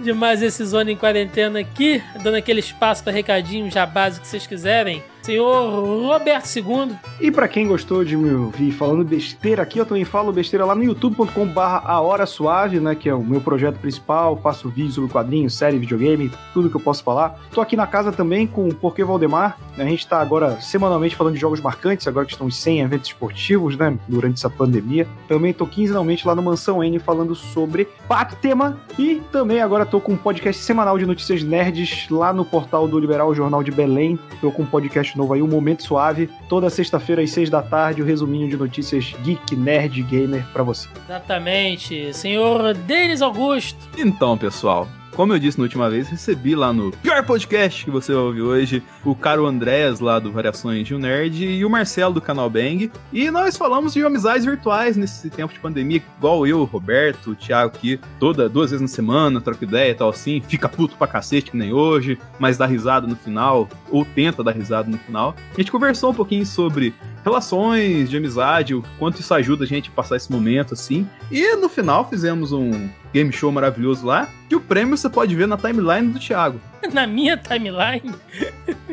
de 0.00 0.12
mais 0.12 0.42
esse 0.42 0.64
Zona 0.64 0.90
em 0.90 0.96
Quarentena 0.96 1.60
aqui, 1.60 2.02
dando 2.22 2.36
aquele 2.36 2.60
espaço 2.60 3.04
para 3.04 3.12
recadinhos 3.12 3.74
já 3.74 3.84
básicos 3.84 4.20
que 4.20 4.28
vocês 4.28 4.46
quiserem. 4.46 5.02
Senhor 5.22 5.70
Roberto 6.06 6.56
II, 6.56 6.96
E 7.20 7.30
pra 7.30 7.46
quem 7.48 7.68
gostou 7.68 8.04
de 8.04 8.16
me 8.16 8.32
ouvir 8.32 8.72
falando 8.72 9.04
besteira 9.04 9.62
aqui, 9.62 9.78
eu 9.78 9.86
também 9.86 10.04
falo 10.04 10.32
besteira 10.32 10.64
lá 10.64 10.74
no 10.74 10.82
youtube.com.br 10.82 11.60
A 11.60 12.00
Hora 12.00 12.26
Suave, 12.26 12.80
né? 12.80 12.94
Que 12.94 13.08
é 13.08 13.14
o 13.14 13.22
meu 13.22 13.40
projeto 13.40 13.78
principal. 13.78 14.36
Faço 14.42 14.68
vídeos 14.68 14.94
sobre 14.94 15.10
quadrinhos, 15.10 15.54
série, 15.54 15.78
videogame, 15.78 16.30
tudo 16.52 16.70
que 16.70 16.76
eu 16.76 16.80
posso 16.80 17.04
falar. 17.04 17.38
Tô 17.52 17.60
aqui 17.60 17.76
na 17.76 17.86
casa 17.86 18.12
também 18.12 18.46
com 18.46 18.68
o 18.68 18.74
Porquê 18.74 19.04
Valdemar. 19.04 19.58
A 19.76 19.84
gente 19.84 20.06
tá 20.06 20.20
agora 20.20 20.60
semanalmente 20.60 21.16
falando 21.16 21.34
de 21.34 21.40
jogos 21.40 21.60
marcantes, 21.60 22.06
agora 22.06 22.26
que 22.26 22.32
estão 22.32 22.50
100 22.50 22.80
eventos 22.80 23.08
esportivos, 23.08 23.76
né? 23.76 23.96
Durante 24.08 24.34
essa 24.38 24.50
pandemia. 24.50 25.06
Também 25.28 25.52
tô 25.52 25.66
quinzenalmente 25.66 26.26
lá 26.26 26.34
no 26.34 26.42
Mansão 26.42 26.82
N 26.82 26.98
falando 26.98 27.34
sobre 27.34 27.88
Batman. 28.08 28.76
E 28.98 29.22
também 29.30 29.60
agora 29.60 29.86
tô 29.86 30.00
com 30.00 30.12
um 30.12 30.16
podcast 30.16 30.62
semanal 30.62 30.98
de 30.98 31.06
notícias 31.06 31.42
nerds 31.42 32.08
lá 32.10 32.32
no 32.32 32.44
portal 32.44 32.88
do 32.88 32.98
Liberal 32.98 33.34
Jornal 33.34 33.62
de 33.62 33.70
Belém. 33.70 34.18
Tô 34.40 34.50
com 34.50 34.62
um 34.62 34.66
podcast 34.66 35.09
novo 35.16 35.32
aí, 35.34 35.42
o 35.42 35.46
Momento 35.46 35.82
Suave. 35.82 36.28
Toda 36.48 36.68
sexta-feira 36.70 37.22
às 37.22 37.30
seis 37.30 37.48
da 37.50 37.62
tarde, 37.62 38.02
o 38.02 38.04
resuminho 38.04 38.48
de 38.48 38.56
notícias 38.56 39.14
geek, 39.22 39.56
nerd, 39.56 40.02
gamer 40.02 40.44
pra 40.52 40.62
você. 40.62 40.88
exatamente. 41.04 42.12
Senhor 42.14 42.74
Denis 42.74 43.22
Augusto, 43.22 43.78
Então, 43.98 44.36
pessoal, 44.36 44.86
como 45.14 45.32
eu 45.32 45.38
disse 45.38 45.58
na 45.58 45.64
última 45.64 45.88
vez, 45.90 46.08
recebi 46.08 46.54
lá 46.54 46.72
no 46.72 46.90
pior 46.90 47.24
podcast 47.24 47.84
que 47.84 47.90
você 47.90 48.12
ouve 48.12 48.40
hoje, 48.40 48.82
o 49.04 49.14
caro 49.14 49.46
Andrés 49.46 50.00
lá 50.00 50.18
do 50.18 50.32
Variações 50.32 50.86
de 50.86 50.94
um 50.94 50.98
Nerd 50.98 51.44
e 51.44 51.64
o 51.64 51.70
Marcelo 51.70 52.14
do 52.14 52.20
canal 52.20 52.48
Bang. 52.48 52.90
E 53.12 53.30
nós 53.30 53.56
falamos 53.56 53.92
de 53.92 54.04
amizades 54.04 54.44
virtuais 54.44 54.96
nesse 54.96 55.28
tempo 55.30 55.52
de 55.52 55.60
pandemia, 55.60 56.02
igual 56.18 56.46
eu, 56.46 56.60
o 56.60 56.64
Roberto, 56.64 57.32
o 57.32 57.34
Thiago 57.34 57.74
aqui, 57.74 58.00
toda 58.18 58.48
duas 58.48 58.70
vezes 58.70 58.82
na 58.82 58.88
semana, 58.88 59.40
troca 59.40 59.64
ideia 59.64 59.90
e 59.90 59.94
tal 59.94 60.08
assim, 60.08 60.42
fica 60.46 60.68
puto 60.68 60.96
pra 60.96 61.06
cacete 61.06 61.50
que 61.50 61.56
nem 61.56 61.72
hoje, 61.72 62.18
mas 62.38 62.56
dá 62.56 62.66
risada 62.66 63.06
no 63.06 63.16
final, 63.16 63.68
ou 63.90 64.04
tenta 64.04 64.42
dar 64.42 64.52
risada 64.52 64.90
no 64.90 64.98
final. 64.98 65.34
A 65.54 65.60
gente 65.60 65.72
conversou 65.72 66.10
um 66.10 66.14
pouquinho 66.14 66.46
sobre 66.46 66.94
relações 67.24 68.08
de 68.08 68.16
amizade, 68.16 68.74
o 68.74 68.82
quanto 68.98 69.20
isso 69.20 69.34
ajuda 69.34 69.64
a 69.64 69.66
gente 69.66 69.90
a 69.90 69.92
passar 69.92 70.16
esse 70.16 70.30
momento 70.30 70.74
assim. 70.74 71.06
E 71.30 71.56
no 71.56 71.68
final 71.68 72.08
fizemos 72.08 72.52
um 72.52 72.88
game 73.12 73.32
show 73.32 73.50
maravilhoso 73.50 74.06
lá, 74.06 74.28
que 74.48 74.54
o 74.56 74.60
prêmio 74.60 74.96
você 74.96 75.08
pode 75.08 75.34
ver 75.34 75.46
na 75.46 75.56
timeline 75.56 76.12
do 76.12 76.18
Thiago. 76.18 76.60
na 76.92 77.06
minha 77.06 77.36
timeline, 77.36 78.14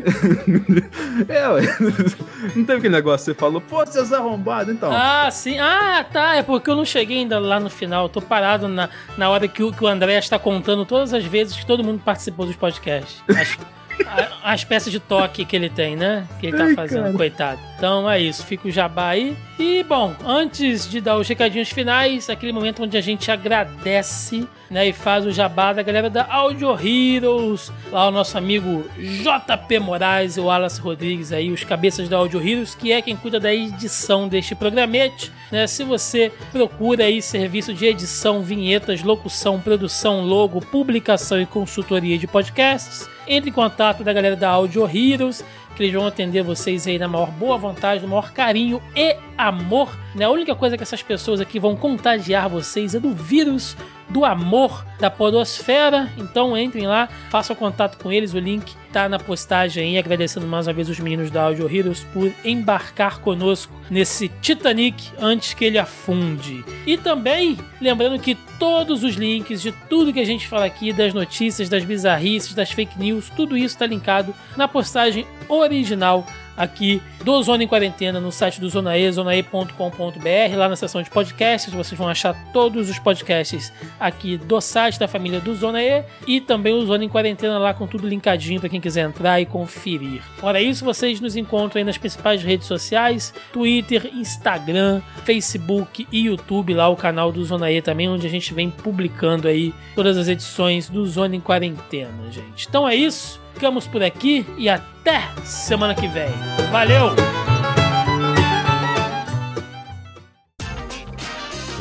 é, 1.28 1.50
ué. 1.50 1.62
Não 2.56 2.64
teve 2.64 2.80
aquele 2.80 2.96
negócio 2.96 3.26
que 3.26 3.32
você 3.32 3.40
falou, 3.40 3.62
pô, 3.62 3.86
seus 3.86 4.14
arrombados, 4.14 4.74
então. 4.74 4.92
Ah, 4.92 5.30
sim. 5.32 5.58
Ah, 5.60 6.06
tá. 6.12 6.36
É 6.36 6.44
porque 6.44 6.70
eu 6.70 6.76
não 6.76 6.86
cheguei 6.86 7.20
ainda 7.20 7.40
lá 7.40 7.60
no 7.60 7.70
final. 7.70 8.06
Eu 8.06 8.10
tô 8.10 8.22
parado 8.22 8.68
na, 8.68 8.90
na 9.18 9.30
hora 9.30 9.48
que 9.48 9.64
o, 9.64 9.72
que 9.72 9.84
o 9.84 9.88
André 9.88 10.18
está 10.18 10.38
contando 10.38 10.86
todas 10.86 11.14
as 11.14 11.26
vezes 11.26 11.56
que 11.56 11.66
todo 11.66 11.84
mundo 11.84 12.02
participou 12.04 12.46
dos 12.46 12.56
podcasts. 12.56 13.22
As, 13.30 13.58
a, 14.06 14.52
a 14.52 14.56
espécie 14.56 14.92
de 14.92 15.00
toque 15.00 15.46
que 15.46 15.56
ele 15.56 15.70
tem, 15.70 15.96
né? 15.96 16.28
Que 16.40 16.48
ele 16.48 16.58
tá 16.58 16.64
Ai, 16.66 16.76
fazendo, 16.76 17.04
cara. 17.04 17.14
coitado. 17.18 17.60
Então 17.78 18.10
é 18.10 18.20
isso. 18.20 18.44
Fica 18.44 18.68
o 18.68 18.72
jabá 18.72 19.10
aí. 19.10 19.38
E, 19.60 19.84
bom, 19.84 20.16
antes 20.26 20.90
de 20.90 21.00
dar 21.00 21.16
os 21.16 21.28
recadinhos 21.28 21.70
finais, 21.70 22.30
aquele 22.30 22.52
momento 22.52 22.84
onde 22.84 22.98
a 22.98 23.02
gente 23.02 23.30
agradece, 23.32 24.48
né? 24.70 24.88
E 24.88 24.94
faz 24.94 25.26
o 25.26 25.32
jabá 25.32 25.74
da 25.74 25.84
galera 25.84 26.10
da 26.10 26.26
Audio 26.28 26.72
Heroes. 26.72 27.72
Lá 27.92 28.08
o 28.08 28.12
nosso 28.12 28.36
amigo 28.38 28.84
JP 28.98 29.80
Moraes 29.80 30.38
e 30.38 30.40
o 30.40 30.46
Wallace 30.46 30.82
Rodrigues 30.82 31.32
aí, 31.32 31.52
os 31.52 31.64
cabeças 31.64 32.10
da 32.10 32.18
Audio 32.18 32.42
Heroes, 32.42 32.74
que 32.74 32.92
é 32.92 33.02
quem 33.02 33.16
cuida 33.16 33.40
da 33.40 33.54
edição 33.54 34.28
deste 34.28 34.56
programete. 34.56 35.32
Né? 35.52 35.68
Se 35.68 35.84
você 35.84 36.32
procura 36.52 37.06
aí 37.06 37.22
serviço 37.22 37.74
de 37.76 37.86
edição, 37.86 38.42
vinhetas, 38.42 39.04
locução, 39.04 39.60
produção, 39.60 40.22
logo, 40.22 40.62
publicação 40.62 41.40
e 41.40 41.46
consultoria 41.46 42.18
de 42.18 42.26
podcasts, 42.26 43.08
entre 43.28 43.50
em 43.50 43.54
contato 43.54 44.04
da 44.04 44.14
galera 44.14 44.36
da 44.36 44.50
Audio 44.50 44.84
Heroes, 44.84 45.44
que 45.78 45.84
eles 45.84 45.94
vão 45.94 46.08
atender 46.08 46.42
vocês 46.42 46.88
aí 46.88 46.98
na 46.98 47.08
maior 47.08 47.30
boa 47.30 47.56
vontade, 47.58 48.02
no 48.02 48.08
maior 48.08 48.34
carinho 48.34 48.82
e 48.96 49.16
amor. 49.38 49.96
Né? 50.16 50.26
A 50.26 50.30
única 50.30 50.56
coisa 50.56 50.76
que 50.76 50.82
essas 50.82 51.04
pessoas 51.04 51.40
aqui 51.40 51.60
vão 51.60 51.76
contagiar 51.76 52.50
vocês 52.50 52.96
é 52.96 53.00
do 53.00 53.14
vírus 53.14 53.78
do 54.10 54.24
amor 54.26 54.86
da 55.00 55.10
podosfera. 55.10 56.12
Então 56.18 56.58
entrem 56.58 56.88
lá, 56.88 57.08
façam 57.30 57.56
contato 57.56 58.02
com 58.02 58.12
eles, 58.12 58.34
o 58.34 58.40
link 58.40 58.76
tá 58.92 59.08
na 59.08 59.20
postagem 59.20 59.84
aí, 59.84 59.98
agradecendo 59.98 60.48
mais 60.48 60.68
uma 60.68 60.74
vez 60.74 60.90
os 60.90 61.00
meninos 61.00 61.30
da 61.30 61.44
Audio 61.44 61.74
Heroes 61.74 62.04
por 62.14 62.32
embarcar 62.44 63.20
conosco 63.20 63.74
nesse 63.90 64.30
Titanic 64.42 65.12
antes 65.20 65.54
que 65.54 65.66
ele 65.66 65.78
afunde. 65.78 66.64
E 66.86 66.98
também 66.98 67.58
lembrando 67.80 68.20
que 68.20 68.36
todos 68.58 69.04
os 69.04 69.16
links 69.16 69.62
de 69.62 69.72
tudo 69.72 70.14
que 70.14 70.20
a 70.20 70.26
gente 70.26 70.48
fala 70.48 70.66
aqui, 70.66 70.92
das 70.92 71.14
notícias, 71.14 71.70
das 71.70 71.84
bizarrices, 71.84 72.54
das 72.54 72.72
fake 72.72 72.98
news, 72.98 73.30
tudo 73.36 73.56
isso 73.56 73.76
está 73.76 73.86
linkado 73.86 74.34
na 74.56 74.68
postagem 74.68 75.28
original 75.48 76.26
aqui 76.58 77.02
do 77.24 77.42
Zona 77.44 77.64
em 77.64 77.68
Quarentena 77.68 78.20
no 78.20 78.32
site 78.32 78.60
do 78.60 78.68
Zonae, 78.68 79.12
zonae.com.br, 79.12 80.56
lá 80.58 80.68
na 80.68 80.76
seção 80.76 81.02
de 81.02 81.10
podcasts, 81.10 81.72
vocês 81.74 81.98
vão 81.98 82.10
achar 82.10 82.34
todos 82.52 82.90
os 82.90 82.98
podcasts 82.98 83.72
aqui 84.00 84.38
do 84.38 84.60
site 84.60 85.00
da 85.00 85.08
família 85.08 85.40
do 85.40 85.54
Zona 85.54 85.84
E 85.84 86.04
e 86.26 86.42
também 86.42 86.74
o 86.74 86.86
Zona 86.86 87.04
em 87.04 87.10
Quarentena 87.10 87.60
lá 87.60 87.74
com 87.74 87.86
tudo 87.86 88.08
linkadinho 88.08 88.60
para 88.60 88.70
quem 88.70 88.82
quiser 88.82 89.08
entrar 89.08 89.40
e 89.40 89.46
conferir. 89.46 90.22
Fora 90.38 90.62
isso, 90.62 90.84
vocês 90.84 91.22
nos 91.22 91.36
encontram 91.36 91.80
aí 91.80 91.86
nas 91.86 91.98
principais 91.98 92.42
redes 92.42 92.68
sociais, 92.68 93.34
Twitter, 93.54 94.10
Instagram, 94.14 95.02
Facebook 95.24 96.08
e 96.12 96.22
YouTube, 96.22 96.74
lá 96.74 96.90
o 96.90 96.96
canal 96.96 97.32
do 97.32 97.44
Zona 97.46 97.72
E 97.72 97.82
também, 97.82 98.10
onde 98.10 98.26
a 98.26 98.30
gente 98.30 98.54
vem 98.54 98.70
publicando 98.70 99.48
aí 99.48 99.74
todas 99.96 100.18
as 100.18 100.28
edições 100.28 100.90
do 100.90 101.06
Zona 101.06 101.36
em 101.36 101.42
Quarentena, 101.42 102.32
gente. 102.32 102.68
Então 102.68 102.88
é 102.88 102.96
isso, 102.96 103.40
ficamos 103.58 103.88
por 103.88 104.04
aqui 104.04 104.46
e 104.56 104.70
até 104.70 105.22
semana 105.44 105.96
que 105.96 106.08
vem. 106.08 106.30
Valeu! 106.72 107.08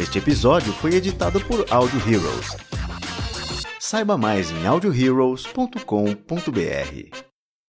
Este 0.00 0.16
episódio 0.16 0.72
foi 0.72 0.94
editado 0.94 1.38
por 1.40 1.66
Audio 1.70 2.00
Heroes. 2.00 2.56
Saiba 3.78 4.16
mais 4.16 4.50
em 4.50 4.66
audioheroes.com.br. 4.66 7.25